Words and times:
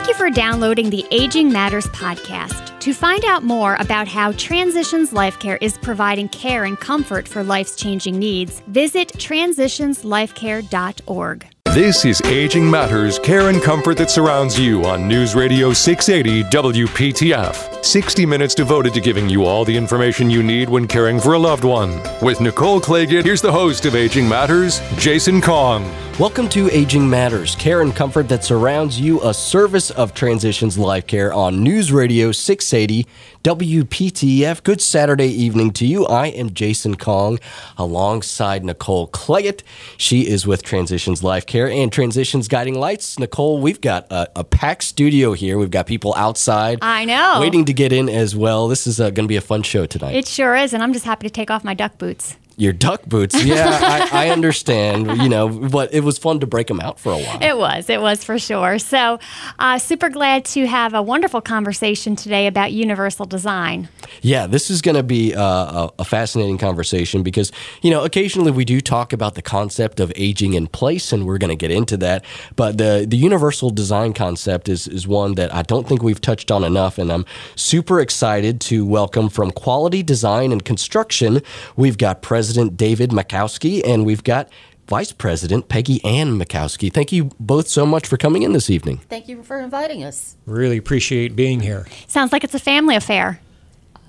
Thank 0.00 0.08
you 0.08 0.14
for 0.14 0.30
downloading 0.30 0.88
the 0.88 1.04
Aging 1.10 1.52
Matters 1.52 1.86
podcast. 1.88 2.80
To 2.80 2.94
find 2.94 3.22
out 3.26 3.44
more 3.44 3.76
about 3.80 4.08
how 4.08 4.32
Transitions 4.32 5.12
Life 5.12 5.38
Care 5.38 5.58
is 5.60 5.76
providing 5.76 6.30
care 6.30 6.64
and 6.64 6.80
comfort 6.80 7.28
for 7.28 7.44
life's 7.44 7.76
changing 7.76 8.18
needs, 8.18 8.60
visit 8.60 9.08
transitionslifecare.org. 9.08 11.46
This 11.66 12.06
is 12.06 12.22
Aging 12.22 12.70
Matters 12.70 13.18
Care 13.18 13.50
and 13.50 13.60
Comfort 13.60 13.98
that 13.98 14.10
surrounds 14.10 14.58
you 14.58 14.86
on 14.86 15.06
News 15.06 15.34
Radio 15.34 15.74
680 15.74 16.44
WPTF. 16.44 17.84
60 17.84 18.24
minutes 18.24 18.54
devoted 18.54 18.94
to 18.94 19.02
giving 19.02 19.28
you 19.28 19.44
all 19.44 19.66
the 19.66 19.76
information 19.76 20.30
you 20.30 20.42
need 20.42 20.70
when 20.70 20.88
caring 20.88 21.20
for 21.20 21.34
a 21.34 21.38
loved 21.38 21.64
one. 21.64 22.00
With 22.22 22.40
Nicole 22.40 22.80
Clagett, 22.80 23.24
here's 23.24 23.42
the 23.42 23.52
host 23.52 23.84
of 23.84 23.94
Aging 23.94 24.26
Matters, 24.26 24.80
Jason 24.96 25.42
Kong. 25.42 25.84
Welcome 26.20 26.50
to 26.50 26.70
Aging 26.70 27.08
Matters, 27.08 27.54
care 27.54 27.80
and 27.80 27.96
comfort 27.96 28.28
that 28.28 28.44
surrounds 28.44 29.00
you, 29.00 29.26
a 29.26 29.32
service 29.32 29.90
of 29.90 30.12
Transitions 30.12 30.76
Life 30.76 31.06
Care 31.06 31.32
on 31.32 31.62
News 31.62 31.92
Radio 31.92 32.30
680 32.30 33.06
WPTF. 33.42 34.62
Good 34.62 34.82
Saturday 34.82 35.28
evening 35.28 35.70
to 35.70 35.86
you. 35.86 36.04
I 36.04 36.26
am 36.26 36.52
Jason 36.52 36.96
Kong 36.96 37.38
alongside 37.78 38.66
Nicole 38.66 39.08
Clagett. 39.08 39.62
She 39.96 40.28
is 40.28 40.46
with 40.46 40.62
Transitions 40.62 41.22
Life 41.22 41.46
Care 41.46 41.70
and 41.70 41.90
Transitions 41.90 42.48
Guiding 42.48 42.78
Lights. 42.78 43.18
Nicole, 43.18 43.58
we've 43.58 43.80
got 43.80 44.06
a, 44.12 44.30
a 44.40 44.44
packed 44.44 44.82
studio 44.82 45.32
here. 45.32 45.56
We've 45.56 45.70
got 45.70 45.86
people 45.86 46.12
outside. 46.18 46.80
I 46.82 47.06
know. 47.06 47.38
Waiting 47.40 47.64
to 47.64 47.72
get 47.72 47.94
in 47.94 48.10
as 48.10 48.36
well. 48.36 48.68
This 48.68 48.86
is 48.86 49.00
uh, 49.00 49.04
going 49.04 49.24
to 49.24 49.32
be 49.32 49.36
a 49.36 49.40
fun 49.40 49.62
show 49.62 49.86
tonight. 49.86 50.14
It 50.16 50.28
sure 50.28 50.54
is, 50.54 50.74
and 50.74 50.82
I'm 50.82 50.92
just 50.92 51.06
happy 51.06 51.26
to 51.28 51.32
take 51.32 51.50
off 51.50 51.64
my 51.64 51.72
duck 51.72 51.96
boots. 51.96 52.36
Your 52.60 52.72
duck 52.72 53.04
boots. 53.06 53.34
Yeah, 53.50 53.80
I, 54.12 54.26
I, 54.26 54.28
understand. 54.28 55.22
You 55.22 55.28
know, 55.28 55.48
but 55.48 55.92
it 55.92 56.04
was 56.04 56.18
fun 56.18 56.40
to 56.40 56.46
break 56.46 56.66
them 56.68 56.78
out 56.78 57.00
for 57.00 57.10
a 57.12 57.18
while. 57.18 57.38
It 57.42 57.56
was. 57.56 57.88
It 57.88 58.00
was 58.00 58.22
for 58.22 58.38
sure. 58.38 58.78
So, 58.78 59.18
uh, 59.58 59.78
super 59.78 60.08
glad 60.08 60.44
to 60.46 60.66
have 60.66 60.94
a 60.94 61.02
wonderful 61.02 61.40
conversation 61.40 62.14
today 62.14 62.46
about 62.46 62.70
universal 62.70 63.24
design. 63.24 63.88
Yeah, 64.22 64.46
this 64.46 64.70
is 64.70 64.82
going 64.82 64.96
to 64.96 65.02
be 65.02 65.34
uh, 65.34 65.42
a, 65.42 65.90
a, 66.00 66.04
fascinating 66.04 66.58
conversation 66.58 67.22
because, 67.22 67.52
you 67.82 67.90
know, 67.90 68.04
occasionally 68.04 68.50
we 68.50 68.64
do 68.64 68.80
talk 68.80 69.12
about 69.12 69.34
the 69.34 69.42
concept 69.42 70.00
of 70.00 70.12
aging 70.16 70.54
in 70.54 70.66
place, 70.66 71.12
and 71.12 71.26
we're 71.26 71.38
going 71.38 71.50
to 71.50 71.56
get 71.56 71.70
into 71.70 71.96
that. 71.98 72.24
But 72.56 72.78
the, 72.78 73.06
the 73.08 73.16
universal 73.16 73.70
design 73.70 74.12
concept 74.12 74.68
is, 74.68 74.86
is 74.86 75.06
one 75.06 75.34
that 75.34 75.54
I 75.54 75.62
don't 75.62 75.88
think 75.88 76.02
we've 76.02 76.20
touched 76.20 76.50
on 76.50 76.64
enough. 76.64 76.98
And 76.98 77.10
I'm 77.12 77.24
super 77.56 78.00
excited 78.00 78.60
to 78.62 78.84
welcome 78.84 79.28
from 79.28 79.50
Quality 79.50 80.02
Design 80.02 80.52
and 80.52 80.64
Construction, 80.64 81.40
we've 81.76 81.98
got 81.98 82.22
President. 82.22 82.50
President 82.50 82.76
David 82.76 83.10
Makowski, 83.10 83.80
and 83.86 84.04
we've 84.04 84.24
got 84.24 84.48
Vice 84.88 85.12
President 85.12 85.68
Peggy 85.68 86.04
Ann 86.04 86.38
Makowski. 86.38 86.92
Thank 86.92 87.12
you 87.12 87.30
both 87.38 87.68
so 87.68 87.86
much 87.86 88.06
for 88.06 88.16
coming 88.16 88.42
in 88.42 88.52
this 88.52 88.68
evening. 88.68 88.98
Thank 89.08 89.28
you 89.28 89.42
for 89.42 89.60
inviting 89.60 90.02
us. 90.02 90.36
Really 90.46 90.76
appreciate 90.76 91.36
being 91.36 91.60
here. 91.60 91.86
Sounds 92.08 92.32
like 92.32 92.42
it's 92.42 92.54
a 92.54 92.58
family 92.58 92.96
affair. 92.96 93.40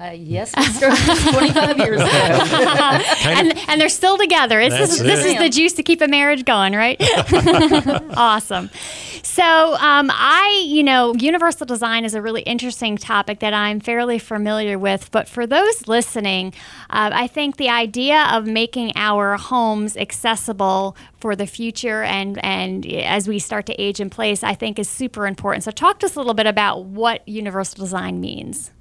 Uh, 0.02 0.13
yes, 0.13 0.52
we 0.57 0.63
started 0.63 0.97
25 1.31 1.77
years 1.77 2.02
ago. 2.02 2.07
and, 2.07 3.55
and 3.69 3.80
they're 3.80 3.88
still 3.88 4.17
together. 4.17 4.59
It's, 4.59 4.75
this, 4.75 4.97
this 4.97 5.23
is 5.23 5.38
the 5.38 5.49
juice 5.49 5.73
to 5.73 5.83
keep 5.83 6.02
a 6.02 6.08
marriage 6.08 6.43
going, 6.43 6.73
right? 6.73 6.97
awesome. 8.17 8.71
So, 9.21 9.43
um, 9.75 10.09
I, 10.11 10.63
you 10.66 10.81
know, 10.81 11.13
universal 11.13 11.67
design 11.67 12.03
is 12.03 12.16
a 12.16 12.21
really 12.21 12.41
interesting 12.41 12.97
topic 12.97 13.41
that 13.41 13.53
I'm 13.53 13.80
fairly 13.80 14.17
familiar 14.17 14.80
with. 14.80 15.11
But 15.11 15.27
for 15.27 15.45
those 15.45 15.88
listening, 15.88 16.55
uh, 16.89 17.11
I 17.13 17.27
think 17.27 17.58
the 17.58 17.69
idea 17.69 18.27
of 18.31 18.47
making 18.47 18.93
our 18.95 19.38
homes 19.38 19.95
accessible 19.95 20.97
for 21.19 21.36
the 21.36 21.45
future 21.45 22.02
and, 22.02 22.43
and 22.43 22.88
as 22.88 23.27
we 23.27 23.38
start 23.38 23.67
to 23.67 23.80
age 23.80 23.99
in 23.99 24.09
place, 24.09 24.41
I 24.43 24.55
think 24.55 24.80
is 24.80 24.89
super 24.89 25.27
important. 25.27 25.63
So, 25.63 25.69
talk 25.69 25.99
to 25.99 26.08
us 26.08 26.15
a 26.15 26.19
little 26.19 26.33
bit 26.33 26.47
about 26.47 26.86
what 26.86 27.27
universal 27.27 27.83
design 27.83 28.19
means. 28.19 28.71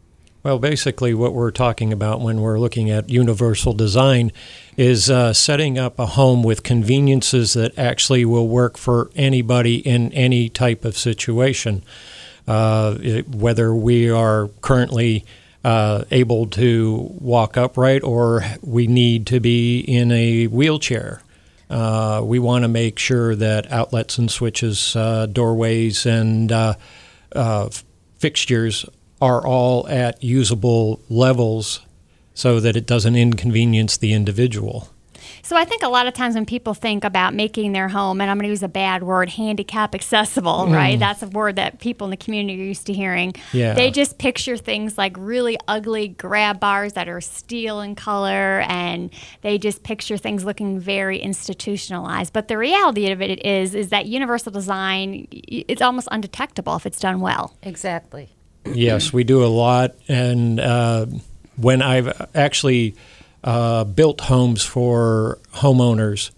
Well, 0.42 0.58
basically, 0.58 1.12
what 1.12 1.34
we're 1.34 1.50
talking 1.50 1.92
about 1.92 2.22
when 2.22 2.40
we're 2.40 2.58
looking 2.58 2.90
at 2.90 3.10
universal 3.10 3.74
design 3.74 4.32
is 4.74 5.10
uh, 5.10 5.34
setting 5.34 5.78
up 5.78 5.98
a 5.98 6.06
home 6.06 6.42
with 6.42 6.62
conveniences 6.62 7.52
that 7.52 7.78
actually 7.78 8.24
will 8.24 8.48
work 8.48 8.78
for 8.78 9.10
anybody 9.14 9.86
in 9.86 10.10
any 10.14 10.48
type 10.48 10.86
of 10.86 10.96
situation. 10.96 11.82
Uh, 12.48 12.96
it, 13.02 13.28
whether 13.28 13.74
we 13.74 14.08
are 14.08 14.48
currently 14.62 15.26
uh, 15.62 16.04
able 16.10 16.46
to 16.46 17.10
walk 17.20 17.58
upright 17.58 18.02
or 18.02 18.42
we 18.62 18.86
need 18.86 19.26
to 19.26 19.40
be 19.40 19.80
in 19.80 20.10
a 20.10 20.46
wheelchair. 20.46 21.22
Uh, 21.68 22.22
we 22.24 22.38
want 22.38 22.62
to 22.62 22.68
make 22.68 22.98
sure 22.98 23.36
that 23.36 23.70
outlets 23.70 24.16
and 24.16 24.30
switches, 24.30 24.96
uh, 24.96 25.26
doorways, 25.26 26.06
and 26.06 26.50
uh, 26.50 26.74
fixtures 28.18 28.86
are 29.20 29.46
all 29.46 29.86
at 29.88 30.22
usable 30.22 31.00
levels 31.08 31.80
so 32.34 32.60
that 32.60 32.76
it 32.76 32.86
doesn't 32.86 33.16
inconvenience 33.16 33.96
the 33.96 34.12
individual. 34.12 34.88
So 35.42 35.56
I 35.56 35.64
think 35.64 35.82
a 35.82 35.88
lot 35.88 36.06
of 36.06 36.14
times 36.14 36.34
when 36.34 36.46
people 36.46 36.74
think 36.74 37.04
about 37.04 37.34
making 37.34 37.72
their 37.72 37.88
home, 37.88 38.20
and 38.20 38.30
I'm 38.30 38.36
going 38.36 38.44
to 38.44 38.50
use 38.50 38.62
a 38.62 38.68
bad 38.68 39.02
word, 39.02 39.30
handicap 39.30 39.94
accessible, 39.94 40.66
mm. 40.66 40.74
right? 40.74 40.98
That's 40.98 41.22
a 41.22 41.28
word 41.28 41.56
that 41.56 41.80
people 41.80 42.06
in 42.06 42.10
the 42.10 42.16
community 42.16 42.60
are 42.60 42.64
used 42.64 42.86
to 42.86 42.92
hearing. 42.92 43.34
Yeah. 43.52 43.74
They 43.74 43.90
just 43.90 44.18
picture 44.18 44.56
things 44.56 44.96
like 44.96 45.14
really 45.18 45.58
ugly 45.66 46.08
grab 46.08 46.60
bars 46.60 46.92
that 46.94 47.08
are 47.08 47.20
steel 47.20 47.80
in 47.80 47.94
color, 47.94 48.60
and 48.66 49.10
they 49.42 49.58
just 49.58 49.82
picture 49.82 50.16
things 50.16 50.44
looking 50.44 50.78
very 50.78 51.18
institutionalized. 51.18 52.32
But 52.32 52.48
the 52.48 52.58
reality 52.58 53.10
of 53.10 53.20
it 53.20 53.44
is, 53.44 53.74
is 53.74 53.88
that 53.90 54.06
universal 54.06 54.52
design, 54.52 55.26
it's 55.32 55.82
almost 55.82 56.08
undetectable 56.10 56.76
if 56.76 56.86
it's 56.86 57.00
done 57.00 57.20
well. 57.20 57.54
Exactly 57.62 58.30
yes, 58.66 59.12
we 59.12 59.24
do 59.24 59.44
a 59.44 59.46
lot. 59.46 59.94
And 60.08 60.60
uh, 60.60 61.06
when 61.56 61.82
I've 61.82 62.28
actually 62.34 62.94
uh, 63.44 63.84
built 63.84 64.22
homes 64.22 64.64
for 64.64 65.38
homeowners, 65.54 66.30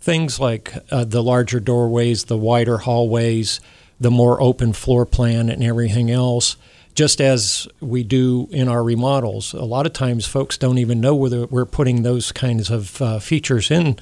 things 0.00 0.40
like 0.40 0.74
uh, 0.90 1.04
the 1.04 1.22
larger 1.22 1.60
doorways, 1.60 2.24
the 2.24 2.36
wider 2.36 2.78
hallways, 2.78 3.60
the 3.98 4.10
more 4.10 4.40
open 4.40 4.72
floor 4.72 5.04
plan, 5.04 5.50
and 5.50 5.62
everything 5.62 6.10
else, 6.10 6.56
just 6.94 7.20
as 7.20 7.68
we 7.80 8.02
do 8.02 8.48
in 8.50 8.66
our 8.66 8.82
remodels. 8.82 9.52
A 9.52 9.64
lot 9.64 9.86
of 9.86 9.92
times, 9.92 10.26
folks 10.26 10.56
don't 10.56 10.78
even 10.78 11.00
know 11.00 11.14
whether 11.14 11.46
we're 11.46 11.66
putting 11.66 12.02
those 12.02 12.32
kinds 12.32 12.70
of 12.70 13.00
uh, 13.02 13.18
features 13.18 13.70
in. 13.70 13.98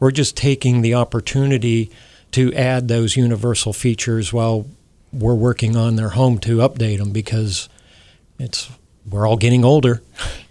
We're 0.00 0.10
just 0.10 0.36
taking 0.36 0.80
the 0.80 0.94
opportunity 0.94 1.90
to 2.32 2.52
add 2.54 2.88
those 2.88 3.16
universal 3.16 3.74
features 3.74 4.32
while 4.32 4.66
we're 5.12 5.34
working 5.34 5.76
on 5.76 5.96
their 5.96 6.10
home 6.10 6.38
to 6.38 6.58
update 6.58 6.98
them 6.98 7.10
because 7.10 7.68
it's 8.38 8.70
we're 9.08 9.26
all 9.26 9.36
getting 9.36 9.64
older. 9.64 10.00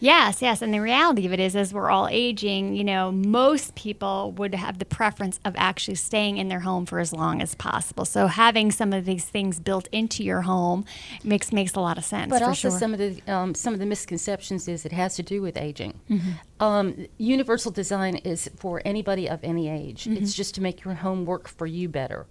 Yes, 0.01 0.41
yes. 0.41 0.61
And 0.61 0.73
the 0.73 0.81
reality 0.81 1.25
of 1.25 1.31
it 1.31 1.39
is, 1.39 1.55
as 1.55 1.73
we're 1.73 1.89
all 1.89 2.09
aging, 2.09 2.75
you 2.75 2.83
know, 2.83 3.11
most 3.11 3.75
people 3.75 4.33
would 4.33 4.53
have 4.55 4.79
the 4.79 4.85
preference 4.85 5.39
of 5.45 5.53
actually 5.57 5.95
staying 5.95 6.37
in 6.37 6.49
their 6.49 6.59
home 6.59 6.85
for 6.85 6.99
as 6.99 7.13
long 7.13 7.41
as 7.41 7.55
possible. 7.55 8.03
So 8.03 8.27
having 8.27 8.71
some 8.71 8.91
of 8.91 9.05
these 9.05 9.23
things 9.23 9.59
built 9.59 9.87
into 9.91 10.23
your 10.23 10.41
home 10.41 10.85
makes 11.23 11.53
makes 11.53 11.75
a 11.75 11.79
lot 11.79 11.97
of 11.97 12.03
sense. 12.03 12.29
But 12.29 12.41
also 12.41 12.69
sure. 12.69 12.79
some 12.79 12.93
of 12.93 12.99
the 12.99 13.21
um, 13.31 13.55
some 13.55 13.73
of 13.73 13.79
the 13.79 13.85
misconceptions 13.85 14.67
is 14.67 14.85
it 14.85 14.91
has 14.91 15.15
to 15.15 15.23
do 15.23 15.41
with 15.41 15.55
aging. 15.55 15.99
Mm-hmm. 16.09 16.31
Um, 16.63 17.07
universal 17.17 17.71
design 17.71 18.17
is 18.17 18.49
for 18.57 18.81
anybody 18.83 19.29
of 19.29 19.39
any 19.43 19.69
age. 19.69 20.03
Mm-hmm. 20.05 20.21
It's 20.21 20.33
just 20.33 20.55
to 20.55 20.61
make 20.61 20.83
your 20.83 20.95
home 20.95 21.25
work 21.25 21.47
for 21.47 21.67
you 21.67 21.87
better. 21.87 22.25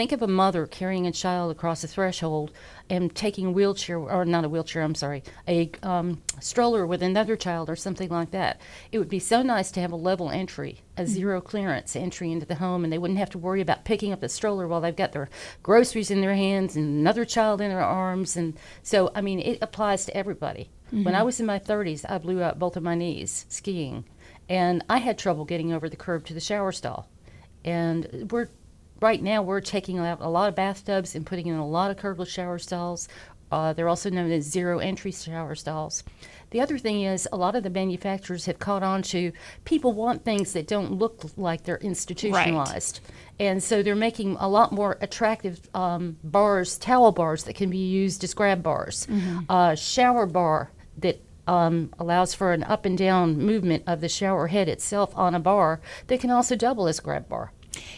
Think 0.00 0.12
of 0.12 0.22
a 0.22 0.26
mother 0.26 0.66
carrying 0.66 1.06
a 1.06 1.12
child 1.12 1.50
across 1.50 1.84
a 1.84 1.86
threshold 1.86 2.52
and 2.88 3.14
taking 3.14 3.44
a 3.44 3.50
wheelchair, 3.50 3.98
or 3.98 4.24
not 4.24 4.46
a 4.46 4.48
wheelchair, 4.48 4.80
I'm 4.80 4.94
sorry, 4.94 5.22
a 5.46 5.70
um, 5.82 6.22
stroller 6.40 6.86
with 6.86 7.02
another 7.02 7.36
child 7.36 7.68
or 7.68 7.76
something 7.76 8.08
like 8.08 8.30
that. 8.30 8.62
It 8.92 8.98
would 8.98 9.10
be 9.10 9.18
so 9.18 9.42
nice 9.42 9.70
to 9.72 9.80
have 9.82 9.92
a 9.92 9.96
level 9.96 10.30
entry, 10.30 10.80
a 10.96 11.02
mm-hmm. 11.02 11.12
zero 11.12 11.40
clearance 11.42 11.94
entry 11.94 12.32
into 12.32 12.46
the 12.46 12.54
home, 12.54 12.82
and 12.82 12.90
they 12.90 12.96
wouldn't 12.96 13.18
have 13.18 13.28
to 13.28 13.38
worry 13.38 13.60
about 13.60 13.84
picking 13.84 14.10
up 14.10 14.20
the 14.20 14.30
stroller 14.30 14.66
while 14.66 14.80
they've 14.80 14.96
got 14.96 15.12
their 15.12 15.28
groceries 15.62 16.10
in 16.10 16.22
their 16.22 16.34
hands 16.34 16.76
and 16.76 16.86
another 16.86 17.26
child 17.26 17.60
in 17.60 17.68
their 17.68 17.82
arms. 17.82 18.38
And 18.38 18.58
so, 18.82 19.12
I 19.14 19.20
mean, 19.20 19.38
it 19.38 19.58
applies 19.60 20.06
to 20.06 20.16
everybody. 20.16 20.70
Mm-hmm. 20.86 21.04
When 21.04 21.14
I 21.14 21.24
was 21.24 21.40
in 21.40 21.44
my 21.44 21.58
30s, 21.58 22.06
I 22.08 22.16
blew 22.16 22.42
out 22.42 22.58
both 22.58 22.78
of 22.78 22.82
my 22.82 22.94
knees 22.94 23.44
skiing, 23.50 24.06
and 24.48 24.82
I 24.88 24.96
had 24.96 25.18
trouble 25.18 25.44
getting 25.44 25.74
over 25.74 25.90
the 25.90 25.96
curb 25.96 26.24
to 26.24 26.32
the 26.32 26.40
shower 26.40 26.72
stall. 26.72 27.06
And 27.62 28.30
we're 28.32 28.48
right 29.00 29.22
now 29.22 29.42
we're 29.42 29.60
taking 29.60 29.98
out 29.98 30.20
a 30.20 30.28
lot 30.28 30.48
of 30.48 30.54
bathtubs 30.54 31.14
and 31.14 31.26
putting 31.26 31.46
in 31.46 31.56
a 31.56 31.66
lot 31.66 31.90
of 31.90 31.96
curbless 31.96 32.28
shower 32.28 32.58
stalls. 32.58 33.08
Uh, 33.50 33.72
they're 33.72 33.88
also 33.88 34.10
known 34.10 34.30
as 34.30 34.44
zero 34.44 34.78
entry 34.78 35.10
shower 35.10 35.54
stalls. 35.54 36.04
The 36.50 36.60
other 36.60 36.78
thing 36.78 37.02
is, 37.02 37.28
a 37.32 37.36
lot 37.36 37.54
of 37.54 37.62
the 37.62 37.70
manufacturers 37.70 38.46
have 38.46 38.58
caught 38.58 38.82
on 38.82 39.02
to 39.02 39.32
people 39.64 39.92
want 39.92 40.24
things 40.24 40.52
that 40.52 40.66
don't 40.66 40.92
look 40.92 41.24
like 41.36 41.64
they're 41.64 41.78
institutionalized. 41.78 43.00
Right. 43.02 43.46
And 43.46 43.62
so 43.62 43.82
they're 43.82 43.94
making 43.96 44.36
a 44.38 44.48
lot 44.48 44.72
more 44.72 44.98
attractive 45.00 45.68
um, 45.74 46.16
bars, 46.22 46.76
towel 46.78 47.12
bars 47.12 47.44
that 47.44 47.54
can 47.54 47.70
be 47.70 47.78
used 47.78 48.22
as 48.24 48.34
grab 48.34 48.62
bars, 48.62 49.06
mm-hmm. 49.06 49.40
uh, 49.48 49.74
shower 49.74 50.26
bar 50.26 50.70
that 50.98 51.20
um, 51.46 51.92
allows 51.98 52.34
for 52.34 52.52
an 52.52 52.62
up 52.64 52.84
and 52.84 52.98
down 52.98 53.38
movement 53.38 53.84
of 53.86 54.00
the 54.00 54.08
shower 54.08 54.48
head 54.48 54.68
itself 54.68 55.16
on 55.16 55.34
a 55.34 55.40
bar 55.40 55.80
that 56.08 56.20
can 56.20 56.30
also 56.30 56.54
double 56.54 56.86
as 56.86 57.00
grab 57.00 57.28
bar. 57.28 57.52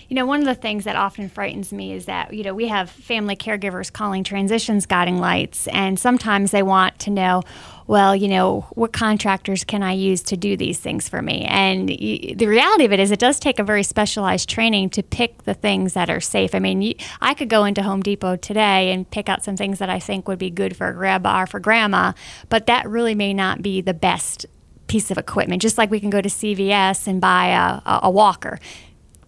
You 0.09 0.17
know, 0.17 0.27
one 0.27 0.41
of 0.41 0.47
the 0.47 0.55
things 0.55 0.85
that 0.85 0.97
often 0.97 1.29
frightens 1.29 1.73
me 1.73 1.93
is 1.93 2.07
that, 2.07 2.35
you 2.35 2.45
know, 2.45 2.55
we 2.55 2.69
have 2.69 2.91
family 2.91 3.37
caregivers 3.37 3.93
calling 3.93 4.25
transitions 4.25 4.87
guiding 4.87 5.19
lights, 5.19 5.69
and 5.69 5.99
sometimes 5.99 6.51
they 6.51 6.63
want 6.63 6.99
to 7.01 7.11
know, 7.11 7.43
well, 7.87 8.15
you 8.15 8.29
know, 8.29 8.67
what 8.73 8.93
contractors 8.93 9.65
can 9.65 9.83
I 9.83 9.93
use 9.93 10.23
to 10.25 10.37
do 10.37 10.57
these 10.57 10.79
things 10.79 11.09
for 11.09 11.23
me? 11.23 11.45
And 11.49 11.89
y- 11.89 12.35
the 12.37 12.47
reality 12.47 12.85
of 12.85 12.93
it 12.93 13.01
is, 13.01 13.11
it 13.11 13.19
does 13.19 13.41
take 13.41 13.59
a 13.59 13.65
very 13.65 13.83
specialized 13.83 14.49
training 14.49 14.91
to 14.91 15.03
pick 15.03 15.45
the 15.45 15.55
things 15.55 15.95
that 15.95 16.11
are 16.11 16.21
safe. 16.21 16.55
I 16.55 16.59
mean, 16.59 16.95
I 17.21 17.35
could 17.35 17.49
go 17.49 17.65
into 17.65 17.83
Home 17.83 18.03
Depot 18.03 18.37
today 18.37 18.93
and 18.93 19.11
pick 19.11 19.29
out 19.29 19.45
some 19.45 19.57
things 19.57 19.79
that 19.79 19.91
I 19.91 19.99
think 19.99 20.29
would 20.29 20.39
be 20.39 20.51
good 20.51 20.77
for 20.77 20.89
a 20.89 20.95
grandpa 20.95 21.41
or 21.41 21.43
uh, 21.43 21.47
for 21.47 21.61
grandma, 21.61 22.13
but 22.49 22.67
that 22.67 22.89
really 22.89 23.15
may 23.15 23.35
not 23.35 23.63
be 23.63 23.81
the 23.81 23.95
best 23.95 24.47
piece 24.87 25.11
of 25.11 25.19
equipment. 25.19 25.63
Just 25.63 25.79
like 25.79 25.91
we 25.91 26.01
can 26.01 26.11
go 26.11 26.21
to 26.21 26.29
CVS 26.29 27.07
and 27.07 27.21
buy 27.21 27.49
a, 27.49 27.91
a, 27.91 28.01
a 28.05 28.11
walker 28.11 28.59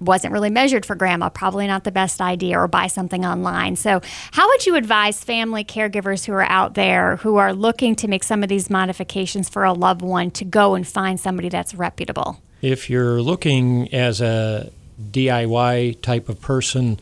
wasn't 0.05 0.33
really 0.33 0.51
measured 0.51 0.87
for 0.87 0.95
grandma, 0.95 1.29
probably 1.29 1.67
not 1.67 1.85
the 1.85 1.93
best 1.93 2.21
idea, 2.21 2.59
or 2.59 2.69
buy 2.69 2.87
something 2.87 3.25
online. 3.25 3.77
So, 3.77 4.01
how 4.33 4.49
would 4.49 4.67
you 4.67 4.77
advise 4.77 5.23
family 5.23 5.65
caregivers 5.65 6.25
who 6.25 6.33
are 6.33 6.43
out 6.43 6.75
there 6.75 7.17
who 7.17 7.37
are 7.37 7.53
looking 7.53 7.95
to 7.97 8.09
make 8.09 8.25
some 8.25 8.43
of 8.43 8.49
these 8.49 8.71
modifications 8.71 9.49
for 9.49 9.65
a 9.65 9.73
loved 9.73 10.03
one 10.03 10.31
to 10.33 10.45
go 10.45 10.75
and 10.75 10.87
find 10.87 11.19
somebody 11.19 11.49
that's 11.49 11.75
reputable? 11.75 12.41
If 12.63 12.89
you're 12.89 13.21
looking 13.21 13.93
as 13.93 14.21
a 14.21 14.71
DIY 15.11 16.01
type 16.01 16.29
of 16.29 16.41
person, 16.41 17.01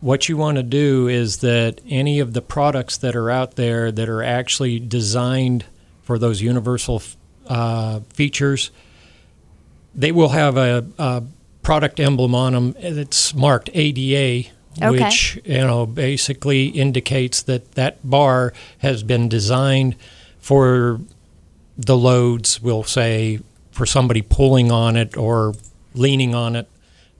what 0.00 0.28
you 0.28 0.36
want 0.36 0.56
to 0.56 0.62
do 0.62 1.08
is 1.08 1.38
that 1.38 1.80
any 1.88 2.18
of 2.20 2.32
the 2.32 2.42
products 2.42 2.96
that 2.98 3.14
are 3.14 3.30
out 3.30 3.56
there 3.56 3.92
that 3.92 4.08
are 4.08 4.22
actually 4.22 4.80
designed 4.80 5.64
for 6.02 6.18
those 6.18 6.42
universal 6.42 7.02
uh, 7.46 8.00
features, 8.12 8.70
they 9.94 10.10
will 10.10 10.30
have 10.30 10.56
a, 10.56 10.84
a 10.98 11.22
product 11.62 12.00
emblem 12.00 12.34
on 12.34 12.52
them 12.52 12.72
that's 12.80 13.34
marked 13.34 13.70
ADA, 13.72 14.50
okay. 14.82 14.90
which 14.90 15.40
you 15.44 15.58
know 15.58 15.86
basically 15.86 16.66
indicates 16.66 17.42
that 17.42 17.72
that 17.72 17.98
bar 18.08 18.52
has 18.78 19.02
been 19.02 19.28
designed 19.28 19.96
for 20.38 21.00
the 21.76 21.96
loads. 21.96 22.60
We'll 22.60 22.84
say 22.84 23.40
for 23.70 23.86
somebody 23.86 24.22
pulling 24.22 24.70
on 24.70 24.96
it 24.96 25.16
or 25.16 25.54
leaning 25.94 26.34
on 26.34 26.56
it, 26.56 26.68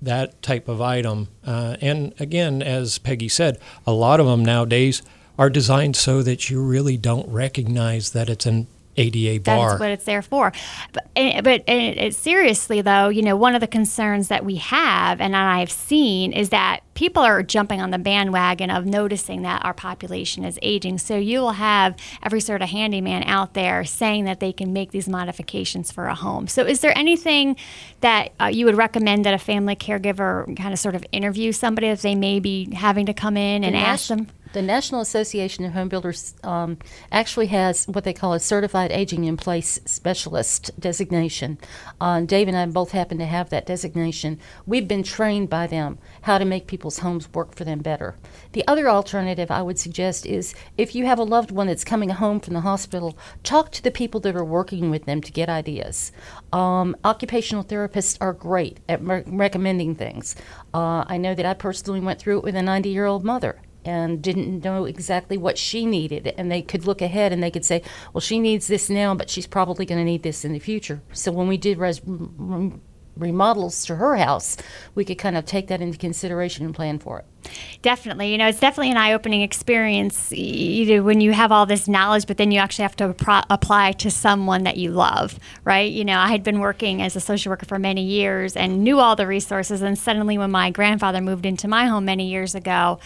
that 0.01 0.41
type 0.43 0.69
of 0.69 0.81
item. 0.81 1.29
Uh, 1.47 1.77
and 1.81 2.15
again, 2.21 2.63
as 2.63 2.99
Peggy 2.99 3.29
said, 3.29 3.59
a 3.87 3.93
lot 3.93 4.21
of 4.21 4.27
them 4.27 4.45
nowadays 4.45 5.03
are 5.39 5.49
designed 5.49 5.97
so 5.97 6.23
that 6.23 6.51
you 6.51 6.63
really 6.63 6.97
don't 6.97 7.29
recognize 7.29 8.11
that 8.11 8.29
it's 8.29 8.47
an 8.47 8.67
ADA 8.97 9.43
bar. 9.43 9.71
That's 9.71 9.81
what 9.81 9.91
it's 9.91 10.05
there 10.05 10.23
for. 10.23 10.53
But, 10.93 11.09
eh, 11.17 11.41
but 11.41 11.63
it, 11.69 11.99
it, 11.99 12.15
seriously, 12.15 12.81
though, 12.81 13.09
you 13.09 13.23
know, 13.23 13.37
one 13.37 13.55
of 13.55 13.61
the 13.61 13.67
concerns 13.67 14.29
that 14.29 14.45
we 14.45 14.57
have 14.57 15.21
and 15.21 15.35
I've 15.35 15.71
seen 15.71 16.33
is 16.33 16.51
that 16.51 16.81
people 16.95 17.23
are 17.23 17.43
jumping 17.43 17.81
on 17.81 17.91
the 17.91 17.99
bandwagon 17.99 18.71
of 18.71 18.85
noticing 18.85 19.43
that 19.43 19.65
our 19.65 19.73
population 19.73 20.45
is 20.45 20.59
aging. 20.63 20.99
So 20.99 21.17
you 21.17 21.41
will 21.41 21.53
have 21.53 21.97
every 22.23 22.41
sort 22.41 22.61
of 22.63 22.69
handyman 22.69 23.23
out 23.25 23.55
there 23.55 23.85
saying 23.85 24.25
that 24.27 24.41
they 24.41 24.53
can 24.53 24.73
make 24.73 24.91
these 24.91 25.09
modifications 25.09 25.91
for 25.91 26.07
a 26.07 26.15
home. 26.15 26.47
So 26.49 26.65
is 26.65 26.81
there 26.81 26.97
anything 26.97 27.57
that 28.01 28.33
uh, 28.41 28.47
you 28.47 28.67
would 28.67 28.77
recommend 28.77 29.25
that 29.25 29.35
a 29.35 29.39
family 29.39 29.75
caregiver 29.75 30.55
kind 30.57 30.73
of 30.73 30.79
sort 30.79 30.95
of 30.95 31.05
interview 31.13 31.53
somebody 31.53 31.87
if 31.89 32.03
they 32.03 32.15
may 32.15 32.41
be 32.41 32.75
having 32.75 33.07
to 33.07 33.15
come 33.15 33.37
in 33.37 33.65
and, 33.65 33.75
and 33.75 33.85
ask 33.85 34.09
them? 34.09 34.29
The 34.53 34.63
National 34.63 35.01
Association 35.01 35.65
of 35.65 35.73
Home 35.73 35.89
Builders 35.89 36.35
um, 36.43 36.79
actually 37.11 37.47
has 37.47 37.87
what 37.87 38.05
they 38.05 38.13
call 38.13 38.35
a 38.35 38.41
certified 38.41 38.93
aging 38.93 39.25
in 39.25 39.37
place 39.37 39.79
specialist 39.87 40.71
designation. 40.79 41.59
Uh, 42.01 42.21
Dave 42.21 42.49
and 42.49 42.57
I 42.57 42.67
both 42.67 42.93
happen 42.93 43.19
to 43.19 43.27
have 43.27 43.51
that 43.51 43.67
designation. 43.67 44.39
We've 44.67 44.87
been 44.87 45.03
trained 45.03 45.49
by 45.49 45.67
them 45.67 45.99
how 46.23 46.39
to 46.39 46.45
make 46.45 46.67
people's 46.67 46.99
homes 46.99 47.33
work 47.33 47.55
for 47.55 47.65
them 47.65 47.81
better. 47.81 48.17
The 48.53 48.67
other 48.69 48.89
alternative 48.89 49.51
I 49.51 49.63
would 49.63 49.79
suggest 49.79 50.27
is 50.27 50.55
if 50.77 50.95
you 50.95 51.07
have 51.07 51.19
a 51.19 51.25
loved 51.25 51.51
one 51.51 51.67
that's 51.67 51.85
coming 51.85 52.11
home 52.11 52.41
from 52.41 52.55
the 52.55 52.61
hospital, 52.61 53.17
talk 53.43 53.73
to 53.73 53.83
the 53.83 53.91
people 53.91 54.21
that 54.21 54.37
are 54.37 54.45
working 54.45 54.91
with 54.91 55.07
them 55.07 55.21
to 55.23 55.33
get 55.33 55.49
ideas. 55.49 56.13
Um, 56.53 56.97
occupational 57.05 57.65
therapists 57.65 58.19
are 58.21 58.33
great 58.33 58.81
at 58.89 59.03
re- 59.03 59.25
recommending 59.27 59.95
things. 59.95 60.37
Uh, 60.75 61.05
I 61.07 61.17
know 61.17 61.35
that 61.35 61.47
I 61.47 61.55
personally 61.55 62.01
went 62.01 62.21
through 62.21 62.39
it 62.39 62.45
with 62.45 62.57
a 62.57 62.63
90 62.63 62.91
year 62.91 63.07
old 63.07 63.25
mother 63.25 63.61
and 63.85 64.23
didn't 64.23 64.65
know 64.65 64.85
exactly 64.85 65.37
what 65.37 65.59
she 65.59 65.87
needed. 65.87 66.35
And 66.37 66.51
they 66.51 66.63
could 66.63 66.87
look 66.87 67.03
ahead 67.03 67.33
and 67.33 67.43
they 67.43 67.51
could 67.51 67.65
say, 67.65 67.83
well, 68.13 68.21
she 68.21 68.39
needs 68.39 68.67
this 68.67 68.89
now, 68.89 69.15
but 69.15 69.31
she's 69.31 69.47
probably 69.47 69.87
going 69.87 70.01
to 70.01 70.05
need 70.05 70.23
this 70.23 70.45
in 70.45 70.53
the 70.53 70.59
future. 70.59 71.03
So 71.13 71.33
when 71.33 71.49
we 71.49 71.57
did 71.57 71.79
res- 71.79 72.01
remodels 73.17 73.85
to 73.87 73.97
her 73.97 74.17
house, 74.17 74.57
we 74.95 75.05
could 75.05 75.19
kind 75.19 75.37
of 75.37 75.45
take 75.45 75.69
that 75.69 75.81
into 75.81 75.99
consideration 75.99 76.65
and 76.65 76.75
plan 76.75 76.99
for 76.99 77.21
it. 77.21 77.27
Definitely. 77.83 78.31
You 78.31 78.39
know, 78.39 78.49
it's 78.49 78.61
definitely 78.61 78.93
an 78.93 78.97
eye 78.97 79.13
opening 79.13 79.43
experience 79.43 80.31
you 80.33 80.97
know, 80.97 81.03
when 81.03 81.21
you 81.21 81.33
have 81.33 81.51
all 81.53 81.67
this 81.67 81.89
knowledge, 81.89 82.27
but 82.27 82.37
then 82.37 82.51
you 82.51 82.59
actually 82.59 82.85
have 82.85 82.97
to 82.97 83.15
pro- 83.15 83.43
apply 83.51 83.93
to 83.93 84.11
someone 84.11 84.63
that 84.65 84.77
you 84.77 84.91
love, 84.91 85.39
right? 85.65 85.91
You 85.91 86.05
know, 86.05 86.19
I 86.19 86.29
had 86.29 86.43
been 86.43 86.61
working 86.61 87.03
as 87.03 87.17
a 87.17 87.21
social 87.21 87.51
worker 87.51 87.67
for 87.67 87.79
many 87.79 88.05
years 88.05 88.57
and 88.57 88.85
knew 88.85 88.99
all 88.99 89.17
the 89.17 89.27
resources. 89.27 89.83
And 89.83 89.99
suddenly, 89.99 90.39
when 90.39 90.51
my 90.51 90.71
grandfather 90.71 91.21
moved 91.21 91.45
into 91.45 91.69
my 91.69 91.87
home 91.87 92.05
many 92.05 92.31
years 92.31 92.55
ago, 92.55 93.01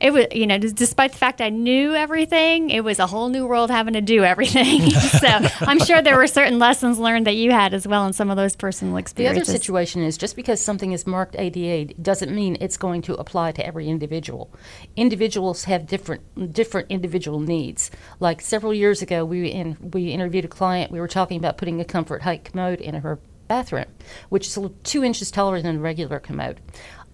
it 0.00 0.12
was 0.12 0.26
you 0.32 0.46
know 0.46 0.58
despite 0.58 1.12
the 1.12 1.18
fact 1.18 1.40
i 1.40 1.48
knew 1.48 1.94
everything 1.94 2.70
it 2.70 2.84
was 2.84 2.98
a 2.98 3.06
whole 3.06 3.28
new 3.28 3.46
world 3.46 3.70
having 3.70 3.94
to 3.94 4.00
do 4.00 4.24
everything. 4.24 4.82
So 5.16 5.28
i'm 5.60 5.78
sure 5.78 6.02
there 6.02 6.16
were 6.16 6.26
certain 6.26 6.58
lessons 6.58 6.98
learned 6.98 7.26
that 7.26 7.36
you 7.36 7.50
had 7.50 7.72
as 7.74 7.86
well 7.86 8.06
in 8.06 8.12
some 8.12 8.30
of 8.30 8.36
those 8.36 8.54
personal 8.54 8.96
experiences 8.96 9.46
the 9.46 9.52
other 9.52 9.58
situation 9.58 10.02
is 10.02 10.16
just 10.16 10.36
because 10.36 10.60
something 10.60 10.92
is 10.92 11.06
marked 11.06 11.36
ada 11.38 11.94
doesn't 12.00 12.34
mean 12.34 12.56
it's 12.60 12.76
going 12.76 13.02
to 13.02 13.14
apply 13.14 13.52
to 13.52 13.66
every 13.66 13.88
individual. 13.88 14.52
Individuals 14.96 15.64
have 15.64 15.86
different 15.86 16.52
different 16.52 16.90
individual 16.90 17.40
needs. 17.40 17.90
Like 18.20 18.40
several 18.40 18.72
years 18.74 19.02
ago 19.02 19.24
we 19.24 19.48
in, 19.48 19.76
we 19.92 20.10
interviewed 20.10 20.44
a 20.44 20.48
client. 20.48 20.92
We 20.92 21.00
were 21.00 21.08
talking 21.08 21.38
about 21.38 21.56
putting 21.56 21.80
a 21.80 21.84
comfort 21.84 22.22
height 22.22 22.44
commode 22.44 22.80
in 22.80 22.94
her 22.94 23.18
bathroom 23.48 23.86
which 24.28 24.46
is 24.48 24.58
two 24.82 25.04
inches 25.04 25.30
taller 25.30 25.62
than 25.62 25.76
a 25.76 25.80
regular 25.80 26.18
commode. 26.18 26.60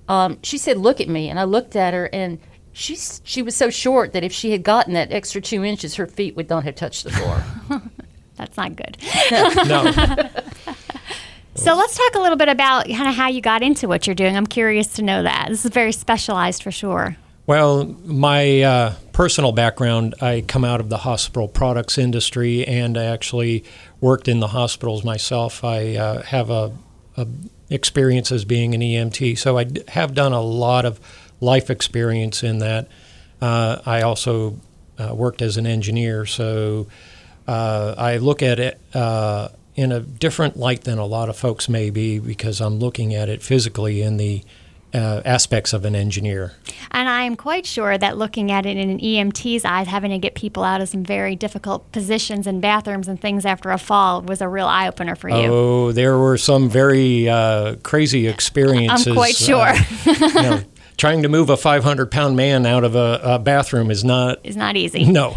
Um, 0.08 0.38
she 0.42 0.58
said 0.58 0.78
look 0.78 1.00
at 1.00 1.08
me. 1.08 1.28
And 1.28 1.38
i 1.38 1.44
looked 1.44 1.76
at 1.76 1.94
her 1.94 2.08
and 2.12 2.38
She's, 2.72 3.20
she 3.24 3.42
was 3.42 3.54
so 3.54 3.70
short 3.70 4.12
that 4.12 4.24
if 4.24 4.32
she 4.32 4.52
had 4.52 4.62
gotten 4.62 4.94
that 4.94 5.12
extra 5.12 5.40
two 5.40 5.64
inches, 5.64 5.96
her 5.96 6.06
feet 6.06 6.36
would 6.36 6.48
not 6.48 6.64
have 6.64 6.74
touched 6.74 7.04
the 7.04 7.10
floor. 7.10 7.44
That's 8.36 8.56
not 8.56 8.76
good. 8.76 8.96
no. 9.30 9.92
so 11.54 11.74
let's 11.74 11.96
talk 11.96 12.14
a 12.14 12.18
little 12.18 12.36
bit 12.36 12.48
about 12.48 12.86
kind 12.86 13.08
of 13.08 13.14
how 13.14 13.28
you 13.28 13.40
got 13.40 13.62
into 13.62 13.88
what 13.88 14.06
you're 14.06 14.14
doing. 14.14 14.36
I'm 14.36 14.46
curious 14.46 14.94
to 14.94 15.02
know 15.02 15.22
that. 15.22 15.46
This 15.48 15.64
is 15.64 15.70
very 15.70 15.92
specialized 15.92 16.62
for 16.62 16.70
sure. 16.70 17.16
Well, 17.46 17.84
my 18.04 18.62
uh, 18.62 18.94
personal 19.12 19.52
background, 19.52 20.14
I 20.20 20.44
come 20.46 20.64
out 20.64 20.80
of 20.80 20.88
the 20.88 20.98
hospital 20.98 21.48
products 21.48 21.98
industry 21.98 22.64
and 22.66 22.96
I 22.96 23.04
actually 23.04 23.64
worked 24.00 24.28
in 24.28 24.40
the 24.40 24.48
hospitals 24.48 25.04
myself. 25.04 25.64
I 25.64 25.96
uh, 25.96 26.22
have 26.22 26.50
a, 26.50 26.72
a 27.16 27.26
experience 27.68 28.30
as 28.30 28.44
being 28.44 28.74
an 28.74 28.80
EMT, 28.80 29.38
so 29.38 29.58
I 29.58 29.66
have 29.88 30.14
done 30.14 30.32
a 30.32 30.40
lot 30.40 30.84
of 30.84 31.00
life 31.42 31.68
experience 31.70 32.42
in 32.42 32.58
that. 32.58 32.88
Uh, 33.40 33.80
I 33.84 34.02
also 34.02 34.58
uh, 34.98 35.14
worked 35.14 35.42
as 35.42 35.56
an 35.56 35.66
engineer, 35.66 36.24
so 36.24 36.86
uh, 37.46 37.94
I 37.98 38.18
look 38.18 38.42
at 38.42 38.58
it 38.58 38.80
uh, 38.94 39.48
in 39.74 39.90
a 39.90 40.00
different 40.00 40.56
light 40.56 40.84
than 40.84 40.98
a 40.98 41.06
lot 41.06 41.28
of 41.28 41.36
folks 41.36 41.68
may 41.68 41.90
be 41.90 42.18
because 42.18 42.60
I'm 42.60 42.78
looking 42.78 43.14
at 43.14 43.28
it 43.28 43.42
physically 43.42 44.02
in 44.02 44.16
the 44.16 44.42
uh, 44.94 45.22
aspects 45.24 45.72
of 45.72 45.84
an 45.84 45.94
engineer. 45.94 46.52
And 46.90 47.08
I 47.08 47.22
am 47.22 47.36
quite 47.36 47.64
sure 47.64 47.96
that 47.96 48.18
looking 48.18 48.50
at 48.50 48.66
it 48.66 48.76
in 48.76 48.90
an 48.90 48.98
EMT's 48.98 49.64
eyes, 49.64 49.86
having 49.86 50.10
to 50.10 50.18
get 50.18 50.34
people 50.34 50.62
out 50.62 50.80
of 50.80 50.88
some 50.88 51.02
very 51.02 51.34
difficult 51.34 51.90
positions 51.92 52.46
and 52.46 52.60
bathrooms 52.60 53.08
and 53.08 53.20
things 53.20 53.46
after 53.46 53.70
a 53.70 53.78
fall 53.78 54.20
was 54.20 54.40
a 54.42 54.48
real 54.48 54.66
eye 54.66 54.88
opener 54.88 55.14
for 55.16 55.30
you. 55.30 55.46
Oh, 55.46 55.92
there 55.92 56.18
were 56.18 56.36
some 56.36 56.68
very 56.68 57.28
uh, 57.28 57.76
crazy 57.82 58.28
experiences. 58.28 59.08
I'm 59.08 59.14
quite 59.14 59.34
sure. 59.34 59.72
you 60.04 60.34
know, 60.34 60.62
trying 60.96 61.22
to 61.22 61.28
move 61.28 61.50
a 61.50 61.56
500 61.56 62.10
pound 62.10 62.36
man 62.36 62.66
out 62.66 62.84
of 62.84 62.94
a, 62.94 63.20
a 63.22 63.38
bathroom 63.38 63.90
is 63.90 64.04
not 64.04 64.38
is 64.44 64.56
not 64.56 64.76
easy. 64.76 65.04
No. 65.12 65.34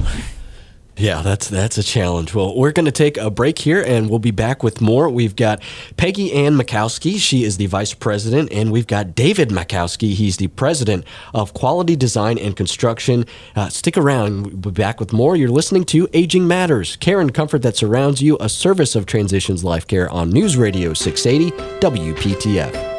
Yeah, 0.97 1.21
that's 1.23 1.49
that's 1.49 1.77
a 1.77 1.83
challenge. 1.83 2.33
Well, 2.33 2.55
we're 2.55 2.71
going 2.71 2.85
to 2.85 2.91
take 2.91 3.17
a 3.17 3.29
break 3.29 3.59
here, 3.59 3.81
and 3.81 4.09
we'll 4.09 4.19
be 4.19 4.31
back 4.31 4.63
with 4.63 4.79
more. 4.79 5.09
We've 5.09 5.35
got 5.35 5.61
Peggy 5.97 6.31
Ann 6.31 6.55
Makowski; 6.55 7.17
she 7.17 7.43
is 7.43 7.57
the 7.57 7.65
vice 7.65 7.93
president, 7.93 8.49
and 8.53 8.71
we've 8.71 8.87
got 8.87 9.13
David 9.13 9.49
Makowski; 9.49 10.13
he's 10.13 10.37
the 10.37 10.47
president 10.47 11.03
of 11.33 11.53
Quality 11.53 11.97
Design 11.97 12.37
and 12.37 12.55
Construction. 12.55 13.25
Uh, 13.57 13.67
stick 13.67 13.97
around; 13.97 14.45
we'll 14.47 14.71
be 14.71 14.81
back 14.81 15.01
with 15.01 15.11
more. 15.11 15.35
You're 15.35 15.49
listening 15.49 15.83
to 15.85 16.07
Aging 16.13 16.47
Matters, 16.47 16.95
care 16.95 17.19
and 17.19 17.33
comfort 17.33 17.61
that 17.63 17.75
surrounds 17.75 18.21
you, 18.21 18.37
a 18.39 18.47
service 18.47 18.95
of 18.95 19.05
Transitions 19.05 19.65
Life 19.65 19.87
Care 19.87 20.09
on 20.09 20.29
News 20.29 20.55
Radio 20.55 20.93
680 20.93 21.51
WPTF. 21.81 22.94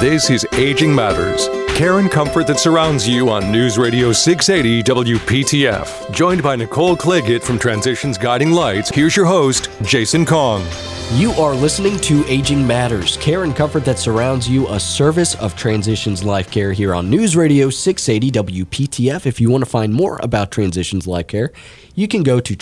This 0.00 0.30
is 0.30 0.46
Aging 0.52 0.94
Matters 0.94 1.48
care 1.78 2.00
and 2.00 2.10
comfort 2.10 2.48
that 2.48 2.58
surrounds 2.58 3.08
you 3.08 3.30
on 3.30 3.52
News 3.52 3.78
Radio 3.78 4.10
680 4.10 4.82
WPTF. 4.82 6.12
Joined 6.12 6.42
by 6.42 6.56
Nicole 6.56 6.96
Claggett 6.96 7.40
from 7.40 7.56
Transitions 7.56 8.18
Guiding 8.18 8.50
Lights, 8.50 8.90
here's 8.90 9.14
your 9.14 9.26
host, 9.26 9.70
Jason 9.84 10.26
Kong. 10.26 10.66
You 11.12 11.30
are 11.34 11.54
listening 11.54 11.96
to 12.00 12.24
Aging 12.26 12.66
Matters, 12.66 13.16
care 13.18 13.44
and 13.44 13.54
comfort 13.54 13.84
that 13.84 14.00
surrounds 14.00 14.48
you, 14.48 14.66
a 14.66 14.80
service 14.80 15.36
of 15.36 15.54
Transitions 15.54 16.24
Life 16.24 16.50
Care 16.50 16.72
here 16.72 16.96
on 16.96 17.08
News 17.08 17.36
Radio 17.36 17.70
680 17.70 18.64
WPTF. 18.64 19.24
If 19.24 19.40
you 19.40 19.50
want 19.50 19.62
to 19.62 19.70
find 19.70 19.94
more 19.94 20.18
about 20.20 20.50
Transitions 20.50 21.06
Life 21.06 21.28
Care, 21.28 21.52
you 21.94 22.08
can 22.08 22.24
go 22.24 22.40
to 22.40 22.56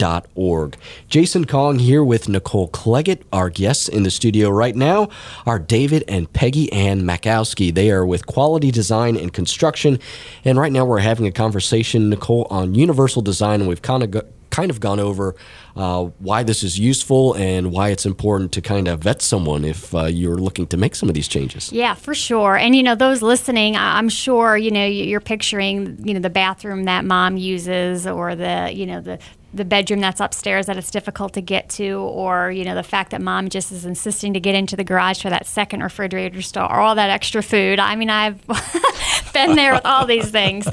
transitionslifecare.org. 0.00 0.76
Jason 1.08 1.44
Kong 1.44 1.78
here 1.78 2.04
with 2.04 2.28
Nicole 2.28 2.68
Claggett. 2.68 3.22
Our 3.32 3.50
guests 3.50 3.88
in 3.88 4.02
the 4.02 4.10
studio 4.10 4.50
right 4.50 4.74
now 4.74 5.08
are 5.46 5.58
David 5.58 6.04
and 6.08 6.32
Peggy 6.32 6.72
Ann 6.72 7.02
Makowski. 7.02 7.72
They 7.72 7.90
are 7.90 8.06
with 8.06 8.26
Quality 8.26 8.70
Design 8.70 9.16
and 9.16 9.32
Construction. 9.32 9.98
And 10.44 10.58
right 10.58 10.72
now 10.72 10.84
we're 10.84 11.00
having 11.00 11.26
a 11.26 11.32
conversation, 11.32 12.10
Nicole, 12.10 12.46
on 12.50 12.74
universal 12.74 13.22
design. 13.22 13.60
And 13.60 13.68
we've 13.68 13.82
kind 13.82 14.02
of 14.02 14.10
got 14.10 14.26
kind 14.50 14.70
of 14.70 14.80
gone 14.80 15.00
over 15.00 15.34
uh, 15.76 16.04
why 16.18 16.42
this 16.42 16.62
is 16.62 16.78
useful 16.78 17.34
and 17.34 17.70
why 17.72 17.90
it's 17.90 18.04
important 18.04 18.52
to 18.52 18.60
kind 18.60 18.88
of 18.88 19.00
vet 19.00 19.22
someone 19.22 19.64
if 19.64 19.94
uh, 19.94 20.06
you're 20.06 20.36
looking 20.36 20.66
to 20.66 20.76
make 20.76 20.94
some 20.94 21.08
of 21.08 21.14
these 21.14 21.28
changes. 21.28 21.72
Yeah, 21.72 21.94
for 21.94 22.14
sure. 22.14 22.56
And 22.56 22.74
you 22.74 22.82
know, 22.82 22.94
those 22.94 23.22
listening, 23.22 23.76
I'm 23.76 24.08
sure 24.08 24.56
you 24.56 24.70
know 24.70 24.84
you're 24.84 25.20
picturing 25.20 26.04
you 26.06 26.14
know 26.14 26.20
the 26.20 26.30
bathroom 26.30 26.84
that 26.84 27.04
mom 27.04 27.36
uses 27.36 28.06
or 28.06 28.34
the 28.34 28.70
you 28.74 28.86
know 28.86 29.00
the 29.00 29.18
the 29.52 29.64
bedroom 29.64 30.00
that's 30.00 30.20
upstairs 30.20 30.66
that 30.66 30.76
it's 30.76 30.90
difficult 30.90 31.32
to 31.34 31.40
get 31.40 31.68
to, 31.70 31.98
or 31.98 32.50
you 32.50 32.64
know 32.64 32.74
the 32.74 32.82
fact 32.82 33.10
that 33.10 33.20
mom 33.20 33.48
just 33.48 33.72
is 33.72 33.84
insisting 33.84 34.32
to 34.34 34.40
get 34.40 34.54
into 34.54 34.76
the 34.76 34.84
garage 34.84 35.20
for 35.20 35.30
that 35.30 35.46
second 35.46 35.82
refrigerator 35.82 36.42
store 36.42 36.64
or 36.64 36.80
all 36.80 36.94
that 36.94 37.10
extra 37.10 37.42
food. 37.42 37.78
I 37.78 37.96
mean, 37.96 38.10
I've 38.10 38.44
been 39.32 39.56
there 39.56 39.72
with 39.72 39.84
all 39.84 40.06
these 40.06 40.30
things, 40.30 40.66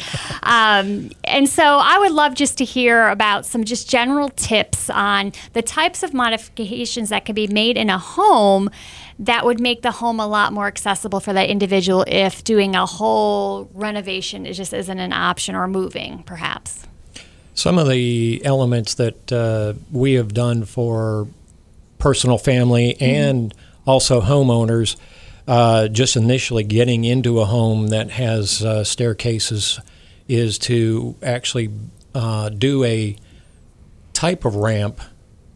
um, 0.43 1.09
and 1.23 1.49
so 1.49 1.63
I 1.63 1.97
would 1.99 2.11
love 2.11 2.35
just 2.35 2.57
to 2.59 2.65
hear 2.65 3.09
about 3.09 3.45
some 3.45 3.63
just 3.63 3.89
general 3.89 4.29
tips 4.29 4.89
on 4.89 5.33
the 5.53 5.61
types 5.61 6.03
of 6.03 6.13
modifications 6.13 7.09
that 7.09 7.25
can 7.25 7.35
be 7.35 7.47
made 7.47 7.77
in 7.77 7.89
a 7.89 7.97
home 7.97 8.69
that 9.19 9.45
would 9.45 9.59
make 9.59 9.81
the 9.81 9.91
home 9.91 10.19
a 10.19 10.27
lot 10.27 10.53
more 10.53 10.67
accessible 10.67 11.19
for 11.19 11.33
that 11.33 11.49
individual 11.49 12.05
if 12.07 12.43
doing 12.43 12.75
a 12.75 12.85
whole 12.85 13.69
renovation 13.73 14.45
is 14.45 14.57
just 14.57 14.73
isn't 14.73 14.99
an 14.99 15.11
option 15.11 15.55
or 15.55 15.67
moving, 15.67 16.21
perhaps. 16.23 16.87
Some 17.57 17.79
of 17.79 17.89
the 17.89 18.39
elements 18.45 18.93
that 18.93 19.31
uh, 19.33 19.73
we 19.91 20.13
have 20.13 20.31
done 20.31 20.63
for 20.63 21.27
personal 21.97 22.37
family 22.37 22.93
mm-hmm. 22.93 23.03
and 23.03 23.53
also 23.83 24.21
homeowners, 24.21 24.95
uh, 25.47 25.87
just 25.87 26.15
initially 26.15 26.63
getting 26.63 27.03
into 27.03 27.39
a 27.39 27.45
home 27.45 27.87
that 27.87 28.11
has 28.11 28.63
uh, 28.63 28.83
staircases, 28.83 29.79
is 30.27 30.59
to 30.59 31.15
actually 31.23 31.71
uh, 32.13 32.49
do 32.49 32.83
a 32.83 33.15
type 34.13 34.45
of 34.45 34.55
ramp 34.55 34.99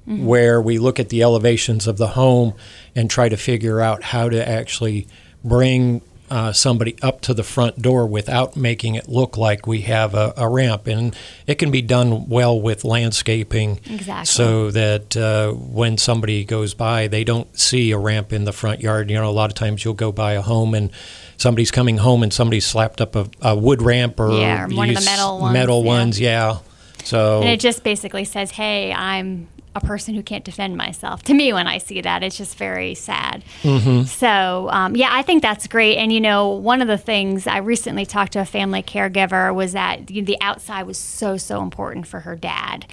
mm-hmm. 0.07 0.25
where 0.25 0.59
we 0.59 0.79
look 0.79 0.99
at 0.99 1.09
the 1.09 1.21
elevations 1.21 1.85
of 1.85 1.97
the 1.97 2.07
home 2.07 2.55
and 2.95 3.11
try 3.11 3.29
to 3.29 3.37
figure 3.37 3.79
out 3.79 4.01
how 4.01 4.27
to 4.27 4.49
actually 4.49 5.07
bring 5.43 6.01
uh, 6.31 6.53
somebody 6.53 6.95
up 7.01 7.19
to 7.19 7.33
the 7.33 7.43
front 7.43 7.81
door 7.81 8.07
without 8.07 8.55
making 8.55 8.95
it 8.95 9.09
look 9.09 9.35
like 9.37 9.67
we 9.67 9.81
have 9.81 10.15
a, 10.15 10.33
a, 10.37 10.47
ramp. 10.47 10.87
And 10.87 11.13
it 11.45 11.55
can 11.55 11.71
be 11.71 11.81
done 11.81 12.29
well 12.29 12.59
with 12.59 12.85
landscaping 12.85 13.81
exactly. 13.89 14.25
so 14.25 14.71
that 14.71 15.17
uh, 15.17 15.51
when 15.51 15.97
somebody 15.97 16.45
goes 16.45 16.73
by, 16.73 17.07
they 17.07 17.25
don't 17.25 17.59
see 17.59 17.91
a 17.91 17.97
ramp 17.97 18.31
in 18.31 18.45
the 18.45 18.53
front 18.53 18.79
yard. 18.79 19.11
You 19.11 19.17
know, 19.17 19.29
a 19.29 19.31
lot 19.31 19.49
of 19.49 19.55
times 19.55 19.83
you'll 19.83 19.93
go 19.93 20.13
by 20.13 20.33
a 20.33 20.41
home 20.41 20.73
and 20.73 20.89
somebody's 21.35 21.69
coming 21.69 21.97
home 21.97 22.23
and 22.23 22.31
somebody's 22.31 22.65
slapped 22.65 23.01
up 23.01 23.17
a, 23.17 23.29
a 23.41 23.53
wood 23.53 23.81
ramp 23.81 24.17
or, 24.17 24.31
yeah, 24.31 24.63
or 24.63 24.69
one 24.69 24.89
of 24.89 24.95
the 24.95 25.01
metal 25.01 25.39
ones. 25.39 25.53
Metal 25.53 25.81
yeah. 25.81 25.87
ones, 25.87 26.19
yeah. 26.19 26.59
So 27.03 27.41
and 27.41 27.49
it 27.49 27.59
just 27.59 27.83
basically 27.83 28.25
says, 28.25 28.51
"Hey, 28.51 28.93
I'm 28.93 29.47
a 29.73 29.79
person 29.79 30.15
who 30.15 30.21
can't 30.21 30.43
defend 30.43 30.75
myself. 30.75 31.23
To 31.23 31.33
me, 31.33 31.53
when 31.53 31.65
I 31.65 31.77
see 31.77 32.01
that, 32.01 32.23
it's 32.23 32.37
just 32.37 32.57
very 32.57 32.93
sad. 32.93 33.43
Mm-hmm. 33.63 34.03
So, 34.03 34.69
um, 34.69 34.95
yeah, 34.97 35.09
I 35.11 35.21
think 35.21 35.41
that's 35.41 35.67
great. 35.67 35.97
And, 35.97 36.11
you 36.11 36.19
know, 36.19 36.49
one 36.49 36.81
of 36.81 36.89
the 36.89 36.97
things 36.97 37.47
I 37.47 37.57
recently 37.57 38.05
talked 38.05 38.33
to 38.33 38.41
a 38.41 38.45
family 38.45 38.83
caregiver 38.83 39.53
was 39.55 39.71
that 39.71 40.07
the 40.07 40.37
outside 40.41 40.83
was 40.83 40.97
so, 40.97 41.37
so 41.37 41.61
important 41.61 42.05
for 42.05 42.21
her 42.21 42.35
dad. 42.35 42.85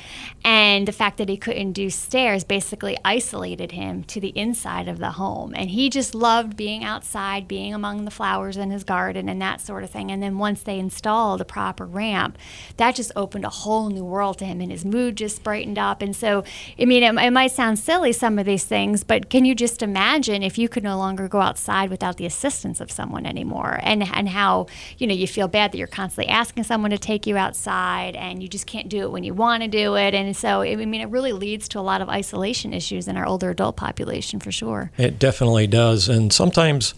And 0.44 0.86
the 0.86 0.92
fact 0.92 1.18
that 1.18 1.28
he 1.28 1.36
couldn't 1.36 1.72
do 1.72 1.90
stairs 1.90 2.44
basically 2.44 2.96
isolated 3.04 3.72
him 3.72 4.04
to 4.04 4.20
the 4.20 4.32
inside 4.36 4.86
of 4.86 4.98
the 4.98 5.12
home. 5.12 5.54
And 5.56 5.70
he 5.70 5.90
just 5.90 6.14
loved 6.14 6.56
being 6.56 6.84
outside, 6.84 7.48
being 7.48 7.74
among 7.74 8.04
the 8.04 8.10
flowers 8.12 8.56
in 8.56 8.70
his 8.70 8.84
garden 8.84 9.28
and 9.28 9.42
that 9.42 9.60
sort 9.60 9.82
of 9.82 9.90
thing. 9.90 10.12
And 10.12 10.22
then 10.22 10.38
once 10.38 10.62
they 10.62 10.78
installed 10.78 11.40
a 11.40 11.44
proper 11.44 11.84
ramp, 11.84 12.38
that 12.76 12.94
just 12.94 13.10
opened 13.16 13.44
a 13.44 13.50
whole 13.50 13.90
new 13.90 14.04
world 14.04 14.38
to 14.38 14.44
him 14.44 14.60
and 14.60 14.70
his 14.70 14.84
mood 14.84 15.16
just 15.16 15.42
brightened 15.42 15.78
up. 15.78 16.02
And 16.02 16.14
so, 16.14 16.44
I 16.80 16.84
mean, 16.84 17.02
it, 17.02 17.14
it, 17.14 17.30
might 17.30 17.52
sound 17.52 17.78
silly, 17.78 18.12
some 18.12 18.38
of 18.38 18.46
these 18.46 18.64
things, 18.64 19.04
but 19.04 19.30
can 19.30 19.44
you 19.44 19.54
just 19.54 19.82
imagine 19.82 20.42
if 20.42 20.58
you 20.58 20.68
could 20.68 20.82
no 20.82 20.98
longer 20.98 21.28
go 21.28 21.40
outside 21.40 21.90
without 21.90 22.16
the 22.16 22.26
assistance 22.26 22.80
of 22.80 22.90
someone 22.90 23.26
anymore? 23.26 23.80
And, 23.82 24.02
and 24.02 24.28
how, 24.28 24.66
you 24.98 25.06
know, 25.06 25.14
you 25.14 25.26
feel 25.26 25.48
bad 25.48 25.72
that 25.72 25.78
you're 25.78 25.86
constantly 25.86 26.30
asking 26.32 26.64
someone 26.64 26.90
to 26.90 26.98
take 26.98 27.26
you 27.26 27.36
outside 27.36 28.16
and 28.16 28.42
you 28.42 28.48
just 28.48 28.66
can't 28.66 28.88
do 28.88 29.02
it 29.02 29.10
when 29.10 29.24
you 29.24 29.34
want 29.34 29.62
to 29.62 29.68
do 29.68 29.96
it. 29.96 30.14
And 30.14 30.36
so, 30.36 30.62
I 30.62 30.76
mean, 30.76 31.00
it 31.00 31.08
really 31.08 31.32
leads 31.32 31.68
to 31.68 31.78
a 31.78 31.80
lot 31.80 32.00
of 32.00 32.08
isolation 32.08 32.72
issues 32.72 33.08
in 33.08 33.16
our 33.16 33.26
older 33.26 33.50
adult 33.50 33.76
population 33.76 34.40
for 34.40 34.52
sure. 34.52 34.90
It 34.96 35.18
definitely 35.18 35.66
does. 35.66 36.08
And 36.08 36.32
sometimes, 36.32 36.94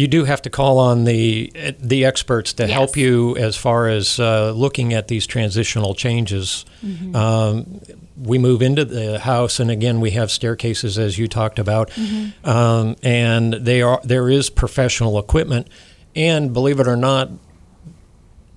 you 0.00 0.08
do 0.08 0.24
have 0.24 0.40
to 0.40 0.48
call 0.48 0.78
on 0.78 1.04
the 1.04 1.52
the 1.78 2.06
experts 2.06 2.54
to 2.54 2.62
yes. 2.62 2.72
help 2.72 2.96
you 2.96 3.36
as 3.36 3.54
far 3.54 3.86
as 3.86 4.18
uh, 4.18 4.50
looking 4.52 4.94
at 4.94 5.08
these 5.08 5.26
transitional 5.26 5.94
changes. 5.94 6.64
Mm-hmm. 6.82 7.14
Um, 7.14 7.82
we 8.16 8.38
move 8.38 8.62
into 8.62 8.86
the 8.86 9.18
house, 9.18 9.60
and 9.60 9.70
again, 9.70 10.00
we 10.00 10.12
have 10.12 10.30
staircases 10.30 10.98
as 10.98 11.18
you 11.18 11.28
talked 11.28 11.58
about, 11.58 11.90
mm-hmm. 11.90 12.48
um, 12.48 12.96
and 13.02 13.52
they 13.52 13.82
are 13.82 14.00
there 14.02 14.30
is 14.30 14.48
professional 14.48 15.18
equipment, 15.18 15.68
and 16.16 16.54
believe 16.54 16.80
it 16.80 16.88
or 16.88 16.96
not, 16.96 17.28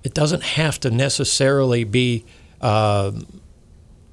it 0.02 0.14
doesn't 0.14 0.42
have 0.42 0.80
to 0.80 0.90
necessarily 0.90 1.84
be. 1.84 2.24
Uh, 2.60 3.12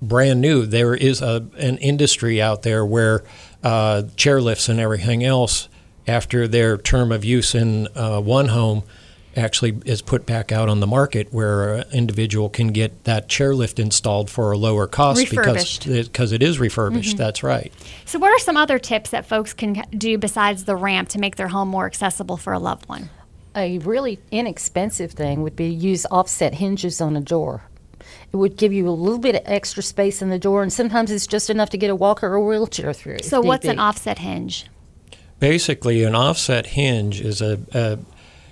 brand 0.02 0.42
new. 0.42 0.66
There 0.66 0.96
is 0.96 1.22
a, 1.22 1.46
an 1.58 1.78
industry 1.78 2.42
out 2.42 2.64
there 2.64 2.84
where 2.84 3.24
uh, 3.64 4.02
chairlifts 4.16 4.68
and 4.68 4.80
everything 4.80 5.24
else, 5.24 5.70
after 6.08 6.48
their 6.48 6.78
term 6.78 7.12
of 7.12 7.24
use 7.24 7.56
in 7.56 7.88
uh, 7.96 8.20
one 8.20 8.50
home, 8.50 8.84
actually 9.36 9.80
is 9.86 10.02
put 10.02 10.26
back 10.26 10.52
out 10.52 10.70
on 10.70 10.80
the 10.80 10.88
market 10.88 11.28
where 11.32 11.76
an 11.76 11.86
individual 11.94 12.50
can 12.50 12.68
get 12.68 13.04
that 13.06 13.30
chairlift 13.30 13.80
installed 13.80 14.30
for 14.30 14.52
a 14.52 14.58
lower 14.58 14.88
cost 14.88 15.30
because 15.30 15.80
because 15.80 16.32
it 16.32 16.44
is 16.44 16.60
refurbished. 16.60 17.12
Mm-hmm. 17.12 17.18
That's 17.18 17.44
right. 17.44 17.72
So, 18.06 18.20
what 18.20 18.32
are 18.32 18.40
some 18.40 18.58
other 18.58 18.80
tips 18.80 19.12
that 19.12 19.26
folks 19.26 19.54
can 19.54 19.84
do 19.98 20.18
besides 20.18 20.66
the 20.66 20.76
ramp 20.76 21.10
to 21.10 21.20
make 21.20 21.36
their 21.36 21.48
home 21.48 21.70
more 21.70 21.86
accessible 21.86 22.38
for 22.38 22.54
a 22.54 22.60
loved 22.60 22.88
one? 22.90 23.10
A 23.56 23.80
really 23.80 24.20
inexpensive 24.32 25.12
thing 25.12 25.42
would 25.44 25.56
be 25.56 25.68
use 25.68 26.06
offset 26.10 26.54
hinges 26.54 27.02
on 27.02 27.16
a 27.18 27.22
door. 27.22 27.64
It 28.32 28.38
would 28.38 28.56
give 28.56 28.72
you 28.72 28.88
a 28.88 28.92
little 28.92 29.20
bit 29.20 29.36
of 29.36 29.42
extra 29.46 29.84
space 29.84 30.22
in 30.22 30.30
the 30.30 30.40
door, 30.40 30.64
and 30.64 30.72
sometimes 30.72 31.12
it's 31.12 31.28
just 31.28 31.50
enough 31.50 31.70
to 31.72 31.78
get 31.78 31.90
a 31.90 31.96
walker 31.96 32.28
or 32.28 32.36
a 32.36 32.42
wheelchair 32.42 32.94
through. 32.94 33.20
So, 33.20 33.42
what's 33.42 33.66
an 33.66 33.80
offset 33.80 34.20
hinge? 34.20 34.68
Basically, 35.42 36.04
an 36.04 36.16
offset 36.16 36.68
hinge 36.68 37.20
is 37.20 37.42
a, 37.42 37.60
a 37.74 38.00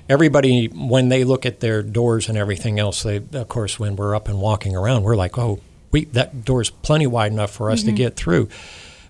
everybody 0.10 0.66
when 0.66 1.08
they 1.10 1.24
look 1.24 1.46
at 1.46 1.62
their 1.62 1.82
doors 1.84 2.28
and 2.28 2.38
everything 2.38 2.80
else, 2.80 3.04
they 3.04 3.18
of 3.18 3.48
course 3.48 3.80
when 3.80 3.96
we're 3.96 4.16
up 4.16 4.28
and 4.28 4.42
walking 4.42 4.76
around, 4.76 5.04
we're 5.04 5.16
like, 5.16 5.38
oh, 5.38 5.60
we 5.92 6.06
that 6.06 6.44
door's 6.44 6.70
plenty 6.70 7.08
wide 7.08 7.32
enough 7.32 7.52
for 7.52 7.70
us 7.72 7.82
mm-hmm. 7.82 7.92
to 7.92 7.96
get 7.96 8.16
through. 8.16 8.50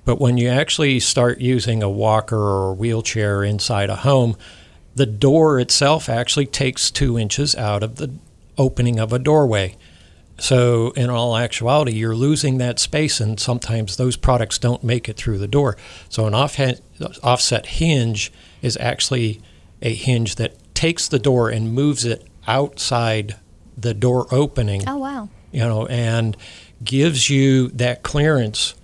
But 0.06 0.20
when 0.20 0.38
you 0.38 0.50
actually 0.50 1.00
start 1.00 1.40
using 1.40 1.82
a 1.82 1.90
walker 1.90 2.38
or 2.38 2.72
a 2.72 2.74
wheelchair 2.74 3.44
inside 3.44 3.90
a 3.90 3.96
home, 3.96 4.36
the 4.96 5.06
door 5.06 5.60
itself 5.60 6.10
actually 6.10 6.48
takes 6.48 6.92
two 6.92 7.18
inches 7.18 7.56
out 7.56 7.82
of 7.82 7.96
the 7.96 8.12
opening 8.58 9.00
of 9.00 9.14
a 9.14 9.20
doorway. 9.20 9.78
So, 10.40 10.92
in 10.92 11.10
all 11.10 11.36
actuality, 11.36 11.94
you're 11.94 12.16
losing 12.16 12.58
that 12.60 12.80
space, 12.80 13.20
and 13.20 13.40
sometimes 13.40 13.98
those 13.98 14.16
products 14.16 14.58
don't 14.58 14.84
make 14.84 15.10
it 15.10 15.18
through 15.18 15.38
the 15.38 15.48
door. 15.48 15.78
So, 16.08 16.26
an 16.26 16.34
offset 16.34 17.66
hinge 17.66 18.32
is 18.62 18.78
actually 18.78 19.42
a 19.82 19.94
hinge 19.94 20.36
that 20.36 20.56
takes 20.74 21.08
the 21.08 21.20
door 21.20 21.50
and 21.50 21.74
moves 21.74 22.06
it 22.06 22.26
outside 22.48 23.38
the 23.78 23.94
door 23.94 24.28
opening. 24.32 24.88
Oh, 24.88 24.98
wow. 24.98 25.30
You 25.52 25.62
know, 25.62 25.86
and 25.88 26.36
gives 26.84 27.30
you 27.30 27.68
that 27.70 28.04
clearance 28.04 28.76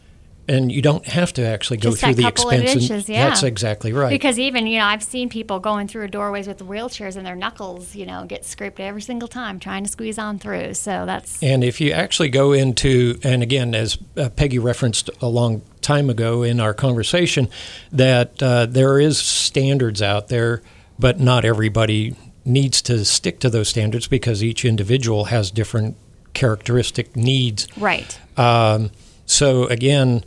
and 0.48 0.72
you 0.72 0.82
don't 0.82 1.06
have 1.08 1.34
to 1.34 1.46
actually 1.46 1.78
go 1.78 1.92
Just 1.92 2.04
through 2.04 2.16
the 2.16 2.28
expense. 2.28 2.76
Inches, 2.76 3.10
yeah. 3.10 3.28
That's 3.28 3.44
exactly 3.44 3.94
right. 3.94 4.10
Because 4.10 4.38
even 4.38 4.68
you 4.68 4.80
know 4.80 4.86
I've 4.86 5.04
seen 5.04 5.30
people 5.30 5.60
going 5.60 5.88
through 5.88 6.08
doorways 6.10 6.48
with 6.48 6.60
wheelchairs 6.60 7.16
and 7.16 7.26
their 7.26 7.36
knuckles 7.36 7.96
you 7.96 8.06
know 8.06 8.26
get 8.26 8.46
scraped 8.46 8.80
every 8.80 9.02
single 9.02 9.28
time 9.28 9.60
trying 9.60 9.84
to 9.84 9.90
squeeze 9.90 10.18
on 10.18 10.40
through. 10.40 10.74
So 10.76 11.06
that's 11.06 11.42
and 11.42 11.64
if 11.64 11.82
you 11.82 11.92
actually 11.92 12.30
go 12.30 12.54
into 12.54 13.20
and 13.24 13.42
again 13.44 13.74
as 13.76 13.98
uh, 14.18 14.30
Peggy 14.30 14.60
referenced 14.60 15.10
a 15.22 15.28
long 15.28 15.62
time 15.82 16.10
ago 16.10 16.44
in 16.44 16.60
our 16.60 16.74
conversation 16.74 17.48
that 17.92 18.42
uh, 18.42 18.66
there 18.66 19.00
is 19.00 19.20
standards 19.20 20.02
out 20.02 20.30
there 20.30 20.62
but 20.98 21.20
not 21.20 21.46
everybody 21.46 22.16
needs 22.46 22.82
to 22.84 23.04
stick 23.04 23.40
to 23.40 23.50
those 23.50 23.68
standards 23.68 24.08
because 24.08 24.44
each 24.44 24.64
individual 24.64 25.26
has 25.26 25.50
different 25.52 25.98
characteristic 26.34 27.16
needs. 27.16 27.68
Right. 27.78 28.20
Um, 28.38 28.92
so 29.26 29.66
again, 29.66 30.24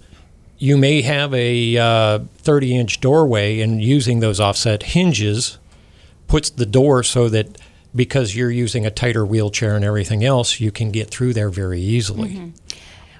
you 0.59 0.77
may 0.77 1.03
have 1.03 1.33
a 1.35 2.19
30 2.39 2.77
uh, 2.77 2.81
inch 2.81 3.01
doorway, 3.01 3.61
and 3.61 3.83
using 3.83 4.21
those 4.21 4.41
offset 4.41 4.83
hinges 4.83 5.59
puts 6.27 6.51
the 6.51 6.67
door 6.67 7.03
so 7.03 7.29
that 7.29 7.59
because 7.95 8.37
you're 8.37 8.51
using 8.51 8.85
a 8.85 8.91
tighter 8.91 9.25
wheelchair 9.25 9.75
and 9.75 9.85
everything 9.85 10.25
else, 10.25 10.61
you 10.61 10.71
can 10.71 10.91
get 10.91 11.09
through 11.09 11.33
there 11.33 11.49
very 11.49 11.81
easily. 11.81 12.31
Mm-hmm. 12.31 12.51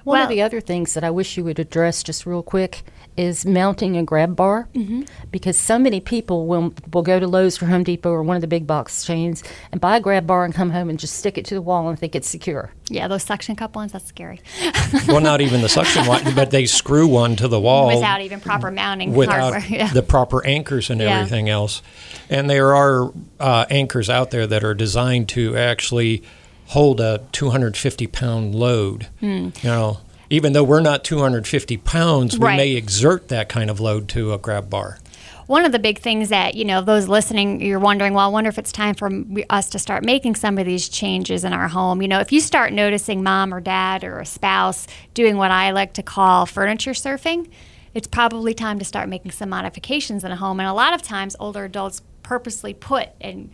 One 0.03 0.19
well, 0.19 0.23
of 0.23 0.29
the 0.29 0.41
other 0.41 0.61
things 0.61 0.93
that 0.93 1.03
I 1.03 1.09
wish 1.09 1.37
you 1.37 1.43
would 1.43 1.59
address 1.59 2.03
just 2.03 2.25
real 2.25 2.43
quick 2.43 2.83
is 3.19 3.45
mounting 3.45 3.97
a 3.97 4.03
grab 4.03 4.33
bar 4.33 4.69
mm-hmm. 4.73 5.01
because 5.29 5.59
so 5.59 5.77
many 5.77 5.99
people 5.99 6.47
will 6.47 6.73
will 6.93 7.01
go 7.01 7.19
to 7.19 7.27
Lowe's 7.27 7.61
or 7.61 7.65
Home 7.65 7.83
Depot 7.83 8.09
or 8.09 8.23
one 8.23 8.37
of 8.37 8.41
the 8.41 8.47
big 8.47 8.65
box 8.65 9.03
chains 9.03 9.43
and 9.73 9.81
buy 9.81 9.97
a 9.97 9.99
grab 9.99 10.25
bar 10.25 10.45
and 10.45 10.53
come 10.53 10.69
home 10.69 10.89
and 10.89 10.97
just 10.97 11.17
stick 11.17 11.37
it 11.37 11.43
to 11.45 11.53
the 11.53 11.61
wall 11.61 11.89
and 11.89 11.99
think 11.99 12.15
it's 12.15 12.29
secure. 12.29 12.71
Yeah, 12.87 13.09
those 13.09 13.23
suction 13.23 13.57
cup 13.57 13.75
ones, 13.75 13.91
that's 13.91 14.05
scary. 14.05 14.39
well, 15.07 15.19
not 15.19 15.41
even 15.41 15.61
the 15.61 15.67
suction 15.67 16.07
one, 16.07 16.33
but 16.33 16.51
they 16.51 16.65
screw 16.65 17.07
one 17.07 17.35
to 17.35 17.49
the 17.49 17.59
wall 17.59 17.87
without 17.87 18.21
even 18.21 18.39
proper 18.39 18.71
mounting 18.71 19.13
without 19.13 19.51
hardware. 19.51 19.65
Yeah. 19.69 19.91
the 19.91 20.01
proper 20.01 20.45
anchors 20.45 20.89
and 20.89 21.01
everything 21.01 21.49
else. 21.49 21.81
And 22.29 22.49
there 22.49 22.73
are 22.73 23.11
uh, 23.37 23.65
anchors 23.69 24.09
out 24.09 24.31
there 24.31 24.47
that 24.47 24.63
are 24.63 24.73
designed 24.73 25.27
to 25.29 25.57
actually 25.57 26.23
hold 26.67 27.01
a 27.01 27.21
250 27.33 28.07
pound 28.07 28.55
load. 28.55 29.07
Mm. 29.21 29.61
You 29.61 29.69
know, 29.69 29.97
even 30.29 30.53
though 30.53 30.63
we're 30.63 30.81
not 30.81 31.03
250 31.03 31.77
pounds, 31.77 32.37
we 32.37 32.45
right. 32.45 32.57
may 32.57 32.75
exert 32.75 33.29
that 33.29 33.49
kind 33.49 33.69
of 33.69 33.79
load 33.79 34.07
to 34.09 34.33
a 34.33 34.37
grab 34.37 34.69
bar. 34.69 34.99
One 35.47 35.65
of 35.65 35.71
the 35.71 35.79
big 35.79 35.97
things 35.97 36.29
that, 36.29 36.53
you 36.53 36.63
know, 36.63 36.81
those 36.81 37.07
listening, 37.07 37.59
you're 37.59 37.79
wondering, 37.79 38.13
well, 38.13 38.25
I 38.25 38.31
wonder 38.31 38.49
if 38.49 38.59
it's 38.59 38.71
time 38.71 38.93
for 38.93 39.09
us 39.49 39.71
to 39.71 39.79
start 39.79 40.05
making 40.05 40.35
some 40.35 40.59
of 40.59 40.67
these 40.67 40.87
changes 40.87 41.43
in 41.43 41.53
our 41.53 41.67
home. 41.67 42.03
You 42.03 42.07
know, 42.07 42.19
if 42.19 42.31
you 42.31 42.39
start 42.39 42.71
noticing 42.71 43.23
mom 43.23 43.51
or 43.51 43.59
dad 43.59 44.03
or 44.03 44.19
a 44.19 44.25
spouse 44.27 44.85
doing 45.15 45.37
what 45.37 45.49
I 45.49 45.71
like 45.71 45.93
to 45.93 46.03
call 46.03 46.45
furniture 46.45 46.91
surfing, 46.91 47.49
it's 47.95 48.05
probably 48.05 48.53
time 48.53 48.77
to 48.77 48.85
start 48.85 49.09
making 49.09 49.31
some 49.31 49.49
modifications 49.49 50.23
in 50.23 50.31
a 50.31 50.35
home. 50.35 50.59
And 50.59 50.69
a 50.69 50.73
lot 50.73 50.93
of 50.93 51.01
times, 51.01 51.35
older 51.39 51.65
adults 51.65 52.03
purposely 52.21 52.75
put 52.75 53.09
and 53.19 53.49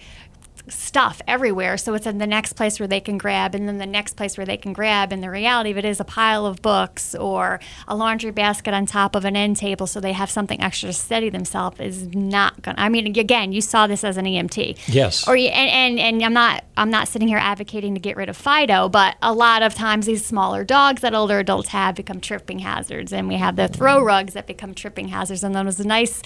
stuff 0.68 1.22
everywhere. 1.28 1.78
So 1.78 1.94
it's 1.94 2.06
in 2.06 2.18
the 2.18 2.28
next 2.28 2.54
place 2.54 2.80
where 2.80 2.88
they 2.88 3.00
can 3.00 3.18
grab, 3.18 3.56
and 3.56 3.68
then 3.68 3.78
the 3.78 3.86
next 3.86 4.16
place 4.16 4.38
where 4.38 4.46
they 4.46 4.58
can 4.58 4.74
grab. 4.74 5.12
And 5.12 5.22
the 5.22 5.30
reality 5.30 5.72
of 5.72 5.78
it 5.78 5.86
is 5.86 6.00
a 6.00 6.06
pile 6.06 6.46
of 6.46 6.62
books 6.62 7.16
or 7.16 7.60
a 7.88 7.96
laundry 7.96 8.32
basket 8.32 8.74
on 8.74 8.86
top 8.86 9.16
of 9.16 9.26
an 9.26 9.36
end 9.36 9.58
table 9.58 9.88
so 9.88 10.00
they 10.00 10.14
have 10.14 10.30
something 10.30 10.62
extra 10.62 10.88
to 10.88 10.94
steady 10.94 11.30
themselves 11.30 11.80
is 11.80 12.08
not 12.16 12.62
going 12.62 12.76
to. 12.76 12.82
I 12.82 12.90
mean, 12.90 13.08
again, 13.08 13.52
you 13.52 13.62
saw 13.62 13.88
this 13.88 14.04
as 14.04 14.18
an 14.18 14.26
EMT. 14.26 14.80
Yes. 14.88 15.28
Or, 15.28 15.36
and, 15.36 15.48
and, 15.48 16.00
and 16.00 16.24
I'm 16.24 16.34
not 16.34 16.64
I'm 16.78 16.90
not 16.90 17.08
sitting 17.08 17.28
here 17.28 17.38
advocating 17.38 17.94
to 17.94 18.00
get 18.00 18.18
rid 18.18 18.28
of 18.28 18.36
Fido, 18.36 18.90
but 18.90 19.16
a 19.22 19.34
lot 19.34 19.62
of 19.62 19.74
times 19.74 20.06
these 20.06 20.26
smaller 20.26 20.64
dogs 20.64 21.02
that 21.02 21.14
older 21.14 21.40
adults 21.40 21.70
have 21.70 21.96
become 21.96 22.20
tripping 22.20 22.60
hazards. 22.60 23.14
And 23.14 23.28
we 23.28 23.36
have 23.36 23.56
the 23.56 23.68
throw 23.68 24.04
rugs 24.04 24.34
that 24.34 24.46
become 24.46 24.74
tripping 24.74 25.08
hazards. 25.08 25.44
And 25.44 25.56
those 25.56 25.80
nice 25.80 26.22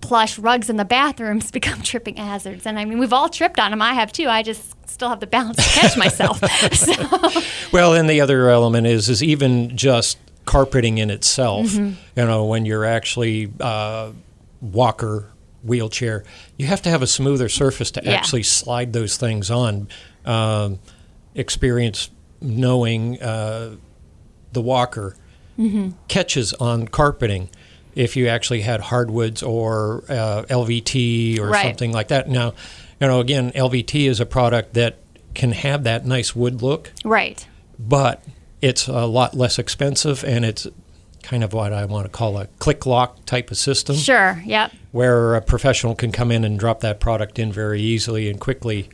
plush 0.00 0.38
rugs 0.38 0.68
in 0.68 0.76
the 0.76 0.84
bathrooms 0.84 1.50
become 1.52 1.82
tripping 1.82 2.16
hazards. 2.16 2.66
And 2.66 2.78
I 2.78 2.84
mean, 2.84 2.98
we've 2.98 3.12
all 3.12 3.28
tripped 3.28 3.60
on 3.60 3.70
them. 3.70 3.81
I 3.82 3.94
have 3.94 4.12
too. 4.12 4.28
I 4.28 4.42
just 4.42 4.74
still 4.88 5.08
have 5.08 5.20
the 5.20 5.26
balance 5.26 5.56
to 5.56 5.80
catch 5.80 5.96
myself. 5.96 6.38
so. 6.72 7.42
Well, 7.72 7.94
and 7.94 8.08
the 8.08 8.20
other 8.20 8.48
element 8.48 8.86
is 8.86 9.08
is 9.08 9.22
even 9.22 9.76
just 9.76 10.18
carpeting 10.44 10.98
in 10.98 11.10
itself. 11.10 11.66
Mm-hmm. 11.66 12.20
You 12.20 12.26
know, 12.26 12.44
when 12.46 12.66
you're 12.66 12.84
actually 12.84 13.52
uh, 13.60 14.12
walker 14.60 15.28
wheelchair, 15.62 16.24
you 16.56 16.66
have 16.66 16.82
to 16.82 16.90
have 16.90 17.02
a 17.02 17.06
smoother 17.06 17.48
surface 17.48 17.90
to 17.92 18.02
yeah. 18.04 18.12
actually 18.12 18.42
slide 18.42 18.92
those 18.92 19.16
things 19.16 19.50
on. 19.50 19.88
Um, 20.24 20.78
experience 21.34 22.10
knowing 22.40 23.20
uh, 23.22 23.76
the 24.52 24.60
walker 24.60 25.16
mm-hmm. 25.58 25.90
catches 26.08 26.52
on 26.54 26.88
carpeting 26.88 27.48
if 27.94 28.16
you 28.16 28.28
actually 28.28 28.62
had 28.62 28.80
hardwoods 28.80 29.42
or 29.42 30.04
uh, 30.08 30.44
LVT 30.48 31.38
or 31.38 31.48
right. 31.48 31.66
something 31.66 31.92
like 31.92 32.08
that. 32.08 32.28
Now, 32.28 32.54
you 33.02 33.08
know, 33.08 33.18
again, 33.18 33.50
LVT 33.50 34.08
is 34.08 34.20
a 34.20 34.26
product 34.26 34.74
that 34.74 34.98
can 35.34 35.50
have 35.50 35.82
that 35.82 36.06
nice 36.06 36.36
wood 36.36 36.62
look. 36.62 36.92
Right. 37.04 37.44
But 37.76 38.22
it's 38.60 38.86
a 38.86 39.06
lot 39.06 39.34
less 39.34 39.58
expensive 39.58 40.22
and 40.22 40.44
it's 40.44 40.68
kind 41.24 41.42
of 41.42 41.52
what 41.52 41.72
I 41.72 41.84
want 41.84 42.06
to 42.06 42.10
call 42.10 42.38
a 42.38 42.46
click 42.60 42.86
lock 42.86 43.24
type 43.26 43.50
of 43.50 43.56
system. 43.56 43.96
Sure, 43.96 44.40
yep. 44.46 44.70
Where 44.92 45.34
a 45.34 45.42
professional 45.42 45.96
can 45.96 46.12
come 46.12 46.30
in 46.30 46.44
and 46.44 46.56
drop 46.60 46.78
that 46.80 47.00
product 47.00 47.40
in 47.40 47.52
very 47.52 47.80
easily 47.80 48.30
and 48.30 48.38
quickly 48.38 48.88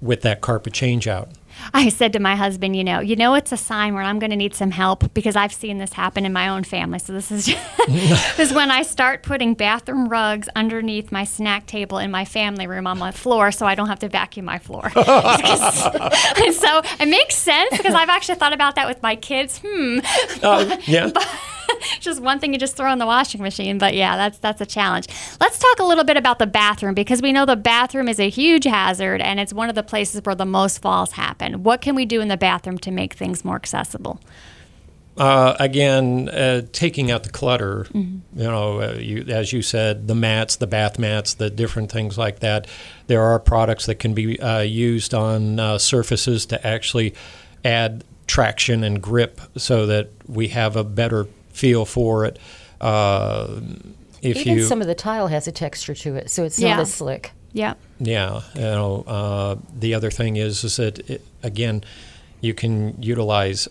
with 0.00 0.22
that 0.22 0.40
carpet 0.40 0.72
change 0.72 1.06
out. 1.06 1.28
I 1.74 1.88
said 1.88 2.12
to 2.14 2.20
my 2.20 2.36
husband, 2.36 2.76
you 2.76 2.84
know, 2.84 3.00
you 3.00 3.16
know, 3.16 3.34
it's 3.34 3.52
a 3.52 3.56
sign 3.56 3.94
where 3.94 4.02
I'm 4.02 4.18
going 4.18 4.30
to 4.30 4.36
need 4.36 4.54
some 4.54 4.70
help 4.70 5.12
because 5.14 5.36
I've 5.36 5.52
seen 5.52 5.78
this 5.78 5.92
happen 5.92 6.24
in 6.24 6.32
my 6.32 6.48
own 6.48 6.64
family. 6.64 6.98
So 6.98 7.12
this 7.12 7.30
is 7.30 7.46
this 7.86 8.38
is 8.38 8.52
when 8.52 8.70
I 8.70 8.82
start 8.82 9.22
putting 9.22 9.54
bathroom 9.54 10.08
rugs 10.08 10.48
underneath 10.56 11.12
my 11.12 11.24
snack 11.24 11.66
table 11.66 11.98
in 11.98 12.10
my 12.10 12.24
family 12.24 12.66
room 12.66 12.86
on 12.86 12.98
my 12.98 13.10
floor, 13.10 13.52
so 13.52 13.66
I 13.66 13.74
don't 13.74 13.88
have 13.88 14.00
to 14.00 14.08
vacuum 14.08 14.46
my 14.46 14.58
floor. 14.58 14.90
so 14.90 15.02
it 17.00 17.08
makes 17.08 17.34
sense 17.34 17.76
because 17.76 17.94
I've 17.94 18.08
actually 18.08 18.36
thought 18.36 18.52
about 18.52 18.74
that 18.76 18.86
with 18.86 19.02
my 19.02 19.16
kids. 19.16 19.60
Hmm. 19.64 20.00
Uh, 20.42 20.76
yeah. 20.86 21.10
But, 21.12 21.28
just 22.00 22.20
one 22.20 22.38
thing 22.38 22.52
you 22.52 22.58
just 22.58 22.76
throw 22.76 22.92
in 22.92 22.98
the 22.98 23.06
washing 23.06 23.42
machine. 23.42 23.78
But 23.78 23.94
yeah, 23.94 24.16
that's 24.16 24.38
that's 24.38 24.60
a 24.60 24.66
challenge. 24.66 25.06
Let's 25.40 25.58
talk 25.58 25.78
a 25.78 25.84
little 25.84 26.04
bit 26.04 26.16
about 26.16 26.38
the 26.38 26.46
bathroom 26.46 26.94
because 26.94 27.22
we 27.22 27.32
know 27.32 27.46
the 27.46 27.56
bathroom 27.56 28.08
is 28.08 28.20
a 28.20 28.28
huge 28.28 28.64
hazard 28.64 29.20
and 29.20 29.40
it's 29.40 29.52
one 29.52 29.68
of 29.68 29.74
the 29.74 29.82
places 29.82 30.22
where 30.24 30.34
the 30.34 30.46
most 30.46 30.80
falls 30.80 31.12
happen. 31.12 31.62
What 31.62 31.80
can 31.80 31.94
we 31.94 32.06
do 32.06 32.20
in 32.20 32.28
the 32.28 32.36
bathroom 32.36 32.78
to 32.78 32.90
make 32.90 33.14
things 33.14 33.44
more 33.44 33.56
accessible? 33.56 34.20
Uh, 35.16 35.54
again, 35.60 36.30
uh, 36.30 36.62
taking 36.72 37.10
out 37.10 37.24
the 37.24 37.30
clutter. 37.30 37.84
Mm-hmm. 37.90 38.40
You 38.40 38.46
know, 38.46 38.80
uh, 38.80 38.94
you, 38.98 39.24
as 39.28 39.52
you 39.52 39.60
said, 39.60 40.08
the 40.08 40.14
mats, 40.14 40.56
the 40.56 40.66
bath 40.66 40.98
mats, 40.98 41.34
the 41.34 41.50
different 41.50 41.92
things 41.92 42.16
like 42.16 42.38
that. 42.40 42.66
There 43.06 43.22
are 43.22 43.38
products 43.38 43.86
that 43.86 43.96
can 43.96 44.14
be 44.14 44.40
uh, 44.40 44.60
used 44.60 45.12
on 45.12 45.58
uh, 45.58 45.76
surfaces 45.76 46.46
to 46.46 46.66
actually 46.66 47.14
add 47.64 48.02
traction 48.26 48.82
and 48.82 49.02
grip, 49.02 49.40
so 49.56 49.84
that 49.86 50.10
we 50.26 50.48
have 50.48 50.76
a 50.76 50.84
better 50.84 51.26
feel 51.60 51.84
for 51.84 52.24
it. 52.24 52.38
Uh, 52.80 53.60
if 54.22 54.38
Even 54.38 54.58
you, 54.58 54.62
some 54.64 54.80
of 54.80 54.86
the 54.86 54.94
tile 54.94 55.26
has 55.26 55.46
a 55.46 55.52
texture 55.52 55.94
to 55.94 56.16
it, 56.16 56.30
so 56.30 56.44
it's 56.44 56.58
yeah. 56.58 56.70
not 56.70 56.80
as 56.80 56.94
slick. 56.94 57.32
Yeah. 57.52 57.74
Yeah. 57.98 58.40
You 58.54 58.60
know, 58.60 59.04
uh, 59.06 59.56
the 59.78 59.94
other 59.94 60.10
thing 60.10 60.36
is, 60.36 60.64
is 60.64 60.76
that 60.76 60.98
it, 61.10 61.22
again, 61.42 61.84
you 62.40 62.54
can 62.54 63.00
utilize 63.02 63.68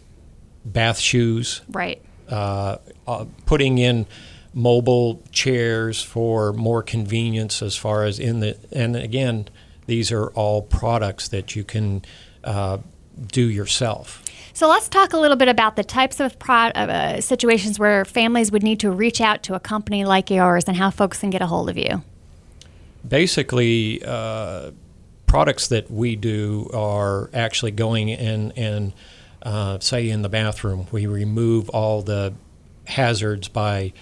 bath 0.66 1.00
shoes. 1.00 1.62
Right. 1.70 2.02
Uh, 2.28 2.78
uh, 3.08 3.26
putting 3.46 3.80
in 3.80 4.06
mobile 4.54 5.24
chairs 5.32 6.04
for 6.04 6.54
more 6.54 6.84
convenience 6.84 7.62
as 7.62 7.76
far 7.76 8.04
as 8.04 8.20
in 8.20 8.40
the 8.40 8.58
and 8.72 8.96
again, 8.96 9.48
these 9.88 10.12
are 10.12 10.28
all 10.30 10.62
products 10.62 11.28
that 11.30 11.56
you 11.56 11.64
can 11.64 12.04
uh, 12.44 12.78
do 13.32 13.50
yourself. 13.50 14.24
So 14.60 14.68
let's 14.68 14.90
talk 14.90 15.14
a 15.14 15.18
little 15.18 15.38
bit 15.38 15.48
about 15.48 15.78
the 15.78 15.86
types 15.86 16.20
of 16.20 16.38
pro- 16.38 16.68
uh, 16.76 17.22
situations 17.22 17.80
where 17.80 18.04
families 18.04 18.52
would 18.52 18.62
need 18.62 18.82
to 18.82 18.92
reach 18.92 19.22
out 19.22 19.42
to 19.44 19.54
a 19.54 19.60
company 19.62 20.04
like 20.04 20.30
yours 20.30 20.66
and 20.68 20.76
how 20.76 20.90
folks 20.90 21.20
can 21.20 21.30
get 21.30 21.42
a 21.42 21.48
hold 21.48 21.70
of 21.70 21.78
you. 21.78 22.04
Basically, 23.08 24.04
uh, 24.04 24.72
products 25.28 25.70
that 25.70 25.90
we 25.90 26.18
do 26.18 26.70
are 26.74 27.30
actually 27.34 27.72
going 27.72 28.10
in 28.10 28.52
and 28.58 28.92
uh, 29.44 29.80
say 29.80 30.10
in 30.10 30.24
the 30.24 30.30
bathroom, 30.30 30.88
we 30.92 31.06
remove 31.06 31.70
all 31.70 32.02
the 32.02 32.34
hazards 32.86 33.48
by 33.48 33.94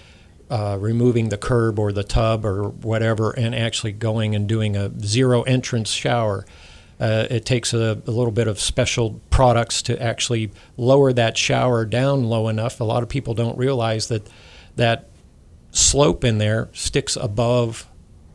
uh, 0.50 0.76
removing 0.80 1.28
the 1.28 1.38
curb 1.38 1.78
or 1.78 1.92
the 1.92 2.02
tub 2.02 2.44
or 2.44 2.70
whatever, 2.70 3.30
and 3.30 3.54
actually 3.54 3.92
going 3.92 4.34
and 4.34 4.48
doing 4.48 4.76
a 4.76 4.90
zero 5.06 5.42
entrance 5.42 5.92
shower. 5.92 6.44
Uh, 7.00 7.26
it 7.30 7.44
takes 7.44 7.72
a, 7.72 8.02
a, 8.06 8.10
little 8.10 8.32
bit 8.32 8.48
of 8.48 8.58
special 8.58 9.20
products 9.30 9.82
to 9.82 10.00
actually 10.02 10.50
lower 10.76 11.12
that 11.12 11.36
shower 11.36 11.84
down 11.84 12.24
low 12.24 12.48
enough. 12.48 12.80
A 12.80 12.84
lot 12.84 13.04
of 13.04 13.08
people 13.08 13.34
don't 13.34 13.56
realize 13.56 14.08
that 14.08 14.28
that 14.74 15.08
slope 15.70 16.24
in 16.24 16.38
there 16.38 16.68
sticks 16.72 17.14
above 17.14 17.86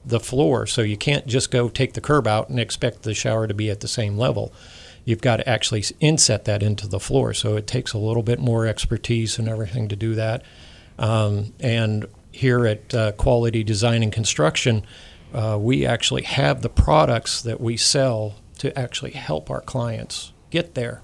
the 0.06 0.19
floor, 0.19 0.65
so 0.65 0.82
you 0.82 0.95
can't 0.95 1.28
just 1.28 1.52
go 1.52 1.67
take 1.67 1.93
the 1.93 2.02
curb 2.02 2.26
out 2.26 2.49
and 2.49 2.60
expect 2.60 3.04
the 3.04 3.13
shower 3.13 3.47
to 3.47 3.54
be 3.54 3.69
at 3.69 3.82
the 3.82 3.88
same 3.88 4.17
level. 4.17 4.54
You've 5.06 5.21
got 5.21 5.38
to 5.38 5.49
actually 5.49 5.84
inset 5.99 6.45
that 6.45 6.63
into 6.63 6.88
the 6.88 6.99
floor, 6.99 7.34
so 7.34 7.58
it 7.58 7.67
takes 7.67 7.91
a 7.91 7.97
little 7.97 8.23
bit 8.23 8.39
more 8.39 8.65
expertise 8.65 9.38
and 9.38 9.49
everything 9.49 9.89
to 9.89 9.95
do 9.97 10.15
that. 10.15 10.43
Um, 10.97 11.54
and 11.60 12.06
here 12.32 12.65
at 12.65 12.93
uh, 12.93 13.12
Quality 13.13 13.63
Design 13.63 14.04
and 14.04 14.12
Construction, 14.12 14.86
uh, 15.34 15.58
we 15.60 15.86
actually 15.86 16.23
have 16.23 16.62
the 16.62 16.69
products 16.69 17.41
that 17.41 17.60
we 17.60 17.76
sell 17.76 18.36
to 18.63 18.80
actually 18.80 19.12
help 19.12 19.52
our 19.52 19.60
clients 19.60 20.32
get 20.49 20.73
there. 20.73 21.02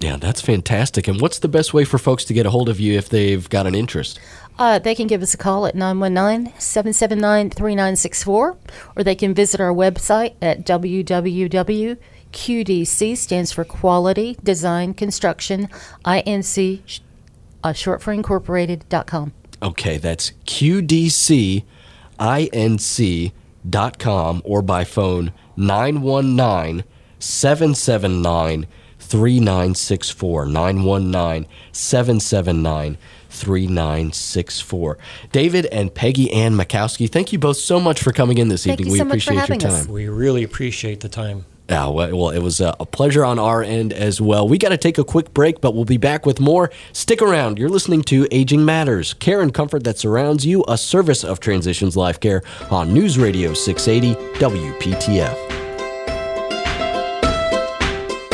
Yeah, 0.00 0.16
that's 0.16 0.40
fantastic. 0.40 1.06
And 1.06 1.20
what's 1.20 1.38
the 1.38 1.46
best 1.46 1.72
way 1.72 1.84
for 1.84 1.96
folks 1.96 2.24
to 2.24 2.34
get 2.34 2.44
a 2.44 2.50
hold 2.50 2.68
of 2.68 2.80
you 2.80 2.98
if 2.98 3.08
they've 3.08 3.48
got 3.48 3.68
an 3.68 3.76
interest? 3.76 4.18
Uh, 4.58 4.80
they 4.80 4.96
can 4.96 5.06
give 5.06 5.22
us 5.22 5.32
a 5.32 5.36
call 5.36 5.64
at 5.66 5.76
919 5.76 6.52
779 6.58 7.50
3964, 7.50 8.56
or 8.96 9.04
they 9.04 9.14
can 9.14 9.32
visit 9.32 9.60
our 9.60 9.72
website 9.72 10.34
at 10.42 10.64
www.qdc, 10.66 11.96
stands 13.16 13.52
for 13.52 13.64
Quality 13.64 14.36
Design 14.42 14.92
Construction, 14.92 15.68
INC, 16.04 17.00
uh, 17.62 17.72
short 17.72 18.02
for 18.02 18.12
incorporated.com. 18.12 19.32
Okay, 19.62 19.98
that's 19.98 20.32
qdcinc.com 20.46 21.62
or 24.44 24.62
by 24.62 24.84
phone 24.84 25.32
919 25.60 26.84
779 27.18 28.66
3964. 28.98 30.46
919 30.46 31.46
779 31.72 32.96
3964. 33.28 34.98
David 35.32 35.66
and 35.66 35.94
Peggy 35.94 36.32
Ann 36.32 36.54
Makowski, 36.54 37.10
thank 37.10 37.32
you 37.32 37.38
both 37.38 37.58
so 37.58 37.78
much 37.78 38.02
for 38.02 38.12
coming 38.12 38.38
in 38.38 38.48
this 38.48 38.64
thank 38.64 38.80
evening. 38.80 38.92
we 38.92 38.98
so 38.98 39.06
appreciate 39.06 39.48
your 39.48 39.58
time. 39.58 39.72
Us. 39.72 39.86
We 39.86 40.08
really 40.08 40.42
appreciate 40.42 41.00
the 41.00 41.08
time. 41.08 41.44
Yeah, 41.70 41.86
well, 41.86 42.30
it 42.30 42.40
was 42.40 42.60
a 42.60 42.72
pleasure 42.90 43.24
on 43.24 43.38
our 43.38 43.62
end 43.62 43.92
as 43.92 44.20
well. 44.20 44.48
We 44.48 44.58
got 44.58 44.70
to 44.70 44.76
take 44.76 44.98
a 44.98 45.04
quick 45.04 45.32
break, 45.32 45.60
but 45.60 45.72
we'll 45.72 45.84
be 45.84 45.98
back 45.98 46.26
with 46.26 46.40
more. 46.40 46.72
Stick 46.92 47.22
around. 47.22 47.60
You're 47.60 47.68
listening 47.68 48.02
to 48.04 48.26
Aging 48.32 48.64
Matters, 48.64 49.14
care 49.14 49.40
and 49.40 49.54
comfort 49.54 49.84
that 49.84 49.96
surrounds 49.96 50.44
you, 50.44 50.64
a 50.66 50.76
service 50.76 51.22
of 51.22 51.38
Transitions 51.38 51.96
Life 51.96 52.18
Care 52.18 52.42
on 52.72 52.92
News 52.92 53.20
Radio 53.20 53.54
680 53.54 54.20
WPTF. 54.40 55.36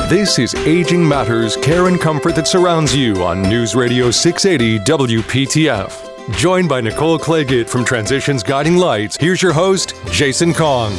This 0.09 0.39
is 0.39 0.55
Aging 0.55 1.07
Matters, 1.07 1.59
care 1.59 1.89
and 1.89 2.01
comfort 2.01 2.37
that 2.37 2.49
surrounds 2.49 2.97
you 2.97 3.23
on 3.23 3.43
News 3.43 3.75
Radio 3.75 4.11
680 4.11 4.79
WPTF. 4.87 6.35
Joined 6.39 6.71
by 6.71 6.81
Nicole 6.81 7.19
Claggett 7.19 7.69
from 7.69 7.85
Transitions 7.85 8.43
Guiding 8.43 8.79
Lights, 8.79 9.19
here's 9.21 9.43
your 9.43 9.53
host, 9.53 9.95
Jason 10.11 10.55
Kong. 10.55 10.97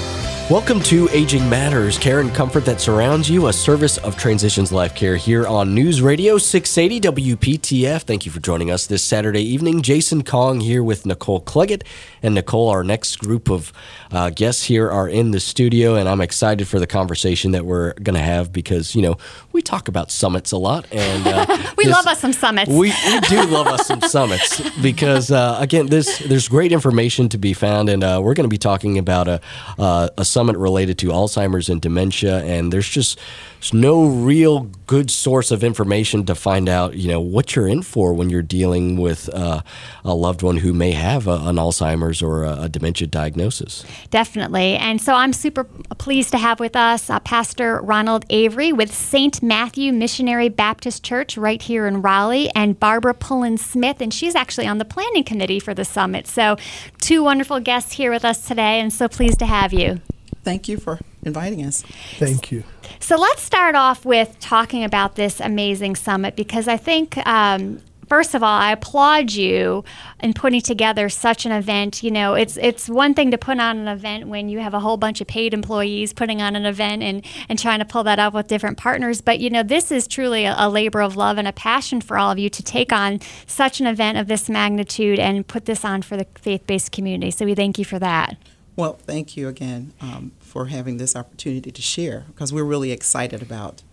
Welcome 0.49 0.79
to 0.83 1.09
Aging 1.11 1.49
Matters, 1.49 1.97
care 1.97 2.21
and 2.21 2.33
comfort 2.33 2.63
that 2.63 2.79
surrounds 2.79 3.29
you, 3.29 3.47
a 3.47 3.53
service 3.53 3.97
of 3.97 4.15
Transitions 4.15 4.71
Life 4.71 4.95
Care 4.95 5.17
here 5.17 5.45
on 5.45 5.73
News 5.73 6.01
Radio 6.01 6.37
680 6.37 7.35
WPTF. 7.35 8.03
Thank 8.03 8.25
you 8.25 8.31
for 8.31 8.39
joining 8.39 8.71
us 8.71 8.87
this 8.87 9.03
Saturday 9.03 9.41
evening. 9.41 9.81
Jason 9.81 10.23
Kong 10.23 10.61
here 10.61 10.81
with 10.81 11.05
Nicole 11.05 11.41
Claggett. 11.41 11.83
And 12.23 12.33
Nicole, 12.33 12.69
our 12.69 12.85
next 12.85 13.17
group 13.17 13.49
of 13.49 13.73
uh, 14.09 14.29
guests 14.29 14.63
here 14.63 14.89
are 14.89 15.09
in 15.09 15.31
the 15.31 15.41
studio, 15.41 15.95
and 15.95 16.07
I'm 16.07 16.21
excited 16.21 16.65
for 16.65 16.79
the 16.79 16.87
conversation 16.87 17.51
that 17.51 17.65
we're 17.65 17.91
going 17.95 18.15
to 18.15 18.23
have 18.23 18.53
because, 18.53 18.95
you 18.95 19.01
know, 19.01 19.17
we 19.51 19.61
talk 19.61 19.89
about 19.89 20.11
summits 20.11 20.53
a 20.53 20.57
lot. 20.57 20.87
and 20.93 21.27
uh, 21.27 21.45
We 21.77 21.85
this, 21.85 21.93
love 21.93 22.07
us 22.07 22.21
some 22.21 22.33
summits. 22.33 22.71
We, 22.71 22.93
we 23.05 23.19
do 23.27 23.43
love 23.47 23.67
us 23.67 23.85
some 23.85 24.01
summits 24.01 24.61
because, 24.81 25.29
uh, 25.29 25.57
again, 25.59 25.87
this 25.87 26.19
there's 26.19 26.47
great 26.47 26.71
information 26.71 27.27
to 27.29 27.37
be 27.37 27.53
found, 27.53 27.89
and 27.89 28.01
uh, 28.03 28.21
we're 28.23 28.33
going 28.33 28.45
to 28.45 28.53
be 28.53 28.57
talking 28.57 28.97
about 28.97 29.27
a, 29.27 29.41
uh, 29.77 30.09
a 30.17 30.23
summit 30.37 30.55
related 30.55 30.99
to 30.99 31.07
Alzheimer's 31.07 31.67
and 31.67 31.81
dementia, 31.81 32.43
and 32.43 32.71
there's 32.71 32.87
just 32.87 33.19
there's 33.55 33.73
no 33.73 34.05
real 34.05 34.69
good 34.85 35.09
source 35.09 35.49
of 35.49 35.63
information 35.63 36.27
to 36.27 36.35
find 36.35 36.69
out, 36.69 36.93
you 36.93 37.07
know, 37.07 37.19
what 37.19 37.55
you're 37.55 37.67
in 37.67 37.81
for 37.81 38.13
when 38.13 38.29
you're 38.29 38.43
dealing 38.43 38.97
with 38.97 39.33
uh, 39.33 39.63
a 40.05 40.13
loved 40.13 40.43
one 40.43 40.57
who 40.57 40.73
may 40.73 40.91
have 40.91 41.25
a, 41.25 41.31
an 41.45 41.55
Alzheimer's 41.55 42.21
or 42.21 42.43
a, 42.43 42.61
a, 42.61 42.69
dementia 42.69 43.07
diagnosis. 43.07 43.83
Definitely, 44.11 44.75
and 44.75 45.01
so 45.01 45.15
I'm 45.15 45.33
super 45.33 45.63
pleased 45.97 46.29
to 46.33 46.37
have 46.37 46.59
with 46.59 46.75
us 46.75 47.09
uh, 47.09 47.19
Pastor 47.21 47.81
Ronald 47.81 48.23
Avery 48.29 48.71
with 48.71 48.93
St. 48.93 49.41
Matthew 49.41 49.91
Missionary 49.91 50.49
Baptist 50.49 51.03
Church 51.03 51.35
right 51.35 51.63
here 51.63 51.87
in 51.87 52.03
Raleigh, 52.03 52.51
and 52.53 52.79
Barbara 52.79 53.15
Pullen 53.15 53.57
Smith, 53.57 54.01
and 54.01 54.13
she's 54.13 54.35
actually 54.35 54.67
on 54.67 54.77
the 54.77 54.85
planning 54.85 55.23
committee 55.23 55.59
for 55.59 55.73
the 55.73 55.83
summit. 55.83 56.27
So, 56.27 56.57
two 57.01 57.23
wonderful 57.23 57.59
guests 57.59 57.93
here 57.93 58.11
with 58.11 58.23
us 58.23 58.47
today, 58.47 58.79
and 58.79 58.93
so 58.93 59.07
pleased 59.07 59.39
to 59.39 59.47
have 59.47 59.73
you 59.73 59.99
thank 60.47 60.69
you 60.69 60.77
for 60.77 60.97
inviting 61.23 61.65
us. 61.65 61.83
Thank 62.19 62.53
you. 62.53 62.63
So 63.01 63.17
let's 63.17 63.41
start 63.41 63.75
off 63.75 64.05
with 64.05 64.39
talking 64.39 64.85
about 64.85 65.15
this 65.15 65.41
amazing 65.41 65.95
summit 65.97 66.35
because 66.35 66.67
I 66.69 66.77
think. 66.77 67.17
Um, 67.27 67.81
first 68.07 68.33
of 68.33 68.41
all, 68.41 68.57
I 68.57 68.71
applaud 68.71 69.33
you 69.33 69.83
in 70.21 70.33
putting 70.33 70.61
together 70.61 71.09
such 71.09 71.45
an 71.45 71.51
event. 71.51 72.01
You 72.03 72.11
know, 72.11 72.35
it's 72.35 72.55
it's 72.55 72.87
one 72.87 73.13
thing 73.13 73.31
to 73.31 73.37
put 73.37 73.59
on 73.59 73.77
an 73.79 73.89
event 73.89 74.29
when 74.29 74.47
you 74.47 74.59
have 74.59 74.73
a 74.73 74.79
whole 74.79 74.95
bunch 74.95 75.19
of 75.19 75.27
paid 75.27 75.53
employees 75.53 76.13
putting 76.13 76.41
on 76.41 76.55
an 76.55 76.65
event 76.65 77.03
and 77.03 77.25
and 77.49 77.59
trying 77.59 77.79
to 77.79 77.85
pull 77.85 78.03
that 78.03 78.17
up 78.17 78.33
with 78.33 78.47
different 78.47 78.77
partners. 78.77 79.19
But 79.19 79.39
you 79.39 79.49
know, 79.49 79.63
this 79.63 79.91
is 79.91 80.07
truly 80.07 80.45
a, 80.45 80.55
a 80.57 80.69
labor 80.69 81.01
of 81.01 81.17
love 81.17 81.37
and 81.37 81.49
a 81.49 81.51
passion 81.51 81.99
for 81.99 82.17
all 82.17 82.31
of 82.31 82.39
you 82.39 82.49
to 82.49 82.63
take 82.63 82.93
on 82.93 83.19
such 83.45 83.81
an 83.81 83.87
event 83.87 84.17
of 84.17 84.27
this 84.27 84.47
magnitude 84.47 85.19
and 85.19 85.45
put 85.45 85.65
this 85.65 85.83
on 85.83 86.01
for 86.01 86.15
the 86.15 86.25
faith-based 86.35 86.93
community. 86.93 87.31
So 87.31 87.43
we 87.43 87.53
thank 87.53 87.77
you 87.77 87.83
for 87.83 87.99
that. 87.99 88.37
Well, 88.77 88.93
thank 88.93 89.35
you 89.35 89.49
again 89.49 89.91
um, 89.99 90.31
for 90.57 90.65
having 90.65 90.97
this 90.97 91.15
opportunity 91.15 91.69
to 91.69 91.81
share 91.83 92.25
because 92.29 92.51
we're 92.51 92.63
really 92.63 92.91
excited 92.91 93.43
about 93.43 93.83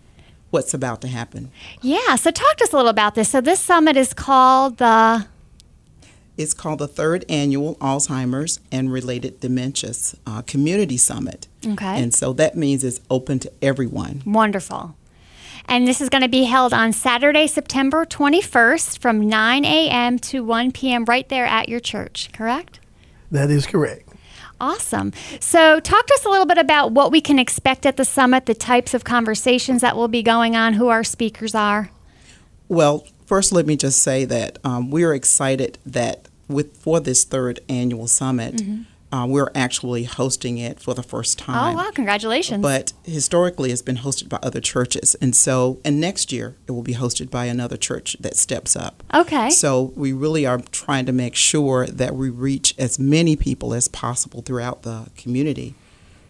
what's 0.49 0.73
about 0.73 0.99
to 0.99 1.07
happen. 1.07 1.51
Yeah, 1.83 2.15
so 2.15 2.31
talk 2.31 2.55
to 2.57 2.63
us 2.63 2.73
a 2.73 2.75
little 2.75 2.89
about 2.89 3.13
this. 3.13 3.29
So 3.29 3.39
this 3.39 3.59
summit 3.59 3.95
is 3.95 4.15
called 4.15 4.77
the 4.77 5.27
it's 6.37 6.55
called 6.55 6.79
the 6.79 6.87
third 6.87 7.23
annual 7.29 7.75
Alzheimer's 7.75 8.59
and 8.71 8.91
related 8.91 9.41
dementias 9.41 10.15
uh, 10.25 10.41
community 10.41 10.97
summit. 10.97 11.47
Okay. 11.63 12.01
And 12.01 12.15
so 12.15 12.33
that 12.33 12.57
means 12.57 12.83
it's 12.83 12.99
open 13.11 13.37
to 13.39 13.51
everyone. 13.61 14.23
Wonderful. 14.25 14.95
And 15.67 15.87
this 15.87 16.01
is 16.01 16.09
going 16.09 16.23
to 16.23 16.27
be 16.27 16.45
held 16.45 16.73
on 16.73 16.93
Saturday, 16.93 17.45
September 17.45 18.05
21st 18.05 18.97
from 18.97 19.29
9 19.29 19.65
a.m. 19.65 20.17
to 20.17 20.43
1 20.43 20.71
p.m. 20.71 21.05
right 21.05 21.29
there 21.29 21.45
at 21.45 21.69
your 21.69 21.79
church, 21.79 22.31
correct? 22.33 22.79
That 23.29 23.51
is 23.51 23.67
correct. 23.67 24.04
Awesome. 24.59 25.11
So, 25.39 25.79
talk 25.79 26.07
to 26.07 26.13
us 26.13 26.25
a 26.25 26.29
little 26.29 26.45
bit 26.45 26.57
about 26.57 26.91
what 26.91 27.11
we 27.11 27.21
can 27.21 27.39
expect 27.39 27.85
at 27.85 27.97
the 27.97 28.05
summit, 28.05 28.45
the 28.45 28.53
types 28.53 28.93
of 28.93 29.03
conversations 29.03 29.81
that 29.81 29.95
will 29.95 30.07
be 30.07 30.23
going 30.23 30.55
on, 30.55 30.73
who 30.73 30.87
our 30.87 31.03
speakers 31.03 31.53
are. 31.53 31.89
Well, 32.67 33.05
first, 33.25 33.51
let 33.51 33.65
me 33.65 33.75
just 33.75 34.01
say 34.01 34.25
that 34.25 34.59
um, 34.63 34.91
we 34.91 35.03
are 35.03 35.13
excited 35.13 35.77
that 35.85 36.27
with 36.47 36.77
for 36.77 36.99
this 36.99 37.23
third 37.23 37.59
annual 37.67 38.07
summit. 38.07 38.55
Mm-hmm 38.55 38.83
uh, 39.15 39.25
we're 39.25 39.51
actually 39.55 40.03
hosting 40.03 40.57
it 40.57 40.77
for 40.77 40.93
the 40.93 41.01
first 41.03 41.39
time. 41.39 41.73
Oh, 41.73 41.77
wow. 41.77 41.91
Congratulations. 41.91 42.61
But 42.61 42.91
historically, 43.03 43.71
it's 43.71 43.81
been 43.81 43.97
hosted 43.97 44.27
by 44.27 44.39
other 44.43 44.59
churches. 44.59 45.15
And 45.21 45.33
so, 45.33 45.79
and 45.85 46.01
next 46.01 46.33
year, 46.33 46.57
it 46.67 46.73
will 46.73 46.81
be 46.81 46.95
hosted 46.95 47.29
by 47.29 47.45
another 47.45 47.77
church 47.77 48.17
that 48.19 48.35
steps 48.35 48.75
up. 48.75 49.03
Okay. 49.13 49.49
So, 49.51 49.93
we 49.95 50.11
really 50.11 50.45
are 50.45 50.57
trying 50.71 51.05
to 51.05 51.13
make 51.13 51.35
sure 51.35 51.87
that 51.87 52.15
we 52.15 52.29
reach 52.29 52.75
as 52.77 52.99
many 52.99 53.37
people 53.37 53.73
as 53.73 53.87
possible 53.87 54.41
throughout 54.41 54.81
the 54.81 55.07
community. 55.15 55.75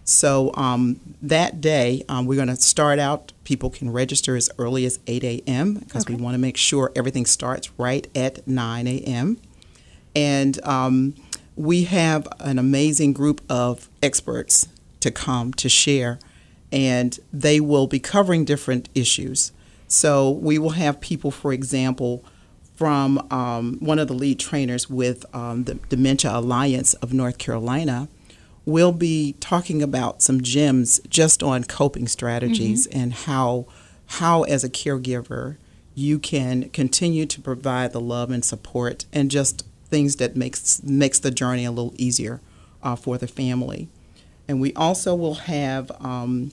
So, 0.04 0.52
um, 0.54 1.00
that 1.24 1.62
day, 1.62 2.04
um, 2.08 2.28
we're 2.28 2.36
going 2.36 2.56
to 2.56 2.56
start 2.56 3.00
out. 3.00 3.32
People 3.46 3.72
can 3.72 3.90
register 3.92 4.36
as 4.36 4.52
early 4.60 4.86
as 4.86 5.00
8 5.08 5.24
a.m. 5.24 5.74
because 5.76 6.04
okay. 6.06 6.14
we 6.14 6.22
want 6.22 6.36
to 6.36 6.40
make 6.40 6.58
sure 6.58 6.92
everything 6.96 7.26
starts 7.26 7.72
right 7.80 8.08
at 8.16 8.48
9 8.48 8.86
a.m. 8.86 9.38
And 10.16 10.64
um, 10.64 11.16
we 11.56 11.86
have 11.86 12.28
an 12.40 12.60
amazing 12.60 13.14
group 13.14 13.42
of 13.50 13.90
experts 14.04 14.68
to 15.00 15.12
come 15.12 15.54
to 15.54 15.70
share, 15.70 16.20
and 16.72 17.20
they 17.32 17.60
will 17.60 17.88
be 17.88 18.00
covering 18.00 18.46
different 18.46 18.90
issues. 18.96 19.52
So 19.88 20.30
we 20.32 20.58
will 20.58 20.72
have 20.72 21.00
people, 21.00 21.32
for 21.32 21.54
example, 21.54 22.24
from 22.76 23.26
um, 23.32 23.78
one 23.80 24.00
of 24.00 24.08
the 24.08 24.14
lead 24.14 24.40
trainers 24.40 24.90
with 24.90 25.26
um, 25.34 25.64
the 25.64 25.76
Dementia 25.76 26.36
Alliance 26.36 26.94
of 26.96 27.14
North 27.14 27.38
Carolina 27.38 28.10
We'll 28.66 28.92
be 28.92 29.36
talking 29.40 29.84
about 29.84 30.24
some 30.24 30.42
gems 30.42 31.00
just 31.08 31.44
on 31.44 31.66
coping 31.66 32.08
strategies 32.08 32.88
mm-hmm. 32.88 33.00
and 33.00 33.14
how 33.14 33.68
how 34.08 34.44
as 34.44 34.64
a 34.64 34.70
caregiver 34.70 35.58
you 35.94 36.20
can 36.20 36.70
continue 36.70 37.26
to 37.28 37.42
provide 37.42 37.92
the 37.92 38.02
love 38.02 38.32
and 38.32 38.44
support 38.44 39.06
and 39.14 39.30
just 39.30 39.66
things 39.88 40.18
that 40.18 40.36
makes 40.36 40.84
makes 40.84 41.20
the 41.20 41.32
journey 41.32 41.66
a 41.66 41.72
little 41.72 41.94
easier 41.98 42.42
uh, 42.84 42.96
for 42.96 43.18
the 43.18 43.28
family. 43.28 43.88
And 44.48 44.62
we 44.62 44.74
also 44.74 45.16
will 45.16 45.36
have 45.36 45.92
um, 46.00 46.52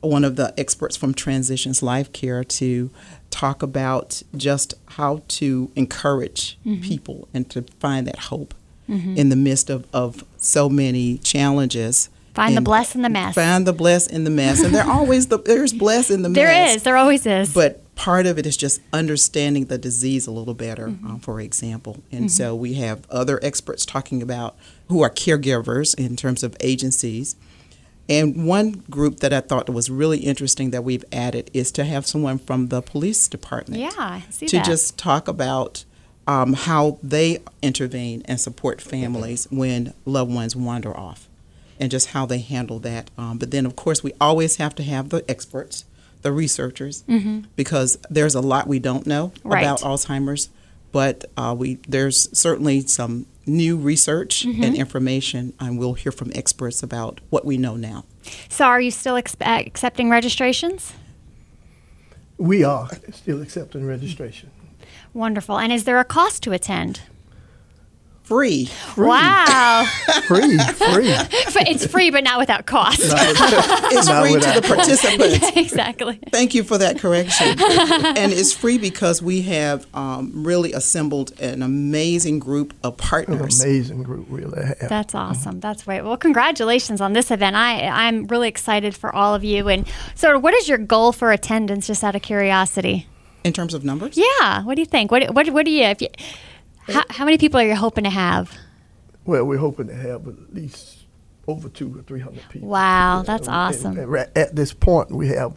one 0.00 0.24
of 0.24 0.36
the 0.36 0.52
experts 0.58 0.96
from 0.96 1.14
Transitions 1.14 1.82
Life 1.82 2.12
Care 2.12 2.44
to 2.44 2.90
talk 3.30 3.62
about 3.62 4.22
just 4.36 4.74
how 4.86 5.22
to 5.28 5.70
encourage 5.76 6.58
mm-hmm. 6.64 6.82
people 6.82 7.28
and 7.32 7.48
to 7.50 7.62
find 7.78 8.06
that 8.06 8.18
hope 8.18 8.54
mm-hmm. 8.88 9.16
in 9.16 9.28
the 9.28 9.36
midst 9.36 9.70
of, 9.70 9.86
of 9.92 10.24
so 10.36 10.68
many 10.68 11.18
challenges. 11.18 12.10
Find 12.34 12.56
the 12.56 12.60
bless 12.60 12.94
in 12.94 13.02
the 13.02 13.08
mess. 13.08 13.34
Find 13.34 13.66
the 13.66 13.72
bless 13.72 14.06
in 14.06 14.22
the 14.22 14.30
mess, 14.30 14.62
and 14.62 14.72
there 14.72 14.88
always 14.88 15.26
the 15.26 15.38
there's 15.38 15.72
bless 15.72 16.08
in 16.08 16.22
the 16.22 16.28
there 16.28 16.46
mess. 16.46 16.68
There 16.68 16.76
is, 16.76 16.82
there 16.84 16.96
always 16.96 17.26
is. 17.26 17.52
But 17.52 17.82
part 17.98 18.26
of 18.26 18.38
it 18.38 18.46
is 18.46 18.56
just 18.56 18.80
understanding 18.92 19.64
the 19.64 19.76
disease 19.76 20.28
a 20.28 20.30
little 20.30 20.54
better, 20.54 20.86
mm-hmm. 20.86 21.16
uh, 21.16 21.18
for 21.18 21.40
example. 21.40 22.00
And 22.12 22.26
mm-hmm. 22.26 22.28
so 22.28 22.54
we 22.54 22.74
have 22.74 23.04
other 23.10 23.40
experts 23.42 23.84
talking 23.84 24.22
about 24.22 24.56
who 24.86 25.02
are 25.02 25.10
caregivers 25.10 25.98
in 25.98 26.14
terms 26.14 26.44
of 26.44 26.56
agencies. 26.60 27.34
And 28.08 28.46
one 28.46 28.84
group 28.88 29.18
that 29.18 29.32
I 29.32 29.40
thought 29.40 29.68
was 29.68 29.90
really 29.90 30.18
interesting 30.18 30.70
that 30.70 30.84
we've 30.84 31.04
added 31.12 31.50
is 31.52 31.72
to 31.72 31.84
have 31.84 32.06
someone 32.06 32.38
from 32.38 32.68
the 32.68 32.80
police 32.80 33.26
department. 33.26 33.82
Yeah, 33.82 34.20
to 34.30 34.46
that. 34.46 34.64
just 34.64 34.96
talk 34.96 35.26
about 35.26 35.84
um, 36.28 36.52
how 36.52 37.00
they 37.02 37.38
intervene 37.62 38.22
and 38.26 38.40
support 38.40 38.80
families 38.80 39.48
when 39.50 39.92
loved 40.04 40.32
ones 40.32 40.54
wander 40.54 40.96
off, 40.96 41.28
and 41.80 41.90
just 41.90 42.10
how 42.10 42.26
they 42.26 42.38
handle 42.38 42.78
that. 42.78 43.10
Um, 43.18 43.38
but 43.38 43.50
then, 43.50 43.66
of 43.66 43.74
course, 43.74 44.04
we 44.04 44.12
always 44.20 44.56
have 44.56 44.76
to 44.76 44.84
have 44.84 45.08
the 45.08 45.28
experts, 45.28 45.84
the 46.22 46.32
researchers, 46.32 47.04
because 47.56 47.98
there's 48.10 48.34
a 48.34 48.40
lot 48.40 48.66
we 48.66 48.78
don't 48.78 49.06
know 49.06 49.28
Mm-hmm. 49.28 49.48
Right. 49.48 49.62
about 49.64 49.80
Alzheimer's. 49.80 50.50
But 50.90 51.26
uh, 51.36 51.54
we 51.58 51.74
there's 51.86 52.28
certainly 52.36 52.80
some 52.80 53.26
new 53.46 53.76
research 53.76 54.44
Mm-hmm. 54.46 54.62
and 54.64 54.74
information, 54.76 55.52
and 55.60 55.78
we'll 55.78 55.94
hear 55.94 56.10
from 56.12 56.32
experts 56.34 56.82
about 56.82 57.20
what 57.30 57.44
we 57.44 57.58
know 57.58 57.76
now. 57.76 58.04
So, 58.48 58.64
are 58.64 58.80
you 58.80 58.90
still 58.90 59.14
expe- 59.14 59.66
accepting 59.66 60.08
registrations? 60.10 60.92
We 62.38 62.64
are 62.64 62.88
still 63.12 63.42
accepting 63.42 63.84
registration. 63.86 64.50
Wonderful. 65.12 65.58
And 65.58 65.72
is 65.72 65.84
there 65.84 65.98
a 65.98 66.04
cost 66.04 66.42
to 66.44 66.52
attend? 66.52 67.00
Free. 68.28 68.68
Wow. 68.94 69.86
Free, 70.26 70.58
free. 70.58 71.08
it's 71.66 71.86
free, 71.86 72.10
but 72.10 72.24
not 72.24 72.38
without 72.38 72.66
cost. 72.66 73.00
It's 73.90 74.06
Not 74.06 74.22
free 74.22 74.34
to 74.34 74.60
the 74.60 74.66
participants. 74.66 75.50
exactly. 75.56 76.20
Thank 76.30 76.54
you 76.54 76.62
for 76.62 76.76
that 76.76 76.98
correction. 76.98 77.48
and 77.48 78.30
it's 78.30 78.52
free 78.52 78.76
because 78.76 79.22
we 79.22 79.40
have 79.42 79.86
um, 79.94 80.44
really 80.44 80.74
assembled 80.74 81.32
an 81.40 81.62
amazing 81.62 82.38
group 82.38 82.74
of 82.84 82.98
partners. 82.98 83.62
An 83.62 83.70
amazing 83.70 84.02
group, 84.02 84.26
really. 84.28 84.62
Have. 84.62 84.90
That's 84.90 85.14
awesome. 85.14 85.60
That's 85.60 85.84
great. 85.84 86.02
Well, 86.02 86.18
congratulations 86.18 87.00
on 87.00 87.14
this 87.14 87.30
event. 87.30 87.56
I 87.56 87.86
I'm 87.86 88.26
really 88.26 88.48
excited 88.48 88.94
for 88.94 89.14
all 89.14 89.34
of 89.34 89.42
you. 89.42 89.68
And 89.68 89.88
so, 90.14 90.38
what 90.38 90.52
is 90.52 90.68
your 90.68 90.78
goal 90.78 91.12
for 91.12 91.32
attendance? 91.32 91.86
Just 91.86 92.04
out 92.04 92.14
of 92.14 92.20
curiosity. 92.20 93.06
In 93.42 93.54
terms 93.54 93.72
of 93.72 93.84
numbers? 93.84 94.18
Yeah. 94.18 94.64
What 94.64 94.74
do 94.74 94.82
you 94.82 94.86
think? 94.86 95.10
What 95.10 95.34
what 95.34 95.48
what 95.48 95.64
do 95.64 95.70
you? 95.70 95.84
If 95.84 96.02
you 96.02 96.08
how, 96.88 97.04
how 97.10 97.24
many 97.24 97.38
people 97.38 97.60
are 97.60 97.66
you 97.66 97.74
hoping 97.76 98.04
to 98.04 98.10
have? 98.10 98.56
Well, 99.24 99.44
we're 99.44 99.58
hoping 99.58 99.88
to 99.88 99.94
have 99.94 100.26
at 100.26 100.54
least 100.54 101.04
over 101.46 101.68
two 101.68 101.98
or 101.98 102.02
three 102.02 102.20
hundred 102.20 102.42
people. 102.50 102.68
Wow, 102.68 103.22
that's 103.26 103.46
and- 103.46 103.56
awesome. 103.56 103.98
and 103.98 104.08
right 104.08 104.28
at 104.36 104.54
this 104.56 104.72
point, 104.72 105.10
we 105.10 105.28
have 105.28 105.54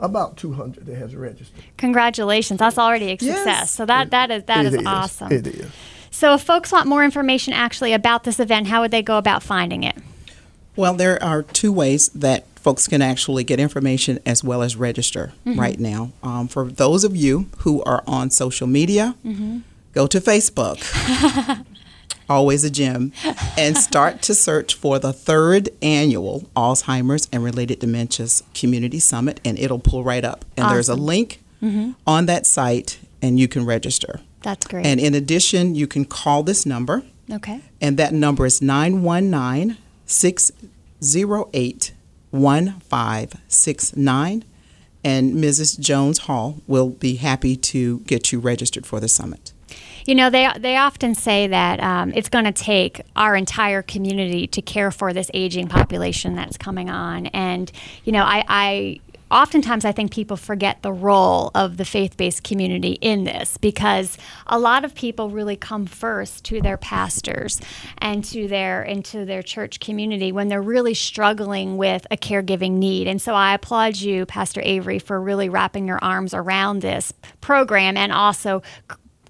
about 0.00 0.36
two 0.36 0.52
hundred 0.52 0.86
that 0.86 0.96
has 0.96 1.14
registered. 1.14 1.62
Congratulations. 1.76 2.58
That's 2.58 2.78
already 2.78 3.06
a 3.06 3.16
Yes. 3.20 3.20
success. 3.20 3.70
So 3.70 3.86
that 3.86 4.10
that 4.10 4.30
is 4.30 4.44
that 4.44 4.66
It 4.66 4.74
is 4.74 4.86
awesome. 4.86 5.32
It 5.32 5.46
is. 5.46 5.70
So 6.10 6.34
if 6.34 6.42
folks 6.42 6.70
want 6.70 6.86
more 6.86 7.04
information 7.04 7.52
actually 7.52 7.92
about 7.92 8.24
this 8.24 8.38
event, 8.38 8.66
how 8.68 8.82
would 8.82 8.90
they 8.90 9.02
go 9.02 9.18
about 9.18 9.42
finding 9.42 9.82
it? 9.82 9.96
Well, 10.76 10.94
there 10.94 11.22
are 11.22 11.42
two 11.42 11.72
ways 11.72 12.08
that 12.10 12.46
folks 12.58 12.86
can 12.88 13.02
actually 13.02 13.44
get 13.44 13.60
information 13.60 14.18
as 14.26 14.42
well 14.44 14.62
as 14.62 14.74
register 14.76 15.32
right 15.44 15.78
now. 15.78 16.12
Um, 16.22 16.48
for 16.48 16.64
those 16.66 17.04
of 17.04 17.14
you 17.16 17.46
who 17.58 17.82
are 17.84 18.02
on 18.06 18.30
social 18.30 18.66
media, 18.66 19.14
go 19.94 20.06
to 20.06 20.20
Facebook, 20.20 21.64
always 22.28 22.64
a 22.64 22.70
gem, 22.70 23.12
and 23.56 23.76
start 23.76 24.22
to 24.22 24.34
search 24.34 24.74
for 24.74 24.98
the 24.98 25.12
third 25.12 25.68
annual 25.82 26.48
Alzheimer's 26.56 27.28
and 27.32 27.44
Related 27.44 27.80
Dementias 27.80 28.42
Community 28.54 28.98
Summit, 28.98 29.40
and 29.44 29.58
it'll 29.58 29.78
pull 29.78 30.02
right 30.04 30.24
up. 30.24 30.44
And 30.56 30.70
there's 30.70 30.88
a 30.88 30.92
Awesome. 30.92 31.06
link 31.06 31.42
mm-hmm. 31.62 31.92
on 32.06 32.26
that 32.26 32.46
site, 32.46 32.98
and 33.22 33.38
you 33.38 33.48
can 33.48 33.64
register. 33.64 34.20
That's 34.42 34.66
great. 34.66 34.84
And 34.84 35.00
in 35.00 35.14
addition, 35.14 35.74
you 35.74 35.86
can 35.86 36.04
call 36.04 36.42
this 36.42 36.66
number 36.66 37.02
okay. 37.32 37.62
and 37.80 37.96
that 37.96 38.12
number 38.12 38.44
is 38.44 38.60
919 38.60 39.78
608 40.06 41.92
1569. 42.30 44.44
And 45.06 45.34
Mrs. 45.34 45.78
Jones 45.80 46.18
Hall 46.18 46.60
will 46.66 46.90
be 46.90 47.16
happy 47.16 47.56
to 47.56 48.00
get 48.00 48.32
you 48.32 48.38
registered 48.40 48.84
for 48.86 49.00
the 49.00 49.08
summit. 49.08 49.52
You 50.06 50.14
know, 50.14 50.28
they 50.28 50.50
they 50.58 50.76
often 50.76 51.14
say 51.14 51.46
that 51.46 51.80
um, 51.80 52.12
it's 52.14 52.28
going 52.28 52.44
to 52.44 52.52
take 52.52 53.00
our 53.16 53.34
entire 53.34 53.82
community 53.82 54.46
to 54.48 54.60
care 54.60 54.90
for 54.90 55.12
this 55.12 55.30
aging 55.32 55.68
population 55.68 56.34
that's 56.34 56.58
coming 56.58 56.90
on, 56.90 57.26
and 57.26 57.70
you 58.04 58.12
know, 58.12 58.22
I. 58.24 58.44
I 58.48 59.00
Oftentimes, 59.30 59.84
I 59.84 59.90
think 59.90 60.12
people 60.12 60.36
forget 60.36 60.82
the 60.82 60.92
role 60.92 61.50
of 61.56 61.76
the 61.76 61.84
faith 61.84 62.16
based 62.16 62.44
community 62.44 62.98
in 63.00 63.24
this 63.24 63.56
because 63.56 64.16
a 64.46 64.60
lot 64.60 64.84
of 64.84 64.94
people 64.94 65.28
really 65.28 65.56
come 65.56 65.86
first 65.86 66.44
to 66.44 66.60
their 66.60 66.76
pastors 66.76 67.60
and 67.98 68.22
to 68.26 68.46
their 68.46 68.82
into 68.82 69.24
their 69.24 69.42
church 69.42 69.80
community 69.80 70.30
when 70.30 70.46
they're 70.46 70.62
really 70.62 70.94
struggling 70.94 71.78
with 71.78 72.06
a 72.12 72.16
caregiving 72.16 72.72
need. 72.72 73.08
And 73.08 73.20
so 73.20 73.34
I 73.34 73.54
applaud 73.54 73.96
you, 73.96 74.24
Pastor 74.24 74.60
Avery, 74.62 75.00
for 75.00 75.20
really 75.20 75.48
wrapping 75.48 75.88
your 75.88 75.98
arms 76.00 76.32
around 76.32 76.82
this 76.82 77.12
program 77.40 77.96
and 77.96 78.12
also 78.12 78.62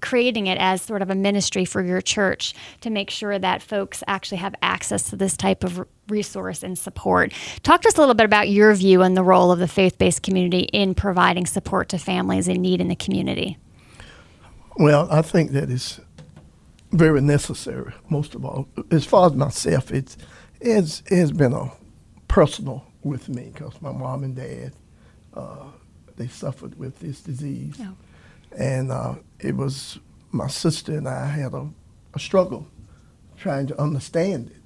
creating 0.05 0.47
it 0.47 0.57
as 0.59 0.81
sort 0.81 1.01
of 1.01 1.09
a 1.09 1.15
ministry 1.15 1.65
for 1.65 1.81
your 1.81 1.99
church 1.99 2.53
to 2.81 2.89
make 2.89 3.09
sure 3.09 3.37
that 3.37 3.61
folks 3.61 4.03
actually 4.07 4.37
have 4.37 4.55
access 4.61 5.09
to 5.09 5.15
this 5.15 5.35
type 5.35 5.63
of 5.63 5.85
resource 6.07 6.63
and 6.63 6.77
support. 6.77 7.33
Talk 7.63 7.81
to 7.81 7.87
us 7.87 7.97
a 7.97 7.99
little 7.99 8.13
bit 8.13 8.25
about 8.25 8.47
your 8.49 8.73
view 8.75 9.01
on 9.03 9.15
the 9.15 9.23
role 9.23 9.51
of 9.51 9.59
the 9.59 9.67
faith 9.67 9.97
based 9.97 10.21
community 10.21 10.69
in 10.71 10.93
providing 10.95 11.45
support 11.45 11.89
to 11.89 11.97
families 11.97 12.47
in 12.47 12.61
need 12.61 12.79
in 12.79 12.87
the 12.87 12.95
community. 12.95 13.57
Well, 14.77 15.07
I 15.11 15.21
think 15.21 15.51
that 15.51 15.69
is 15.69 15.99
very 16.91 17.21
necessary. 17.21 17.93
Most 18.09 18.35
of 18.35 18.45
all, 18.45 18.67
as 18.91 19.05
far 19.05 19.27
as 19.27 19.33
myself, 19.33 19.91
it's 19.91 20.17
it's 20.61 21.01
it 21.09 21.17
has 21.17 21.31
been 21.31 21.53
a 21.53 21.71
personal 22.27 22.85
with 23.03 23.27
me 23.29 23.51
because 23.53 23.81
my 23.81 23.91
mom 23.91 24.23
and 24.23 24.35
dad 24.35 24.73
uh, 25.33 25.65
they 26.17 26.27
suffered 26.27 26.77
with 26.77 26.99
this 26.99 27.21
disease, 27.21 27.75
Oh. 27.81 27.95
And 28.57 28.91
uh, 28.91 29.15
it 29.39 29.55
was 29.55 29.99
my 30.31 30.47
sister 30.47 30.97
and 30.97 31.07
I 31.07 31.27
had 31.27 31.53
a, 31.53 31.69
a 32.13 32.19
struggle 32.19 32.67
trying 33.37 33.67
to 33.67 33.81
understand 33.81 34.49
it, 34.51 34.61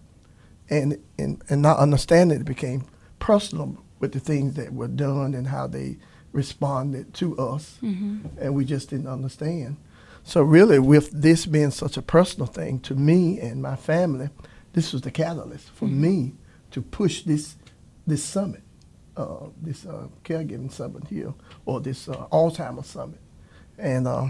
and 0.69 0.97
and 1.17 1.41
and 1.49 1.61
not 1.61 1.79
understanding 1.79 2.39
it 2.41 2.45
became 2.45 2.85
personal 3.19 3.83
with 3.99 4.13
the 4.13 4.19
things 4.19 4.53
that 4.55 4.73
were 4.73 4.87
done 4.87 5.33
and 5.33 5.47
how 5.47 5.67
they 5.67 5.97
responded 6.31 7.13
to 7.15 7.37
us, 7.37 7.77
and 8.39 8.53
we 8.55 8.63
just 8.65 8.89
didn't 8.89 9.07
understand. 9.07 9.77
So 10.23 10.43
really, 10.43 10.79
with 10.79 11.09
this 11.11 11.45
being 11.45 11.71
such 11.71 11.97
a 11.97 12.01
personal 12.01 12.45
thing 12.47 12.79
to 12.81 12.95
me 12.95 13.39
and 13.39 13.61
my 13.61 13.75
family, 13.75 14.29
this 14.73 14.93
was 14.93 15.01
the 15.01 15.11
catalyst 15.11 15.69
for 15.71 15.85
me 15.85 16.33
to 16.71 16.81
push 16.81 17.23
this 17.23 17.55
this 18.05 18.23
summit, 18.23 18.61
uh, 19.17 19.47
this 19.61 19.85
uh, 19.85 20.07
caregiving 20.23 20.71
summit 20.71 21.07
here, 21.09 21.33
or 21.65 21.79
this 21.81 22.07
uh, 22.07 22.27
Alzheimer's 22.31 22.87
summit, 22.87 23.19
and 23.79 24.07
uh, 24.07 24.27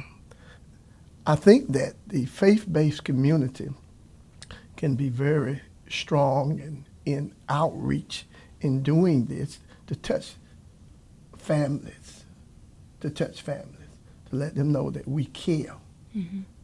I 1.26 1.36
think 1.36 1.70
that 1.74 1.96
the 2.08 2.26
faith-based 2.26 3.04
community 3.04 3.70
can 4.78 4.96
be 4.96 5.10
very 5.10 5.62
strong 5.90 6.60
in, 6.60 6.86
in 7.06 7.34
outreach 7.50 8.26
in 8.62 8.84
doing 8.84 9.26
this 9.26 9.60
to 9.88 9.96
touch 9.96 10.34
families, 11.38 12.26
to 13.02 13.10
touch 13.10 13.42
families, 13.42 13.90
to 14.30 14.36
let 14.36 14.56
them 14.56 14.72
know 14.72 14.90
that 14.92 15.08
we 15.08 15.26
care 15.26 15.76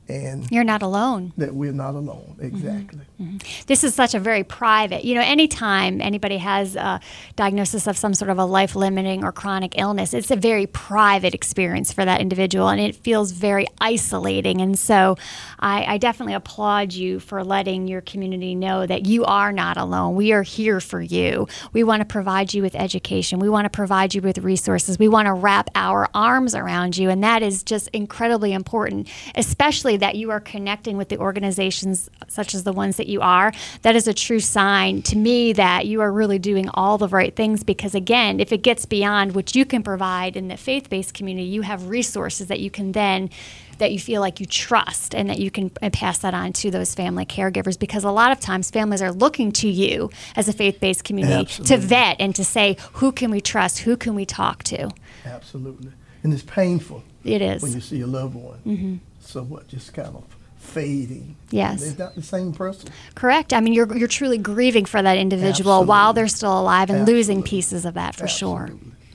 and 0.08 0.50
You're 0.52 0.64
not 0.64 0.82
alone. 0.82 1.34
that 1.38 1.54
we're 1.56 1.72
not 1.72 1.96
alone. 1.96 2.36
Mm-hmm. 2.38 2.46
Exactly. 2.46 3.02
Mm-hmm. 3.22 3.38
this 3.68 3.84
is 3.84 3.96
such 3.96 4.14
a 4.14 4.20
very 4.20 4.44
private 4.44 5.06
you 5.06 5.16
know 5.16 5.22
anytime 5.22 6.02
anybody 6.02 6.38
has 6.38 6.76
a 6.76 7.00
diagnosis 7.38 7.88
of 7.88 7.98
some 7.98 8.14
sort 8.14 8.30
of 8.30 8.38
a 8.38 8.46
life 8.46 8.76
limiting 8.76 9.24
or 9.24 9.32
chronic 9.32 9.78
illness 9.78 10.14
it's 10.14 10.32
a 10.32 10.36
very 10.36 10.68
private 10.68 11.34
experience 11.34 11.94
for 11.94 12.04
that 12.04 12.20
individual 12.20 12.68
and 12.68 12.82
it 12.82 12.94
feels 12.96 13.32
very 13.32 13.66
isolating 13.80 14.60
and 14.62 14.78
so 14.78 15.18
I, 15.60 15.86
I 15.94 15.98
definitely 15.98 16.34
applaud 16.34 16.94
you 16.94 17.20
for 17.22 17.44
letting 17.44 17.88
your 17.88 18.02
community 18.02 18.54
know 18.54 18.86
that 18.86 19.06
you 19.06 19.24
are 19.26 19.52
not 19.54 19.78
alone 19.78 20.16
we 20.16 20.34
are 20.34 20.44
here 20.44 20.80
for 20.82 21.02
you 21.02 21.48
we 21.74 21.84
want 21.84 22.02
to 22.02 22.06
provide 22.06 22.54
you 22.54 22.62
with 22.62 22.76
education 22.76 23.40
we 23.40 23.50
want 23.50 23.66
to 23.66 23.70
provide 23.70 24.14
you 24.14 24.22
with 24.22 24.40
resources 24.40 25.00
we 25.00 25.08
want 25.08 25.26
to 25.28 25.34
wrap 25.34 25.70
our 25.76 26.10
arms 26.14 26.54
around 26.54 26.98
you 26.98 27.10
and 27.10 27.24
that 27.24 27.42
is 27.42 27.64
just 27.64 27.88
incredibly 27.90 28.52
important 28.52 29.08
especially 29.36 29.95
that 29.98 30.16
you 30.16 30.32
are 30.32 30.40
connecting 30.40 30.98
with 30.98 31.10
the 31.10 31.18
organizations 31.18 32.10
such 32.28 32.54
as 32.54 32.64
the 32.64 32.74
ones 32.74 32.98
that 32.98 33.08
you 33.08 33.22
are, 33.22 33.52
that 33.82 33.96
is 33.96 34.08
a 34.08 34.14
true 34.14 34.40
sign 34.40 35.02
to 35.04 35.18
me 35.18 35.54
that 35.54 35.86
you 35.86 36.02
are 36.02 36.12
really 36.12 36.40
doing 36.40 36.70
all 36.74 36.98
the 36.98 37.08
right 37.08 37.36
things 37.36 37.64
because, 37.64 37.96
again, 37.96 38.40
if 38.40 38.52
it 38.52 38.62
gets 38.64 38.86
beyond 38.86 39.36
what 39.36 39.56
you 39.56 39.66
can 39.66 39.84
provide 39.84 40.36
in 40.36 40.48
the 40.48 40.58
faith 40.58 40.90
based 40.90 41.14
community, 41.14 41.48
you 41.48 41.62
have 41.62 41.88
resources 41.88 42.48
that 42.48 42.60
you 42.60 42.70
can 42.72 42.92
then. 42.92 43.30
That 43.78 43.92
you 43.92 44.00
feel 44.00 44.22
like 44.22 44.40
you 44.40 44.46
trust 44.46 45.14
and 45.14 45.30
that 45.30 45.38
you 45.38 45.52
can 45.52 45.70
uh, 45.82 45.90
pass 45.90 46.20
that 46.20 46.34
on 46.34 46.54
to 46.54 46.72
those 46.72 46.96
family 46.96 47.26
caregivers 47.26 47.78
because 47.78 48.06
a 48.06 48.10
lot 48.10 48.32
of 48.32 48.40
times 48.40 48.72
families 48.72 49.02
are 49.02 49.12
looking 49.12 49.52
to 49.52 49.68
you 49.68 50.12
as 50.38 50.48
a 50.48 50.54
faith 50.54 50.80
based 50.80 51.04
community 51.04 51.42
Absolutely. 51.42 51.76
to 51.76 51.82
vet 51.86 52.16
and 52.22 52.34
to 52.36 52.46
say, 52.46 52.78
who 52.94 53.12
can 53.12 53.32
we 53.32 53.42
trust? 53.42 53.80
Who 53.80 53.98
can 53.98 54.16
we 54.16 54.26
talk 54.26 54.64
to? 54.64 54.92
Absolutely. 55.26 55.92
And 56.24 56.34
it's 56.34 56.44
painful 56.44 57.04
It 57.26 57.42
is. 57.42 57.62
when 57.62 57.74
you 57.74 57.82
see 57.82 58.00
a 58.00 58.08
loved 58.08 58.36
one. 58.36 59.02
So 59.15 59.15
what? 59.34 59.68
Just 59.68 59.94
kind 59.94 60.16
of 60.16 60.24
fading. 60.58 61.36
Yes. 61.52 61.94
They're 61.94 62.08
not 62.08 62.16
the 62.16 62.24
same 62.24 62.54
person. 62.54 62.90
Correct. 63.14 63.54
I 63.54 63.60
mean, 63.60 63.74
you're 63.74 63.96
you're 63.98 64.08
truly 64.08 64.38
grieving 64.38 64.86
for 64.86 65.02
that 65.02 65.18
individual 65.18 65.74
Absolutely. 65.74 65.88
while 65.88 66.14
they're 66.14 66.28
still 66.28 66.60
alive 66.60 66.90
and 66.90 67.08
losing 67.08 67.44
pieces 67.44 67.86
of 67.86 67.94
that 67.94 68.16
for 68.16 68.28
sure. 68.28 68.70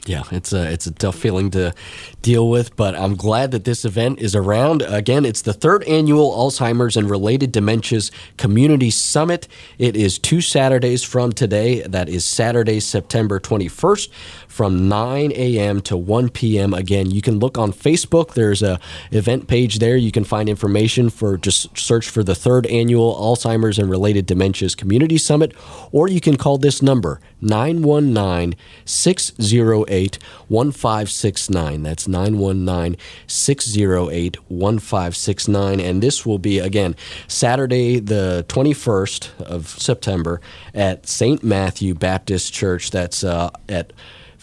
Yeah, 0.07 0.23
it's 0.31 0.53
a 0.53 0.71
it's 0.73 0.87
a 0.87 0.93
tough 0.93 1.17
feeling 1.17 1.51
to 1.51 1.75
deal 2.23 2.49
with, 2.49 2.75
but 2.75 2.97
I'm 2.97 3.17
glad 3.17 3.51
that 3.51 3.65
this 3.65 3.85
event 3.85 4.19
is 4.19 4.35
around. 4.35 4.83
Again, 4.83 5.25
it's 5.27 5.43
the 5.43 5.53
third 5.53 5.85
annual 5.85 6.33
Alzheimer's 6.33 6.97
and 6.97 7.11
related 7.11 7.53
dementias 7.53 8.11
community 8.39 8.91
summit. 8.91 9.47
It 9.79 9.97
is 9.97 10.19
two 10.19 10.41
Saturdays 10.41 11.03
from 11.03 11.33
today. 11.33 11.83
That 11.83 12.09
is 12.09 12.25
Saturday, 12.25 12.81
September 12.81 13.39
21st, 13.39 14.09
from 14.51 14.89
9 14.89 15.33
a.m. 15.33 15.81
to 15.81 15.97
1 15.97 16.29
p.m. 16.31 16.75
Again, 16.75 17.11
you 17.13 17.23
can 17.23 17.39
look 17.39 17.57
on 17.57 17.73
Facebook. 17.73 18.35
There's 18.35 18.63
a 18.63 18.81
event 19.13 19.47
page 19.47 19.79
there. 19.79 19.97
You 19.97 20.11
can 20.11 20.25
find 20.25 20.49
information 20.49 21.09
for 21.09 21.39
just 21.39 21.79
search 21.79 22.09
for 22.09 22.25
the 22.25 22.35
third 22.35 22.67
annual 22.67 23.15
Alzheimer's 23.15 23.79
and 23.79 23.89
related 23.89 24.27
dementias 24.27 24.77
community 24.77 25.19
summit, 25.19 25.55
or 25.93 26.09
you 26.09 26.21
can 26.21 26.37
call 26.37 26.59
this 26.59 26.83
number 26.83 27.21
919 27.41 28.59
608 28.85 30.19
1569. 30.49 31.83
That's 31.85 32.09
919 32.09 32.99
608 33.29 34.37
1569. 34.51 35.81
And 35.81 36.03
this 36.03 36.27
will 36.27 36.39
be, 36.41 36.59
again, 36.59 36.97
Saturday, 37.29 38.01
the 38.01 38.45
21st 38.49 39.43
of 39.43 39.69
September 39.69 40.41
at 40.75 41.09
St. 41.09 41.45
Matthew 41.45 41.95
Baptist 41.95 42.53
Church. 42.53 42.91
That's 42.91 43.23
uh, 43.23 43.51
at 43.69 43.93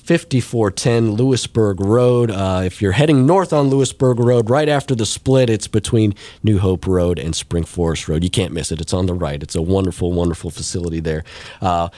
5410 0.08 1.16
Lewisburg 1.16 1.82
Road. 1.82 2.32
Uh, 2.32 2.62
if 2.64 2.82
you're 2.82 2.94
heading 2.94 3.26
north 3.26 3.52
on 3.52 3.70
Lewisburg 3.70 4.20
Road, 4.20 4.50
right 4.50 4.70
after 4.70 4.96
the 4.96 5.06
split, 5.06 5.50
it's 5.50 5.68
between 5.68 6.16
New 6.42 6.60
Hope 6.60 6.88
Road 6.88 7.20
and 7.20 7.36
Spring 7.36 7.66
Forest 7.66 8.08
Road. 8.08 8.24
You 8.24 8.30
can't 8.30 8.54
miss 8.54 8.72
it. 8.72 8.80
It's 8.80 8.94
on 8.94 9.06
the 9.06 9.14
right. 9.14 9.44
It's 9.44 9.54
a 9.54 9.62
wonderful, 9.62 10.14
wonderful 10.14 10.50
facility 10.50 11.02
there. 11.02 11.26
Uh, 11.62 11.90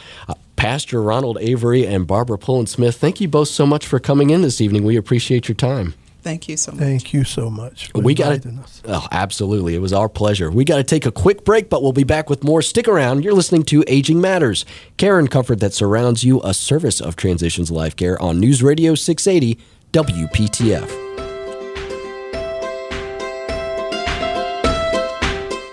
Pastor 0.56 1.04
Ronald 1.04 1.38
Avery 1.40 1.86
and 1.86 2.08
Barbara 2.08 2.40
Pullen 2.40 2.66
Smith, 2.66 2.98
thank 2.98 3.22
you 3.22 3.28
both 3.28 3.48
so 3.48 3.68
much 3.68 3.86
for 3.86 4.00
coming 4.00 4.32
in 4.32 4.42
this 4.42 4.60
evening. 4.60 4.84
We 4.86 4.98
appreciate 4.98 5.48
your 5.48 5.56
time. 5.56 5.94
Thank 6.22 6.50
you 6.50 6.58
so 6.58 6.72
much. 6.72 6.80
Thank 6.82 7.14
you 7.14 7.24
so 7.24 7.50
much 7.50 7.88
for 7.88 8.02
we 8.02 8.14
got 8.14 8.34
inviting 8.34 8.60
us. 8.60 8.82
Oh, 8.86 9.08
absolutely. 9.12 9.76
It 9.76 9.80
was 9.80 9.94
our 9.94 10.10
pleasure. 10.10 10.52
We 10.52 10.66
got 10.66 10.78
to 10.78 10.84
take 10.84 11.06
a 11.06 11.12
quick 11.12 11.46
break, 11.46 11.70
but 11.70 11.82
we'll 11.82 11.94
be 11.94 12.04
back 12.04 12.30
with 12.30 12.44
more. 12.44 12.62
Stick 12.62 12.88
around. 12.88 13.24
You're 13.24 13.34
listening 13.34 13.64
to 13.64 13.84
Aging 13.88 14.20
Matters, 14.20 14.66
care 14.98 15.18
and 15.18 15.32
comfort 15.32 15.60
that 15.62 15.74
surrounds 15.74 16.24
you, 16.24 16.42
a 16.44 16.54
service 16.54 17.00
of 17.00 17.16
Transitions 17.16 17.72
Life 17.72 17.96
Care 17.96 18.22
on 18.22 18.40
News 18.40 18.62
Radio 18.62 18.96
680 18.96 19.60
WPTF. 19.94 21.10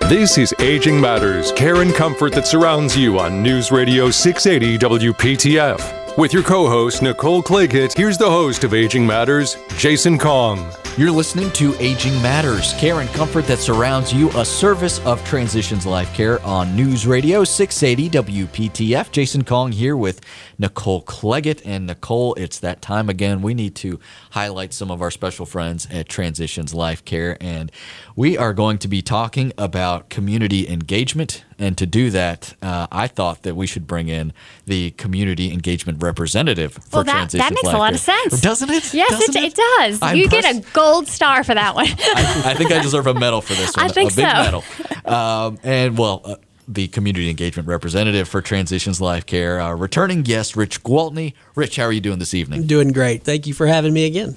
This 0.08 0.38
is 0.38 0.54
Aging 0.60 1.00
Matters, 1.00 1.50
care 1.50 1.82
and 1.82 1.92
comfort 1.92 2.32
that 2.34 2.46
surrounds 2.46 2.96
you 2.96 3.18
on 3.18 3.42
News 3.42 3.72
Radio 3.72 4.08
680 4.08 4.78
WPTF. 4.78 6.05
With 6.16 6.32
your 6.32 6.42
co 6.42 6.66
host, 6.66 7.02
Nicole 7.02 7.42
Claggett, 7.42 7.94
here's 7.94 8.16
the 8.16 8.30
host 8.30 8.64
of 8.64 8.72
Aging 8.72 9.06
Matters, 9.06 9.58
Jason 9.76 10.16
Kong. 10.16 10.72
You're 10.96 11.10
listening 11.10 11.50
to 11.50 11.74
Aging 11.78 12.14
Matters, 12.22 12.72
care 12.78 13.00
and 13.00 13.08
comfort 13.10 13.46
that 13.48 13.58
surrounds 13.58 14.14
you, 14.14 14.30
a 14.30 14.42
service 14.42 14.98
of 15.00 15.22
Transitions 15.26 15.84
Life 15.84 16.14
Care 16.14 16.42
on 16.42 16.74
News 16.74 17.06
Radio 17.06 17.44
680 17.44 18.46
WPTF. 18.48 19.10
Jason 19.10 19.44
Kong 19.44 19.70
here 19.70 19.94
with 19.94 20.22
Nicole 20.58 21.02
Cleggett. 21.02 21.62
And 21.64 21.86
Nicole, 21.86 22.34
it's 22.34 22.58
that 22.60 22.80
time 22.82 23.08
again. 23.08 23.42
We 23.42 23.54
need 23.54 23.74
to 23.76 23.98
highlight 24.30 24.72
some 24.72 24.90
of 24.90 25.02
our 25.02 25.10
special 25.10 25.46
friends 25.46 25.86
at 25.90 26.08
Transitions 26.08 26.74
Life 26.74 27.04
Care. 27.04 27.36
And 27.40 27.70
we 28.14 28.36
are 28.38 28.52
going 28.54 28.78
to 28.78 28.88
be 28.88 29.02
talking 29.02 29.52
about 29.58 30.08
community 30.08 30.68
engagement. 30.68 31.44
And 31.58 31.76
to 31.78 31.86
do 31.86 32.10
that, 32.10 32.54
uh, 32.62 32.86
I 32.92 33.06
thought 33.06 33.42
that 33.42 33.54
we 33.54 33.66
should 33.66 33.86
bring 33.86 34.08
in 34.08 34.32
the 34.66 34.90
community 34.92 35.52
engagement 35.52 36.02
representative 36.02 36.74
for 36.74 36.80
Well, 36.98 37.04
that, 37.04 37.12
Transitions 37.30 37.48
that 37.48 37.54
makes 37.54 37.64
Life 37.64 37.74
a 37.74 37.78
lot 37.78 37.86
Care. 37.88 37.94
of 37.94 38.00
sense. 38.00 38.40
Doesn't 38.40 38.70
it? 38.70 38.92
Yes, 38.94 39.10
Doesn't 39.10 39.36
it, 39.36 39.52
it 39.52 39.54
does. 39.78 39.98
I'm 40.02 40.16
you 40.16 40.28
get 40.28 40.44
a 40.44 40.60
gold 40.72 41.08
star 41.08 41.44
for 41.44 41.54
that 41.54 41.74
one. 41.74 41.86
I, 41.86 42.42
I 42.46 42.54
think 42.54 42.72
I 42.72 42.82
deserve 42.82 43.06
a 43.06 43.14
medal 43.14 43.40
for 43.40 43.54
this 43.54 43.72
I 43.78 43.84
one. 43.84 43.90
think 43.92 44.12
a 44.12 44.16
big 44.16 44.26
so. 44.26 44.32
medal. 44.32 44.64
Um, 45.04 45.58
and 45.62 45.96
well, 45.96 46.20
uh, 46.24 46.36
the 46.68 46.88
community 46.88 47.30
engagement 47.30 47.68
representative 47.68 48.28
for 48.28 48.42
Transitions 48.42 49.00
Life 49.00 49.26
Care, 49.26 49.60
uh, 49.60 49.74
returning 49.74 50.22
guest 50.22 50.56
Rich 50.56 50.82
Gwaltney. 50.82 51.34
Rich, 51.54 51.76
how 51.76 51.84
are 51.84 51.92
you 51.92 52.00
doing 52.00 52.18
this 52.18 52.34
evening? 52.34 52.66
Doing 52.66 52.92
great. 52.92 53.22
Thank 53.22 53.46
you 53.46 53.54
for 53.54 53.66
having 53.66 53.92
me 53.92 54.06
again. 54.06 54.36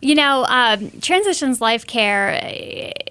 You 0.00 0.14
know, 0.16 0.44
um, 0.48 0.90
Transitions 1.00 1.60
Life 1.60 1.86
Care 1.86 2.32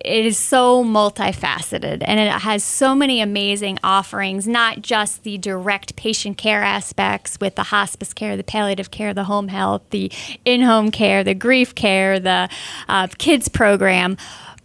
it 0.03 0.25
is 0.25 0.37
so 0.37 0.83
multifaceted 0.83 2.03
and 2.05 2.19
it 2.19 2.31
has 2.31 2.63
so 2.63 2.95
many 2.95 3.21
amazing 3.21 3.77
offerings, 3.83 4.47
not 4.47 4.81
just 4.81 5.23
the 5.23 5.37
direct 5.37 5.95
patient 5.95 6.37
care 6.37 6.63
aspects 6.63 7.39
with 7.39 7.55
the 7.55 7.63
hospice 7.63 8.13
care, 8.13 8.35
the 8.35 8.43
palliative 8.43 8.91
care, 8.91 9.13
the 9.13 9.25
home 9.25 9.47
health, 9.47 9.83
the 9.91 10.11
in 10.43 10.61
home 10.61 10.91
care, 10.91 11.23
the 11.23 11.33
grief 11.33 11.75
care, 11.75 12.19
the 12.19 12.49
uh, 12.89 13.07
kids 13.17 13.47
program, 13.47 14.17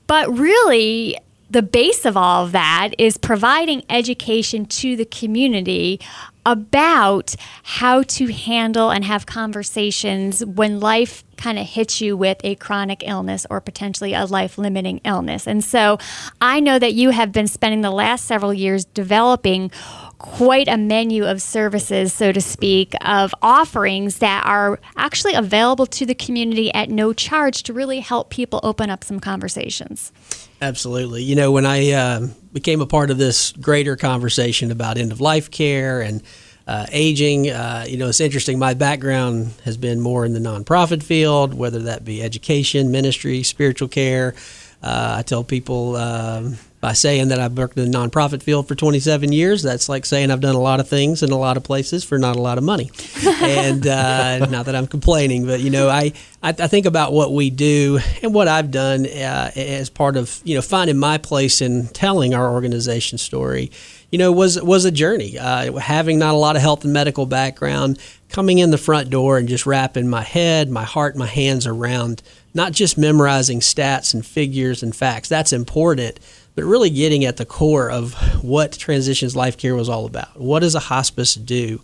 but 0.07 0.29
really 0.37 1.17
the 1.51 1.63
base 1.63 2.05
of 2.05 2.17
all 2.17 2.45
of 2.45 2.53
that 2.53 2.91
is 2.99 3.17
providing 3.17 3.85
education 3.89 4.67
to 4.67 4.97
the 4.97 5.05
community 5.05 6.01
about 6.45 7.35
how 7.63 8.03
to 8.03 8.29
handle 8.29 8.91
and 8.91 9.05
have 9.05 9.27
conversations 9.27 10.45
when 10.45 10.79
life 10.79 11.25
kind 11.37 11.59
of 11.59 11.67
hits 11.67 12.01
you 12.01 12.17
with 12.17 12.39
a 12.45 12.55
chronic 12.55 13.03
illness 13.07 13.47
or 13.51 13.61
potentially 13.61 14.15
a 14.15 14.25
life 14.25 14.57
limiting 14.57 15.01
illness. 15.05 15.47
And 15.47 15.63
so 15.63 15.99
I 16.41 16.61
know 16.61 16.79
that 16.79 16.95
you 16.95 17.11
have 17.11 17.33
been 17.33 17.49
spending 17.49 17.81
the 17.81 17.91
last 17.91 18.27
several 18.27 18.55
years 18.55 18.85
developing 18.85 19.71
quite 20.19 20.69
a 20.69 20.77
menu 20.77 21.25
of 21.25 21.43
services, 21.43 22.13
so 22.13 22.33
to 22.33 22.41
speak, 22.41 22.95
of 23.03 23.35
offerings 23.43 24.19
that 24.19 24.45
are 24.47 24.81
actually 24.97 25.35
available 25.35 25.87
to 25.87 26.07
the 26.07 26.15
community 26.15 26.73
at 26.75 26.89
no 26.89 27.13
charge 27.13 27.63
to 27.65 27.73
really 27.73 28.01
help 28.01 28.31
people 28.31 28.61
open 28.63 28.91
up 28.91 29.05
some 29.05 29.21
conversations. 29.21 30.13
Absolutely. 30.61 31.23
You 31.23 31.37
know, 31.37 31.53
when 31.53 31.67
I 31.67 31.91
um, 31.93 32.35
became 32.53 32.81
a 32.81 32.87
part 32.87 33.11
of 33.11 33.19
this 33.19 33.53
greater 33.53 33.97
conversation 33.97 34.71
about 34.71 34.97
end 34.97 35.13
of 35.13 35.21
life 35.21 35.51
care 35.51 36.01
and 36.01 36.23
uh, 36.67 36.87
aging, 36.91 37.51
uh, 37.51 37.85
you 37.89 37.97
know, 37.97 38.09
it's 38.09 38.21
interesting. 38.21 38.59
My 38.59 38.75
background 38.75 39.53
has 39.65 39.77
been 39.77 40.01
more 40.01 40.25
in 40.25 40.33
the 40.33 40.41
nonprofit 40.41 41.03
field, 41.03 41.55
whether 41.55 41.81
that 41.81 42.05
be 42.05 42.23
education, 42.23 42.91
ministry, 42.91 43.43
spiritual 43.43 43.89
care. 43.89 44.35
Uh, 44.83 45.17
I 45.19 45.23
tell 45.23 45.45
people 45.45 45.97
um, 45.97 46.57
by 46.87 46.93
saying 46.93 47.27
that 47.27 47.41
I've 47.41 47.59
worked 47.59 47.77
in 47.77 47.91
the 47.91 47.99
nonprofit 47.99 48.45
field 48.45 48.69
for 48.69 48.77
27 48.77 49.33
years, 49.33 49.61
that's 49.61 49.89
like 49.89 50.07
saying 50.07 50.31
I've 50.31 50.41
done 50.41 50.55
a 50.55 50.61
lot 50.61 50.79
of 50.79 50.89
things 50.89 51.21
in 51.21 51.33
a 51.33 51.37
lot 51.37 51.57
of 51.57 51.65
places 51.65 52.05
for 52.05 52.17
not 52.17 52.37
a 52.37 52.41
lot 52.41 52.59
of 52.59 52.63
money. 52.63 52.93
and 53.43 53.85
uh, 53.85 54.47
not 54.47 54.67
that 54.67 54.77
I'm 54.77 54.87
complaining, 54.87 55.47
but 55.47 55.59
you 55.59 55.71
know, 55.71 55.89
I, 55.89 56.13
I, 56.45 56.51
I 56.51 56.69
think 56.69 56.87
about 56.87 57.13
what 57.13 57.33
we 57.33 57.51
do 57.51 57.99
and 58.23 58.33
what 58.33 58.47
I've 58.47 58.71
done 58.71 59.05
uh, 59.05 59.51
as 59.57 59.91
part 59.91 60.17
of 60.17 60.41
you 60.45 60.55
know 60.55 60.63
finding 60.63 60.97
my 60.97 61.19
place 61.19 61.61
in 61.61 61.89
telling 61.89 62.35
our 62.35 62.53
organization 62.53 63.19
story. 63.19 63.73
You 64.13 64.19
know, 64.19 64.31
was 64.31 64.63
was 64.63 64.85
a 64.85 64.93
journey. 64.93 65.37
Uh, 65.41 65.73
having 65.79 66.21
not 66.21 66.35
a 66.35 66.39
lot 66.39 66.55
of 66.55 66.63
health 66.63 66.85
and 66.85 66.93
medical 66.93 67.27
background, 67.27 67.99
coming 68.29 68.59
in 68.59 68.71
the 68.71 68.79
front 68.79 69.11
door 69.11 69.39
and 69.39 69.49
just 69.49 69.67
wrapping 69.67 70.07
my 70.07 70.23
head, 70.23 70.71
my 70.71 70.85
heart, 70.85 71.17
my 71.17 71.27
hands 71.27 71.67
around 71.67 72.23
not 72.55 72.73
just 72.73 72.97
memorizing 72.97 73.59
stats 73.59 74.15
and 74.15 74.25
figures 74.25 74.85
and 74.85 74.95
facts. 74.95 75.29
That's 75.29 75.53
important, 75.53 76.21
but 76.57 76.65
really 76.65 76.91
getting 76.91 77.25
at 77.25 77.37
the 77.37 77.45
core 77.45 77.89
of 77.91 78.15
what 78.43 78.73
Transitions 78.73 79.37
Life 79.37 79.57
Care 79.57 79.77
was 79.77 79.89
all 79.89 80.07
about. 80.07 80.41
What 80.41 80.61
does 80.61 80.75
a 80.75 80.81
hospice 80.81 81.35
do? 81.35 81.81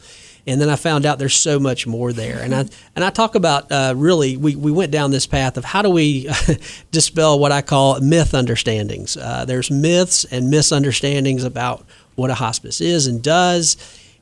And 0.46 0.60
then 0.60 0.68
I 0.68 0.76
found 0.76 1.06
out 1.06 1.18
there's 1.20 1.36
so 1.36 1.60
much 1.60 1.86
more 1.86 2.12
there. 2.12 2.40
And 2.40 2.54
I 2.54 2.60
and 2.96 3.04
I 3.04 3.10
talk 3.10 3.34
about 3.34 3.70
uh, 3.70 3.94
really 3.96 4.36
we, 4.36 4.56
we 4.56 4.72
went 4.72 4.90
down 4.90 5.10
this 5.10 5.26
path 5.26 5.56
of 5.56 5.64
how 5.64 5.82
do 5.82 5.90
we 5.90 6.28
dispel 6.90 7.38
what 7.38 7.52
I 7.52 7.62
call 7.62 8.00
myth 8.00 8.34
understandings. 8.34 9.16
Uh, 9.16 9.44
there's 9.44 9.70
myths 9.70 10.24
and 10.24 10.50
misunderstandings 10.50 11.44
about 11.44 11.84
what 12.16 12.30
a 12.30 12.34
hospice 12.34 12.80
is 12.80 13.06
and 13.06 13.22
does. 13.22 13.76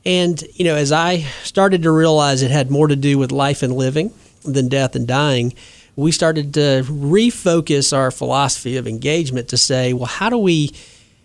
And 0.05 0.43
you 0.55 0.65
know, 0.65 0.75
as 0.75 0.93
I 0.93 1.19
started 1.45 1.85
to 1.85 1.91
realize 1.91 2.43
it 2.43 2.51
had 2.51 2.71
more 2.71 2.89
to 2.89 2.97
do 2.97 3.19
with 3.19 3.33
life 3.33 3.63
and 3.63 3.75
living 3.75 4.13
than 4.45 4.69
death 4.69 4.97
and 4.97 5.07
dying, 5.07 5.55
we 6.01 6.13
started 6.13 6.55
to 6.55 6.83
refocus 6.87 7.97
our 7.97 8.11
philosophy 8.11 8.77
of 8.77 8.87
engagement 8.87 9.49
to 9.49 9.57
say, 9.57 9.93
well, 9.93 10.07
how 10.07 10.31
do 10.31 10.39
we 10.39 10.73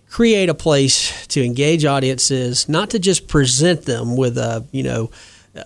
create 0.10 0.50
a 0.50 0.54
place 0.54 1.26
to 1.28 1.44
engage 1.44 1.84
audiences, 1.86 2.70
not 2.70 2.90
to 2.90 3.00
just 3.00 3.28
present 3.28 3.84
them 3.84 4.16
with 4.16 4.38
a, 4.38 4.66
you 4.72 4.84
know, 4.84 5.10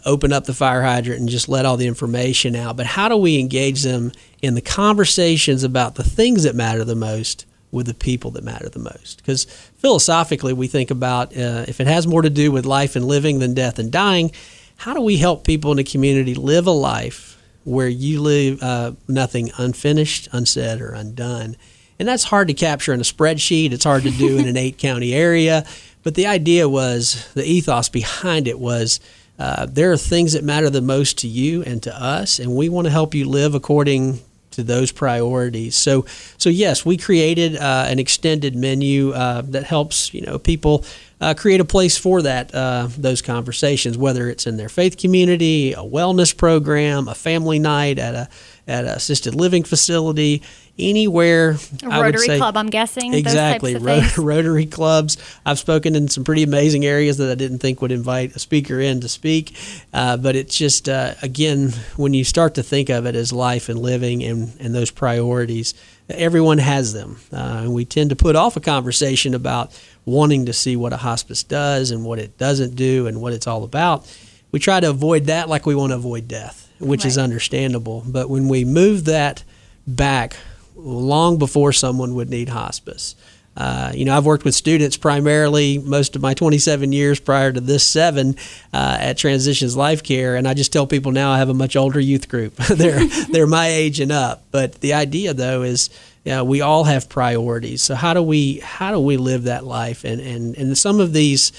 open 0.06 0.32
up 0.32 0.46
the 0.46 0.54
fire 0.54 0.82
hydrant 0.82 1.20
and 1.20 1.30
just 1.30 1.50
let 1.50 1.66
all 1.66 1.78
the 1.78 1.88
information 1.88 2.56
out, 2.56 2.78
but 2.78 2.86
how 2.86 3.10
do 3.10 3.18
we 3.18 3.40
engage 3.40 3.84
them 3.84 4.12
in 4.42 4.56
the 4.56 4.62
conversations 4.62 5.64
about 5.64 5.96
the 5.96 6.04
things 6.04 6.44
that 6.44 6.56
matter 6.56 6.84
the 6.84 6.96
most 6.96 7.46
with 7.72 7.86
the 7.86 7.94
people 7.94 8.32
that 8.32 8.44
matter 8.44 8.70
the 8.70 8.80
most? 8.80 9.18
Because 9.18 9.46
philosophically, 9.78 10.54
we 10.54 10.68
think 10.68 10.92
about 10.92 11.36
uh, 11.36 11.66
if 11.68 11.80
it 11.80 11.88
has 11.88 12.08
more 12.08 12.22
to 12.22 12.30
do 12.30 12.52
with 12.52 12.66
life 12.66 12.96
and 12.96 13.06
living 13.06 13.40
than 13.40 13.54
death 13.54 13.80
and 13.80 13.92
dying, 13.92 14.32
how 14.78 14.94
do 14.94 15.02
we 15.02 15.18
help 15.18 15.44
people 15.44 15.72
in 15.72 15.78
the 15.78 15.84
community 15.84 16.36
live 16.36 16.68
a 16.68 16.72
life 16.72 17.29
where 17.70 17.88
you 17.88 18.22
leave 18.22 18.62
uh, 18.62 18.94
nothing 19.08 19.52
unfinished, 19.58 20.28
unsaid, 20.32 20.82
or 20.82 20.92
undone? 20.92 21.56
and 22.00 22.08
that's 22.08 22.24
hard 22.24 22.48
to 22.48 22.54
capture 22.54 22.94
in 22.94 23.02
a 23.02 23.04
spreadsheet. 23.04 23.74
It's 23.74 23.84
hard 23.84 24.04
to 24.04 24.12
do 24.12 24.38
in 24.38 24.48
an 24.48 24.58
eight 24.66 24.78
county 24.78 25.14
area. 25.14 25.66
But 26.02 26.16
the 26.16 26.28
idea 26.28 26.68
was 26.70 27.30
the 27.34 27.44
ethos 27.44 27.90
behind 27.90 28.48
it 28.48 28.58
was 28.58 29.02
uh, 29.38 29.66
there 29.66 29.92
are 29.92 29.98
things 29.98 30.34
that 30.34 30.44
matter 30.44 30.70
the 30.70 30.82
most 30.82 31.20
to 31.20 31.28
you 31.28 31.62
and 31.64 31.84
to 31.84 32.02
us, 32.02 32.40
and 32.40 32.56
we 32.56 32.68
want 32.70 32.86
to 32.86 32.92
help 32.92 33.14
you 33.14 33.28
live 33.28 33.54
according 33.54 34.20
to 34.52 34.64
those 34.64 34.92
priorities. 34.92 35.76
So, 35.76 36.06
so 36.38 36.50
yes, 36.50 36.86
we 36.86 36.98
created 36.98 37.56
uh, 37.56 37.86
an 37.88 38.00
extended 38.00 38.56
menu 38.56 39.12
uh, 39.12 39.42
that 39.46 39.64
helps 39.64 40.14
you 40.14 40.22
know 40.22 40.40
people 40.40 40.84
uh, 41.22 41.34
create 41.34 41.60
a 41.60 41.66
place 41.66 41.98
for 41.98 42.22
that 42.22 42.54
uh, 42.54 42.88
those 42.98 43.22
conversations, 43.22 43.98
whether 43.98 44.30
it's 44.30 44.48
in 44.48 44.58
their 44.58 44.70
faith 44.70 44.98
community, 44.98 45.74
a 45.74 45.78
wellness 45.78 46.36
program, 46.36 47.08
a 47.08 47.16
family 47.16 47.60
night 47.60 48.00
at 48.00 48.16
a 48.16 48.30
at 48.68 48.86
an 48.86 48.92
assisted 48.92 49.34
living 49.34 49.64
facility, 49.64 50.44
anywhere. 50.80 51.58
A 51.84 52.02
Rotary 52.02 52.28
say, 52.28 52.38
Club, 52.38 52.56
I'm 52.56 52.70
guessing. 52.70 53.14
Exactly, 53.14 53.76
Ro- 53.76 54.02
Rotary 54.18 54.66
clubs. 54.66 55.18
I've 55.46 55.60
spoken 55.60 55.96
in 55.96 56.08
some 56.08 56.24
pretty 56.24 56.44
amazing 56.44 56.86
areas 56.86 57.18
that 57.18 57.30
I 57.30 57.36
didn't 57.36 57.60
think 57.60 57.82
would 57.82 57.92
invite 57.92 58.36
a 58.36 58.40
speaker 58.40 58.80
in 58.80 59.02
to 59.02 59.10
speak, 59.10 59.56
uh, 59.94 60.18
but 60.18 60.36
it's 60.36 60.58
just 60.58 60.88
uh, 60.88 61.16
again 61.22 61.72
when 61.98 62.14
you 62.14 62.24
start 62.24 62.56
to 62.56 62.64
think 62.64 62.90
of 62.90 63.06
it 63.06 63.16
as 63.16 63.34
life 63.34 63.70
and 63.70 63.80
living 63.80 64.24
and 64.24 64.54
and 64.60 64.74
those 64.74 64.92
priorities, 64.92 65.74
everyone 66.10 66.60
has 66.60 66.94
them, 66.94 67.18
uh, 67.34 67.62
and 67.64 67.74
we 67.74 67.86
tend 67.86 68.10
to 68.12 68.16
put 68.16 68.36
off 68.36 68.56
a 68.56 68.62
conversation 68.62 69.34
about 69.34 69.78
wanting 70.06 70.46
to 70.46 70.54
see 70.54 70.76
what 70.76 70.94
a 70.94 70.98
hospice 70.98 71.44
does 71.44 71.92
and 71.92 72.04
what 72.04 72.20
it 72.20 72.38
doesn't 72.38 72.76
do 72.76 73.08
and 73.08 73.22
what 73.22 73.34
it's 73.34 73.48
all 73.48 73.64
about. 73.64 74.12
We 74.52 74.60
try 74.60 74.80
to 74.80 74.90
avoid 74.90 75.26
that 75.26 75.50
like 75.50 75.66
we 75.66 75.76
want 75.76 75.92
to 75.92 75.96
avoid 75.96 76.28
death, 76.28 76.72
which 76.80 77.04
right. 77.04 77.10
is 77.10 77.18
understandable. 77.18 78.04
But 78.08 78.30
when 78.30 78.48
we 78.48 78.66
move 78.66 79.06
that 79.06 79.44
back 79.86 80.36
long 80.76 81.38
before 81.38 81.74
someone 81.74 82.16
would 82.16 82.30
need 82.30 82.50
hospice, 82.50 83.16
uh, 83.60 83.92
you 83.94 84.06
know, 84.06 84.16
I've 84.16 84.26
worked 84.26 84.46
with 84.46 84.56
students 84.56 84.96
primarily 84.96 85.80
most 85.80 86.16
of 86.16 86.22
my 86.22 86.34
27 86.34 86.94
years 86.94 87.20
prior 87.20 87.52
to 87.52 87.60
this 87.60 87.84
seven 87.84 88.38
uh, 88.74 88.98
at 89.02 89.18
Transitions 89.18 89.76
Life 89.76 90.02
Care, 90.02 90.38
and 90.38 90.48
I 90.48 90.54
just 90.54 90.72
tell 90.72 90.88
people 90.88 91.12
now 91.12 91.32
I 91.32 91.40
have 91.40 91.50
a 91.50 91.54
much 91.54 91.76
older 91.76 92.00
youth 92.00 92.30
group. 92.30 92.56
they're 92.70 93.06
they're 93.32 93.48
my 93.48 93.68
age 93.68 94.00
and 94.00 94.14
up. 94.14 94.46
But 94.52 94.76
the 94.76 94.94
idea 94.94 95.34
though 95.34 95.64
is 95.64 95.90
yeah, 96.30 96.44
we 96.44 96.62
all 96.62 96.84
have 96.84 97.10
priorities. 97.10 97.82
So 97.82 97.96
how 97.96 98.14
do 98.14 98.22
we 98.22 98.60
how 98.60 98.92
do 98.92 99.00
we 99.00 99.18
live 99.18 99.46
that 99.46 99.64
life? 99.64 100.04
And 100.04 100.22
and 100.22 100.56
and 100.56 100.78
some 100.78 101.00
of 101.00 101.12
these 101.12 101.52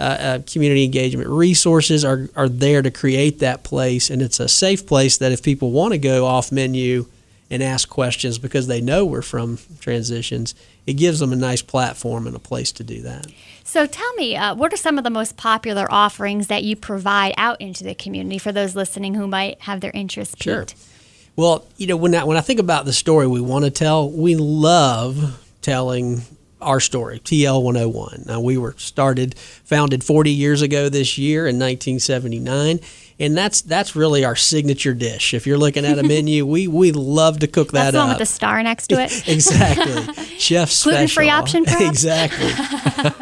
uh, 0.00 0.02
uh, 0.02 0.38
community 0.50 0.82
engagement 0.82 1.28
resources 1.28 2.06
are 2.06 2.30
are 2.34 2.48
there 2.48 2.80
to 2.80 2.90
create 2.90 3.40
that 3.40 3.64
place, 3.64 4.08
and 4.08 4.22
it's 4.22 4.40
a 4.40 4.48
safe 4.48 4.86
place 4.86 5.18
that 5.18 5.30
if 5.30 5.42
people 5.42 5.72
want 5.72 5.92
to 5.92 5.98
go 5.98 6.24
off 6.24 6.50
menu 6.50 7.04
and 7.50 7.62
ask 7.62 7.90
questions 7.90 8.38
because 8.38 8.66
they 8.66 8.80
know 8.80 9.04
we're 9.04 9.20
from 9.20 9.58
transitions, 9.78 10.54
it 10.86 10.94
gives 10.94 11.18
them 11.18 11.30
a 11.30 11.36
nice 11.36 11.60
platform 11.60 12.26
and 12.26 12.34
a 12.34 12.38
place 12.38 12.72
to 12.72 12.82
do 12.82 13.02
that. 13.02 13.26
So 13.62 13.86
tell 13.86 14.14
me, 14.14 14.36
uh, 14.36 14.54
what 14.54 14.72
are 14.72 14.78
some 14.78 14.96
of 14.96 15.04
the 15.04 15.10
most 15.10 15.36
popular 15.36 15.86
offerings 15.92 16.46
that 16.46 16.62
you 16.62 16.76
provide 16.76 17.34
out 17.36 17.60
into 17.60 17.84
the 17.84 17.94
community 17.94 18.38
for 18.38 18.52
those 18.52 18.74
listening 18.74 19.12
who 19.16 19.26
might 19.26 19.60
have 19.60 19.82
their 19.82 19.92
interest 19.92 20.38
piqued? 20.38 20.70
Sure. 20.70 20.93
Well, 21.36 21.66
you 21.76 21.86
know, 21.86 21.96
when 21.96 22.14
I, 22.14 22.24
when 22.24 22.36
I 22.36 22.40
think 22.40 22.60
about 22.60 22.84
the 22.84 22.92
story 22.92 23.26
we 23.26 23.40
want 23.40 23.64
to 23.64 23.70
tell, 23.70 24.10
we 24.10 24.36
love 24.36 25.40
telling 25.62 26.22
our 26.60 26.80
story, 26.80 27.18
TL 27.20 27.62
101. 27.62 28.24
Now, 28.26 28.40
we 28.40 28.56
were 28.56 28.74
started, 28.78 29.36
founded 29.38 30.04
40 30.04 30.30
years 30.30 30.62
ago 30.62 30.88
this 30.88 31.18
year 31.18 31.40
in 31.46 31.56
1979 31.56 32.80
and 33.18 33.36
that's 33.36 33.60
that's 33.62 33.94
really 33.94 34.24
our 34.24 34.36
signature 34.36 34.94
dish. 34.94 35.34
If 35.34 35.46
you're 35.46 35.58
looking 35.58 35.84
at 35.84 35.98
a 35.98 36.02
menu, 36.06 36.44
we 36.46 36.66
we 36.66 36.92
love 36.92 37.40
to 37.40 37.46
cook 37.46 37.72
that 37.72 37.92
that's 37.92 37.92
the 37.92 37.98
one 37.98 38.08
with 38.10 38.18
the 38.18 38.26
star 38.26 38.62
next 38.62 38.88
to 38.88 38.96
it. 39.00 39.28
exactly, 39.28 40.14
chef 40.38 40.70
special. 40.70 40.92
Gluten 40.92 41.08
free 41.08 41.30
option, 41.30 41.64
perhaps? 41.64 41.84
exactly. 41.84 42.50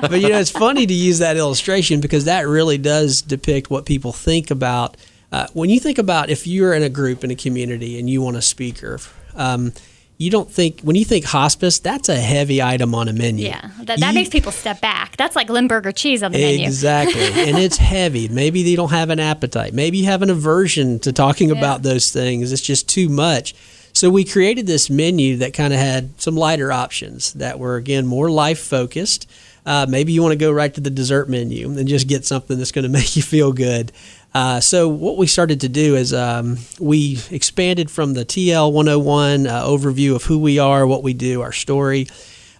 but 0.00 0.20
you 0.20 0.28
know, 0.28 0.38
it's 0.38 0.50
funny 0.50 0.86
to 0.86 0.94
use 0.94 1.18
that 1.18 1.36
illustration 1.36 2.00
because 2.00 2.24
that 2.24 2.46
really 2.46 2.78
does 2.78 3.22
depict 3.22 3.70
what 3.70 3.84
people 3.84 4.12
think 4.12 4.50
about 4.50 4.96
uh, 5.32 5.46
when 5.54 5.70
you 5.70 5.80
think 5.80 5.98
about 5.98 6.30
if 6.30 6.46
you're 6.46 6.74
in 6.74 6.82
a 6.82 6.90
group 6.90 7.24
in 7.24 7.30
a 7.30 7.34
community 7.34 7.98
and 7.98 8.08
you 8.08 8.20
want 8.20 8.36
a 8.36 8.42
speaker, 8.42 8.98
um, 9.34 9.72
you 10.18 10.30
don't 10.30 10.50
think 10.50 10.82
when 10.82 10.94
you 10.94 11.04
think 11.04 11.24
hospice, 11.24 11.80
that's 11.80 12.08
a 12.08 12.16
heavy 12.16 12.62
item 12.62 12.94
on 12.94 13.08
a 13.08 13.12
menu. 13.12 13.46
Yeah, 13.46 13.70
that, 13.80 13.98
that 13.98 14.08
you, 14.08 14.14
makes 14.14 14.28
people 14.28 14.52
step 14.52 14.80
back. 14.80 15.16
That's 15.16 15.34
like 15.34 15.48
Limburger 15.48 15.90
cheese 15.90 16.22
on 16.22 16.32
the 16.32 16.38
menu. 16.38 16.64
Exactly, 16.64 17.22
and 17.48 17.58
it's 17.58 17.78
heavy. 17.78 18.28
Maybe 18.28 18.62
they 18.62 18.76
don't 18.76 18.90
have 18.90 19.10
an 19.10 19.18
appetite. 19.18 19.72
Maybe 19.72 19.98
you 19.98 20.04
have 20.04 20.22
an 20.22 20.30
aversion 20.30 21.00
to 21.00 21.12
talking 21.12 21.48
yeah. 21.48 21.56
about 21.56 21.82
those 21.82 22.12
things. 22.12 22.52
It's 22.52 22.62
just 22.62 22.88
too 22.88 23.08
much. 23.08 23.54
So 23.94 24.10
we 24.10 24.24
created 24.24 24.66
this 24.66 24.88
menu 24.88 25.38
that 25.38 25.54
kind 25.54 25.72
of 25.72 25.78
had 25.78 26.20
some 26.20 26.36
lighter 26.36 26.70
options 26.70 27.32
that 27.34 27.58
were 27.58 27.76
again 27.76 28.06
more 28.06 28.30
life 28.30 28.60
focused. 28.60 29.28
Uh, 29.64 29.86
maybe 29.88 30.12
you 30.12 30.22
want 30.22 30.32
to 30.32 30.38
go 30.38 30.50
right 30.50 30.72
to 30.74 30.80
the 30.80 30.90
dessert 30.90 31.28
menu 31.28 31.70
and 31.70 31.86
just 31.86 32.08
get 32.08 32.24
something 32.24 32.58
that's 32.58 32.72
going 32.72 32.82
to 32.88 32.88
make 32.88 33.16
you 33.16 33.22
feel 33.22 33.52
good. 33.52 33.92
Uh, 34.34 34.60
so 34.60 34.88
what 34.88 35.18
we 35.18 35.26
started 35.26 35.60
to 35.60 35.68
do 35.68 35.94
is 35.94 36.14
um, 36.14 36.56
we 36.80 37.18
expanded 37.30 37.90
from 37.90 38.14
the 38.14 38.24
TL 38.24 38.72
101 38.72 39.46
uh, 39.46 39.62
overview 39.64 40.16
of 40.16 40.24
who 40.24 40.38
we 40.38 40.58
are, 40.58 40.86
what 40.86 41.02
we 41.02 41.12
do, 41.12 41.42
our 41.42 41.52
story. 41.52 42.06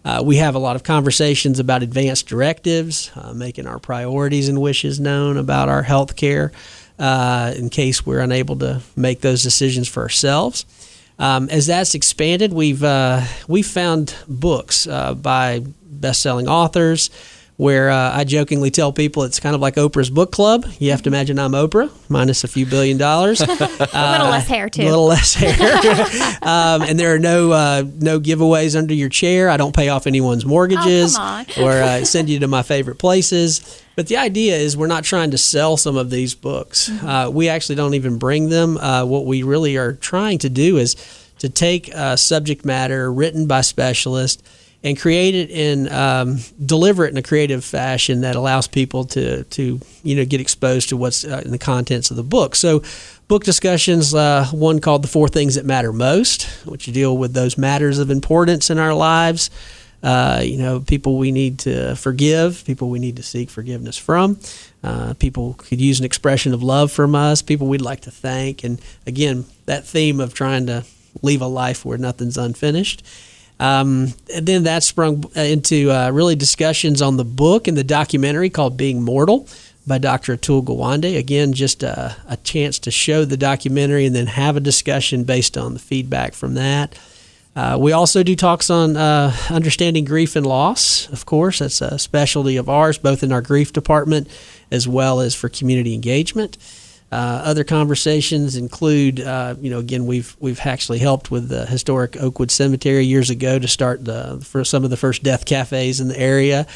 Uh, 0.05 0.23
we 0.25 0.37
have 0.37 0.55
a 0.55 0.59
lot 0.59 0.77
of 0.77 0.83
conversations 0.83 1.59
about 1.59 1.83
advanced 1.83 2.27
directives, 2.27 3.11
uh, 3.14 3.33
making 3.33 3.66
our 3.66 3.79
priorities 3.79 4.49
and 4.49 4.61
wishes 4.61 5.01
known 5.01 5.37
about 5.37 5.68
our 5.68 5.83
health 5.83 6.16
care 6.16 6.53
uh, 6.99 7.55
in 7.57 7.70
case 7.70 8.05
we're 8.05 8.20
unable 8.20 8.57
to 8.57 8.83
make 8.95 9.20
those 9.20 9.43
decisions 9.43 9.89
for 9.89 10.03
ourselves. 10.03 10.66
Um, 11.18 11.49
as 11.51 11.66
that's 11.66 11.95
expanded, 11.95 12.53
we've 12.53 12.83
uh, 12.83 13.23
we 13.47 13.62
found 13.62 14.14
books 14.29 14.87
by 14.87 15.62
best-selling 15.87 16.49
authors 16.49 17.11
where 17.57 17.91
uh, 17.91 18.17
I 18.17 18.25
jokingly 18.25 18.71
tell 18.71 18.93
people 18.93 19.23
it's 19.25 19.39
kind 19.39 19.55
of 19.55 19.61
like 19.61 19.75
Oprah's 19.75 20.11
book 20.11 20.33
club. 20.33 20.67
You 20.79 20.91
have 20.91 21.03
to 21.03 21.11
imagine 21.11 21.39
I'm 21.39 21.53
Oprah 21.53 21.91
minus 22.09 22.45
a 22.45 22.49
few 22.49 22.67
billion 22.67 22.99
dollars, 22.99 23.41
uh, 23.43 23.47
a 23.49 24.13
little 24.13 24.29
less 24.29 24.49
hair 24.49 24.69
too, 24.69 24.83
a 24.83 24.85
little 24.85 25.07
less 25.07 25.35
hair, 25.35 25.53
um, 26.43 26.83
and 26.83 26.99
there 26.99 27.15
are 27.15 27.19
no 27.19 27.53
uh, 27.53 27.85
no 27.99 28.19
giveaways 28.21 28.77
under 28.77 28.95
your 28.95 29.09
chair. 29.09 29.49
I 29.49 29.57
don't 29.57 29.75
pay 29.75 29.89
off 29.89 30.07
anyone's 30.07 30.47
mortgages 30.47 31.17
oh, 31.19 31.45
or 31.61 31.73
uh, 31.73 32.05
send 32.05 32.29
you 32.29 32.39
to 32.41 32.49
my 32.49 32.63
favorite 32.63 32.99
places. 32.99 33.83
But 33.95 34.07
the 34.07 34.17
idea 34.17 34.57
is 34.57 34.75
we're 34.75 34.87
not 34.87 35.05
trying 35.05 35.33
to 35.33 35.39
sell 35.39 35.77
some 35.77 35.99
of 35.99 36.09
these 36.09 36.35
books. 36.35 36.89
Mm-hmm. 36.89 37.07
Uh, 37.07 37.31
we 37.31 37.51
actually 37.51 37.75
don't 37.75 37.93
even 37.93 38.17
bring 38.17 38.49
them. 38.49 38.79
Uh, 38.79 39.05
what 39.05 39.27
we 39.27 39.43
really 39.43 39.77
are 39.77 39.93
trying 39.93 40.39
to 40.39 40.49
do 40.49 40.79
is 40.79 40.97
to 41.41 41.51
take 41.51 41.93
subject 42.17 42.65
matter 42.65 43.13
written 43.13 43.47
by 43.47 43.61
specialists 43.61 44.43
and 44.85 44.99
create 44.99 45.35
it 45.35 45.51
and 45.51 45.89
um, 45.91 46.39
deliver 46.64 47.05
it 47.05 47.11
in 47.11 47.16
a 47.16 47.22
creative 47.22 47.64
fashion 47.64 48.22
that 48.22 48.35
allows 48.35 48.66
people 48.66 49.05
to 49.05 49.45
to 49.45 49.80
you 50.03 50.16
know 50.16 50.24
get 50.24 50.41
exposed 50.41 50.89
to 50.89 50.97
what's 50.97 51.24
uh, 51.24 51.43
in 51.45 51.51
the 51.51 51.59
contents 51.59 52.11
of 52.11 52.16
the 52.16 52.22
book. 52.22 52.55
So, 52.55 52.83
book 53.28 53.45
discussions. 53.45 54.14
Uh, 54.14 54.47
one 54.53 54.80
called 54.80 55.03
"The 55.03 55.09
Four 55.09 55.28
Things 55.28 55.55
That 55.55 55.64
Matter 55.64 55.93
Most," 55.93 56.45
which 56.66 56.87
deal 56.87 57.16
with 57.16 57.33
those 57.33 57.57
matters 57.57 57.99
of 57.99 58.11
importance 58.11 58.70
in 58.70 58.78
our 58.78 58.95
lives. 58.95 59.51
Uh, 60.03 60.41
you 60.43 60.59
know, 60.59 60.80
people 60.80 61.16
we 61.16 61.30
need 61.30 61.61
to 61.61 61.95
forgive, 61.95 62.64
people 62.64 62.91
we 62.91 62.99
need 62.99 63.16
to 63.16 63.22
seek 63.22 63.49
forgiveness 63.49 63.97
from. 63.97 64.37
Uh, 64.83 65.14
people 65.14 65.55
could 65.55 65.80
use 65.80 66.01
an 66.01 66.05
expression 66.05 66.53
of 66.53 66.61
love 66.61 66.91
from 66.91 67.14
us, 67.14 67.41
people 67.41 67.68
we'd 67.68 67.80
like 67.80 68.01
to 68.01 68.11
thank. 68.11 68.64
And 68.64 68.80
again, 69.07 69.45
that 69.66 69.87
theme 69.87 70.18
of 70.18 70.35
trying 70.35 70.66
to 70.66 70.85
leave 71.22 71.41
a 71.41 71.47
life 71.47 71.85
where 71.85 71.99
nothing's 71.99 72.37
unfinished. 72.37 73.05
Um, 73.63 74.15
and 74.35 74.45
then 74.45 74.65
that 74.65 74.83
sprung 74.83 75.25
uh, 75.37 75.41
into 75.41 75.89
uh, 75.93 76.11
really 76.11 76.35
discussions 76.35 77.01
on 77.01 77.17
the 77.17 77.25
book 77.25 77.69
and 77.69 77.79
the 77.79 77.85
documentary 77.85 78.51
called 78.51 78.77
Being 78.77 79.03
Mortal 79.03 79.47
by 79.87 79.99
Dr. 79.99 80.37
Atul 80.37 80.65
Gawande. 80.65 81.17
Again, 81.17 81.53
just 81.53 81.85
a, 81.85 82.17
a, 82.27 82.37
chance 82.39 82.81
to 82.81 82.91
show 82.91 83.25
the 83.25 83.37
documentary 83.37 84.05
and 84.05 84.17
then 84.17 84.27
have 84.27 84.57
a 84.57 84.61
discussion 84.61 85.23
based 85.23 85.57
on 85.57 85.75
the 85.75 85.79
feedback 85.79 86.35
from 86.35 86.55
that. 86.55 86.99
Uh, 87.55 87.77
we 87.79 87.93
also 87.93 88.25
do 88.25 88.35
talks 88.35 88.69
on 88.69 88.97
uh, 88.97 89.33
understanding 89.49 90.05
grief 90.05 90.35
and 90.35 90.45
loss, 90.45 91.09
of 91.11 91.25
course. 91.25 91.61
That's 91.61 91.81
a 91.81 92.01
specialty 92.01 92.57
of 92.57 92.69
ours, 92.69 92.99
both 92.99 93.23
in 93.23 93.31
our 93.31 93.43
grief 93.43 93.73
department 93.73 94.27
as 94.73 94.89
well 94.89 95.21
as 95.21 95.37
for 95.37 95.49
community 95.49 95.95
engagement. 95.95 96.59
Uh, 97.13 97.43
other 97.45 97.63
conversations 97.63 98.57
include, 98.57 99.21
uh, 99.21 99.55
you 99.61 99.69
know, 99.69 99.79
again, 99.79 100.07
we've 100.07 100.35
we've 100.41 100.59
actually 100.61 100.99
helped 100.99 101.31
with 101.31 101.47
the 101.51 101.67
historic 101.67 102.17
Oakwood 102.17 102.51
Cemetery 102.51 103.05
years 103.05 103.29
ago 103.29 103.59
to 103.59 103.69
start 103.69 104.03
the 104.07 104.41
for 104.43 104.65
some 104.65 104.83
of 104.83 104.89
the 104.89 104.97
first 104.97 105.23
death 105.23 105.45
cafes 105.45 106.01
in 106.01 106.09
the 106.09 106.19
area, 106.19 106.67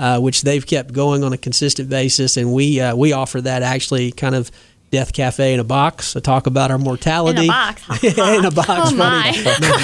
uh, 0.00 0.18
which 0.18 0.42
they've 0.42 0.66
kept 0.66 0.92
going 0.92 1.22
on 1.22 1.32
a 1.32 1.38
consistent 1.38 1.88
basis, 1.88 2.36
and 2.36 2.52
we 2.52 2.80
uh, 2.80 2.96
we 2.96 3.12
offer 3.12 3.40
that 3.40 3.62
actually 3.62 4.10
kind 4.10 4.34
of 4.34 4.50
Death 4.94 5.12
Cafe 5.12 5.52
in 5.52 5.58
a 5.58 5.64
box 5.64 6.12
to 6.12 6.20
talk 6.20 6.46
about 6.46 6.70
our 6.70 6.78
mortality. 6.78 7.46
In 7.46 7.50
a 7.50 7.52
box. 7.52 8.04
in 8.04 8.44
a 8.44 8.50
box. 8.52 8.92
Oh 8.92 8.94
my. 8.94 9.32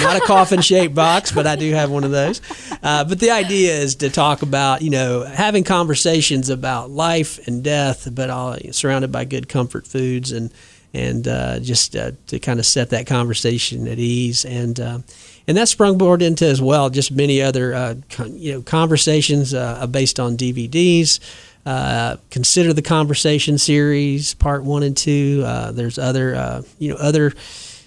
not 0.01 0.15
a 0.15 0.21
coffin 0.21 0.61
shaped 0.61 0.95
box, 0.95 1.33
but 1.33 1.45
I 1.45 1.57
do 1.57 1.69
have 1.73 1.91
one 1.91 2.05
of 2.05 2.11
those. 2.11 2.39
Uh, 2.81 3.03
but 3.03 3.19
the 3.19 3.31
idea 3.31 3.73
is 3.73 3.95
to 3.95 4.09
talk 4.09 4.41
about, 4.41 4.81
you 4.81 4.89
know, 4.89 5.25
having 5.25 5.65
conversations 5.65 6.49
about 6.49 6.91
life 6.91 7.45
and 7.45 7.61
death, 7.61 8.07
but 8.15 8.29
all 8.29 8.55
surrounded 8.71 9.11
by 9.11 9.25
good 9.25 9.49
comfort 9.49 9.85
foods 9.85 10.31
and 10.31 10.49
and 10.93 11.27
uh, 11.27 11.59
just 11.59 11.93
uh, 11.95 12.11
to 12.27 12.39
kind 12.39 12.59
of 12.59 12.65
set 12.65 12.89
that 12.91 13.05
conversation 13.05 13.87
at 13.87 13.99
ease 13.99 14.45
and 14.45 14.79
uh, 14.79 14.99
and 15.47 15.57
that 15.57 15.67
sprung 15.67 15.97
board 15.97 16.21
into 16.21 16.45
as 16.45 16.61
well 16.61 16.89
just 16.89 17.11
many 17.11 17.41
other 17.41 17.73
uh, 17.73 17.95
con- 18.09 18.37
you 18.37 18.53
know 18.53 18.61
conversations 18.61 19.53
uh, 19.53 19.85
based 19.87 20.21
on 20.21 20.37
DVDs. 20.37 21.19
Uh, 21.65 22.17
consider 22.29 22.73
the 22.73 22.81
conversation 22.81 23.57
series, 23.57 24.33
part 24.33 24.63
one 24.63 24.83
and 24.83 24.97
two. 24.97 25.41
there's 25.71 25.97
other 25.97 26.63
you 26.79 26.89
know 26.89 26.97
other 26.97 27.33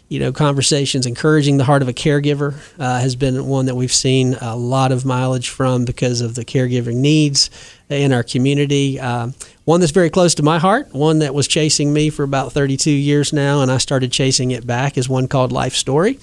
you 0.08 0.20
know, 0.20 0.32
conversations, 0.32 1.06
encouraging 1.06 1.56
the 1.56 1.64
heart 1.64 1.82
of 1.82 1.88
a 1.88 1.92
caregiver 1.92 2.54
uh, 2.78 3.00
has 3.00 3.16
been 3.16 3.46
one 3.46 3.66
that 3.66 3.74
we've 3.74 3.92
seen 3.92 4.34
a 4.34 4.54
lot 4.54 4.92
of 4.92 5.04
mileage 5.04 5.48
from 5.48 5.84
because 5.84 6.20
of 6.20 6.34
the 6.34 6.44
caregiving 6.44 6.96
needs 6.96 7.50
in 7.88 8.12
our 8.12 8.22
community. 8.22 9.00
Uh, 9.00 9.30
one 9.64 9.80
that's 9.80 9.92
very 9.92 10.10
close 10.10 10.34
to 10.36 10.42
my 10.42 10.58
heart, 10.58 10.94
one 10.94 11.20
that 11.20 11.34
was 11.34 11.48
chasing 11.48 11.92
me 11.92 12.10
for 12.10 12.22
about 12.22 12.52
32 12.52 12.90
years 12.90 13.32
now, 13.32 13.62
and 13.62 13.72
I 13.72 13.78
started 13.78 14.12
chasing 14.12 14.50
it 14.50 14.66
back, 14.66 14.98
is 14.98 15.08
one 15.08 15.26
called 15.26 15.52
Life 15.52 15.74
Story. 15.74 16.18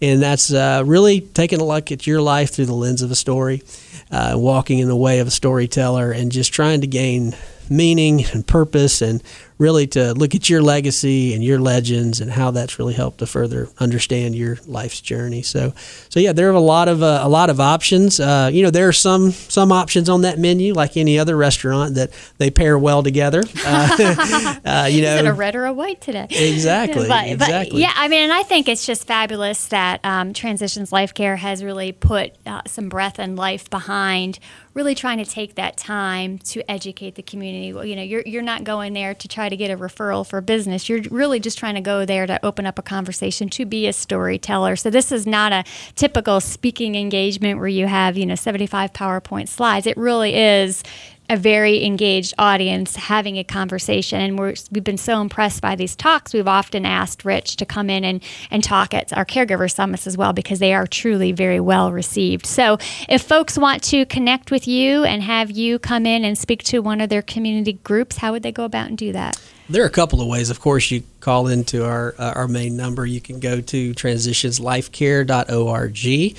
And 0.00 0.22
that's 0.22 0.52
uh, 0.52 0.82
really 0.86 1.20
taking 1.20 1.60
a 1.60 1.64
look 1.64 1.90
at 1.90 2.06
your 2.06 2.20
life 2.20 2.52
through 2.52 2.66
the 2.66 2.74
lens 2.74 3.02
of 3.02 3.10
a 3.10 3.14
story, 3.14 3.62
uh, 4.10 4.34
walking 4.36 4.78
in 4.78 4.88
the 4.88 4.96
way 4.96 5.18
of 5.18 5.28
a 5.28 5.30
storyteller, 5.30 6.12
and 6.12 6.32
just 6.32 6.52
trying 6.52 6.80
to 6.80 6.86
gain 6.86 7.34
meaning 7.68 8.24
and 8.32 8.46
purpose 8.46 9.02
and 9.02 9.22
really 9.58 9.86
to 9.86 10.12
look 10.14 10.34
at 10.34 10.50
your 10.50 10.62
legacy 10.62 11.32
and 11.34 11.42
your 11.42 11.58
legends 11.58 12.20
and 12.20 12.30
how 12.30 12.50
that's 12.50 12.78
really 12.78 12.94
helped 12.94 13.18
to 13.18 13.26
further 13.26 13.68
understand 13.78 14.34
your 14.34 14.58
life's 14.66 15.00
journey. 15.00 15.42
So, 15.42 15.72
so 16.08 16.20
yeah, 16.20 16.32
there 16.32 16.50
are 16.50 16.54
a 16.54 16.60
lot 16.60 16.88
of 16.88 17.02
uh, 17.02 17.20
a 17.22 17.28
lot 17.28 17.48
of 17.48 17.60
options. 17.60 18.20
Uh, 18.20 18.50
you 18.52 18.62
know, 18.62 18.70
there 18.70 18.88
are 18.88 18.92
some 18.92 19.32
some 19.32 19.72
options 19.72 20.08
on 20.08 20.22
that 20.22 20.38
menu, 20.38 20.74
like 20.74 20.96
any 20.96 21.18
other 21.18 21.36
restaurant, 21.36 21.94
that 21.94 22.10
they 22.38 22.50
pair 22.50 22.78
well 22.78 23.02
together. 23.02 23.42
Uh, 23.68 23.88
uh, 24.64 24.88
you 24.90 25.02
know, 25.02 25.16
Is 25.16 25.22
it 25.22 25.26
a 25.26 25.32
red 25.32 25.56
or 25.56 25.64
a 25.64 25.72
white 25.72 26.00
today? 26.00 26.26
Exactly. 26.30 27.08
but, 27.08 27.26
exactly. 27.26 27.70
But 27.72 27.80
yeah, 27.80 27.92
I 27.96 28.06
mean, 28.06 28.22
and 28.22 28.32
I 28.32 28.44
think 28.44 28.68
it's 28.68 28.86
just 28.86 29.06
fabulous 29.06 29.66
that 29.68 30.00
um, 30.04 30.32
Transitions 30.32 30.92
Life 30.92 31.12
Care 31.12 31.36
has 31.36 31.64
really 31.64 31.90
put 31.90 32.34
uh, 32.46 32.62
some 32.66 32.88
breath 32.88 33.18
and 33.18 33.34
life 33.36 33.68
behind 33.70 34.38
really 34.76 34.94
trying 34.94 35.16
to 35.16 35.24
take 35.24 35.54
that 35.54 35.76
time 35.78 36.38
to 36.38 36.70
educate 36.70 37.14
the 37.14 37.22
community. 37.22 37.72
Well, 37.72 37.84
you 37.84 37.96
know, 37.96 38.02
you're 38.02 38.22
you're 38.26 38.42
not 38.42 38.62
going 38.62 38.92
there 38.92 39.14
to 39.14 39.26
try 39.26 39.45
to 39.48 39.56
get 39.56 39.70
a 39.70 39.76
referral 39.76 40.26
for 40.26 40.40
business. 40.40 40.88
You're 40.88 41.02
really 41.10 41.40
just 41.40 41.58
trying 41.58 41.74
to 41.74 41.80
go 41.80 42.04
there 42.04 42.26
to 42.26 42.44
open 42.44 42.66
up 42.66 42.78
a 42.78 42.82
conversation, 42.82 43.48
to 43.50 43.64
be 43.64 43.86
a 43.86 43.92
storyteller. 43.92 44.76
So 44.76 44.90
this 44.90 45.12
is 45.12 45.26
not 45.26 45.52
a 45.52 45.64
typical 45.94 46.40
speaking 46.40 46.94
engagement 46.94 47.58
where 47.58 47.68
you 47.68 47.86
have, 47.86 48.16
you 48.16 48.26
know, 48.26 48.34
75 48.34 48.92
PowerPoint 48.92 49.48
slides. 49.48 49.86
It 49.86 49.96
really 49.96 50.34
is 50.34 50.82
a 51.28 51.36
very 51.36 51.84
engaged 51.84 52.34
audience 52.38 52.96
having 52.96 53.38
a 53.38 53.44
conversation. 53.44 54.20
And 54.20 54.38
we're, 54.38 54.54
we've 54.70 54.84
been 54.84 54.96
so 54.96 55.20
impressed 55.20 55.60
by 55.60 55.76
these 55.76 55.96
talks. 55.96 56.32
We've 56.32 56.48
often 56.48 56.86
asked 56.86 57.24
Rich 57.24 57.56
to 57.56 57.66
come 57.66 57.90
in 57.90 58.04
and, 58.04 58.22
and 58.50 58.62
talk 58.62 58.94
at 58.94 59.16
our 59.16 59.24
caregiver 59.24 59.70
summits 59.70 60.06
as 60.06 60.16
well 60.16 60.32
because 60.32 60.58
they 60.58 60.74
are 60.74 60.86
truly 60.86 61.32
very 61.32 61.60
well 61.60 61.92
received. 61.92 62.46
So 62.46 62.78
if 63.08 63.22
folks 63.22 63.58
want 63.58 63.82
to 63.84 64.04
connect 64.06 64.50
with 64.50 64.68
you 64.68 65.04
and 65.04 65.22
have 65.22 65.50
you 65.50 65.78
come 65.78 66.06
in 66.06 66.24
and 66.24 66.38
speak 66.38 66.62
to 66.64 66.80
one 66.80 67.00
of 67.00 67.08
their 67.08 67.22
community 67.22 67.74
groups, 67.74 68.18
how 68.18 68.32
would 68.32 68.42
they 68.42 68.52
go 68.52 68.64
about 68.64 68.88
and 68.88 68.98
do 68.98 69.12
that? 69.12 69.40
There 69.68 69.82
are 69.82 69.86
a 69.86 69.90
couple 69.90 70.20
of 70.20 70.28
ways. 70.28 70.48
Of 70.48 70.60
course, 70.60 70.92
you 70.92 71.02
call 71.18 71.48
into 71.48 71.84
our 71.84 72.14
uh, 72.18 72.34
our 72.36 72.46
main 72.46 72.76
number. 72.76 73.04
You 73.04 73.20
can 73.20 73.40
go 73.40 73.60
to 73.60 73.94
transitionslifecare.org 73.94 76.36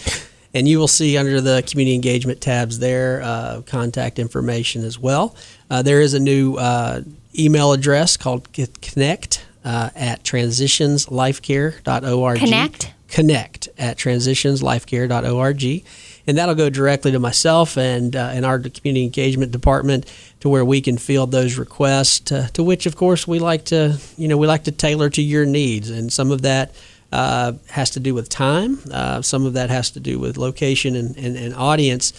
and 0.57 0.67
you 0.67 0.79
will 0.79 0.87
see 0.87 1.17
under 1.17 1.39
the 1.39 1.63
community 1.67 1.93
engagement 1.93 2.41
tabs 2.41 2.79
there 2.79 3.21
uh, 3.21 3.61
contact 3.67 4.17
information 4.17 4.83
as 4.83 4.97
well. 4.97 5.35
Uh, 5.69 5.83
there 5.83 6.01
is 6.01 6.15
a 6.15 6.19
new 6.19 6.55
uh, 6.55 7.01
email 7.37 7.73
address 7.73 8.17
called 8.17 8.51
connect 8.81 9.45
uh, 9.63 9.91
at 9.95 10.23
transitionslifecare.org. 10.23 12.39
Connect? 12.39 12.91
Connect 13.07 13.69
at 13.77 13.97
transitionslifecare.org. 13.97 15.85
And 16.25 16.37
that'll 16.37 16.55
go 16.55 16.71
directly 16.71 17.11
to 17.11 17.19
myself 17.19 17.77
and, 17.77 18.15
uh, 18.15 18.31
and 18.33 18.43
our 18.45 18.57
community 18.59 19.03
engagement 19.03 19.51
department 19.51 20.11
to 20.39 20.49
where 20.49 20.65
we 20.65 20.81
can 20.81 20.97
field 20.97 21.29
those 21.31 21.55
requests 21.57 22.19
to, 22.21 22.49
to 22.53 22.63
which, 22.63 22.87
of 22.87 22.95
course, 22.97 23.27
we 23.27 23.37
like 23.39 23.65
to, 23.65 23.99
you 24.17 24.27
know, 24.27 24.37
we 24.37 24.47
like 24.47 24.63
to 24.63 24.71
tailor 24.71 25.11
to 25.11 25.21
your 25.21 25.45
needs. 25.45 25.91
And 25.91 26.11
some 26.11 26.31
of 26.31 26.41
that 26.41 26.73
uh, 27.11 27.53
has 27.69 27.91
to 27.91 27.99
do 27.99 28.13
with 28.13 28.29
time. 28.29 28.79
Uh, 28.91 29.21
some 29.21 29.45
of 29.45 29.53
that 29.53 29.69
has 29.69 29.91
to 29.91 29.99
do 29.99 30.19
with 30.19 30.37
location 30.37 30.95
and, 30.95 31.17
and, 31.17 31.37
and, 31.37 31.53
audience. 31.55 32.13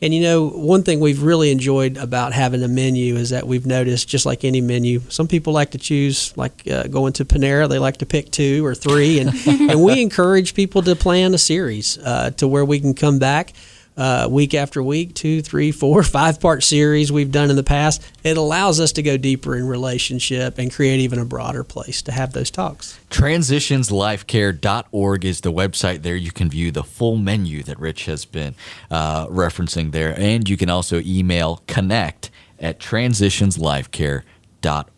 And 0.00 0.12
you 0.12 0.20
know, 0.20 0.48
one 0.48 0.82
thing 0.82 0.98
we've 0.98 1.22
really 1.22 1.52
enjoyed 1.52 1.96
about 1.96 2.32
having 2.32 2.62
a 2.64 2.68
menu 2.68 3.14
is 3.14 3.30
that 3.30 3.46
we've 3.46 3.66
noticed, 3.66 4.08
just 4.08 4.26
like 4.26 4.44
any 4.44 4.60
menu, 4.60 5.00
some 5.08 5.28
people 5.28 5.52
like 5.52 5.70
to 5.72 5.78
choose, 5.78 6.36
like 6.36 6.66
uh, 6.68 6.88
going 6.88 7.12
to 7.14 7.24
Panera, 7.24 7.68
they 7.68 7.78
like 7.78 7.98
to 7.98 8.06
pick 8.06 8.32
two 8.32 8.66
or 8.66 8.74
three, 8.74 9.20
and 9.20 9.30
and 9.46 9.80
we 9.80 10.02
encourage 10.02 10.54
people 10.54 10.82
to 10.82 10.96
plan 10.96 11.34
a 11.34 11.38
series 11.38 11.98
uh, 11.98 12.30
to 12.30 12.48
where 12.48 12.64
we 12.64 12.80
can 12.80 12.94
come 12.94 13.20
back 13.20 13.52
uh, 13.96 14.28
week 14.30 14.54
after 14.54 14.80
week, 14.82 15.14
two, 15.14 15.42
three, 15.42 15.72
four, 15.72 16.02
five 16.12 16.40
part 16.40 16.62
series 16.62 17.12
we've 17.12 17.32
done 17.32 17.50
in 17.50 17.56
the 17.56 17.62
past. 17.62 18.02
It 18.24 18.36
allows 18.36 18.80
us 18.80 18.92
to 18.92 19.02
go 19.02 19.16
deeper 19.16 19.56
in 19.56 19.66
relationship 19.66 20.58
and 20.58 20.70
create 20.72 21.00
even 21.00 21.18
a 21.18 21.24
broader 21.24 21.64
place 21.64 22.02
to 22.02 22.12
have 22.12 22.32
those 22.32 22.50
talks. 22.50 23.00
Transitionslifecare.org 23.10 25.24
is 25.24 25.40
the 25.40 25.52
website 25.52 26.02
there. 26.02 26.16
You 26.16 26.32
can 26.32 26.50
view 26.50 26.70
the 26.70 26.84
full 26.84 27.16
menu 27.16 27.62
that 27.64 27.78
Rich 27.78 28.06
has 28.06 28.24
been 28.24 28.54
uh, 28.90 29.26
referencing 29.28 29.92
there. 29.92 30.18
And 30.18 30.48
you 30.48 30.56
can 30.56 30.70
also 30.70 31.00
email 31.00 31.62
connect 31.66 32.30
at 32.58 32.78
transitionslifecare.org 32.78 34.24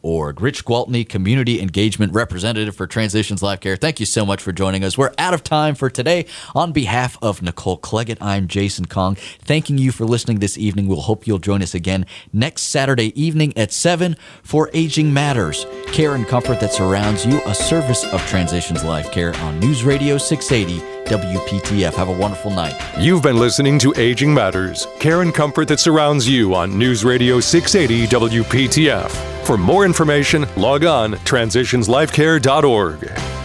org. 0.02 0.40
Rich 0.40 0.64
Gwaltney, 0.64 1.08
Community 1.08 1.60
Engagement 1.60 2.12
Representative 2.12 2.76
for 2.76 2.86
Transitions 2.86 3.42
Life 3.42 3.60
Care, 3.60 3.76
thank 3.76 4.00
you 4.00 4.06
so 4.06 4.26
much 4.26 4.42
for 4.42 4.52
joining 4.52 4.84
us. 4.84 4.98
We're 4.98 5.12
out 5.18 5.34
of 5.34 5.44
time 5.44 5.74
for 5.74 5.90
today. 5.90 6.26
On 6.54 6.72
behalf 6.72 7.16
of 7.22 7.42
Nicole 7.42 7.78
Cleggett, 7.78 8.18
I'm 8.20 8.48
Jason 8.48 8.86
Kong, 8.86 9.14
thanking 9.14 9.78
you 9.78 9.92
for 9.92 10.04
listening 10.04 10.38
this 10.38 10.58
evening. 10.58 10.86
We'll 10.86 11.00
hope 11.00 11.26
you'll 11.26 11.38
join 11.38 11.62
us 11.62 11.74
again 11.74 12.06
next 12.32 12.62
Saturday 12.62 13.18
evening 13.20 13.56
at 13.56 13.72
7 13.72 14.16
for 14.42 14.70
Aging 14.72 15.12
Matters, 15.12 15.66
care 15.86 16.14
and 16.14 16.26
comfort 16.26 16.60
that 16.60 16.72
surrounds 16.72 17.24
you, 17.24 17.40
a 17.46 17.54
service 17.54 18.04
of 18.04 18.20
Transitions 18.26 18.84
Life 18.84 19.10
Care 19.12 19.34
on 19.36 19.60
News 19.60 19.84
Radio 19.84 20.18
680 20.18 21.03
WPTF. 21.07 21.94
Have 21.94 22.09
a 22.09 22.12
wonderful 22.12 22.50
night. 22.50 22.74
You've 22.98 23.22
been 23.22 23.38
listening 23.38 23.78
to 23.80 23.92
Aging 23.96 24.32
Matters, 24.32 24.86
care 24.98 25.22
and 25.22 25.34
comfort 25.34 25.68
that 25.68 25.80
surrounds 25.80 26.28
you 26.28 26.55
on 26.55 26.78
News 26.78 27.05
Radio 27.05 27.40
680 27.40 28.07
WPTF. 28.09 29.44
For 29.44 29.59
more 29.59 29.84
information, 29.84 30.46
log 30.57 30.84
on 30.84 31.12
transitionslifecare.org. 31.12 33.43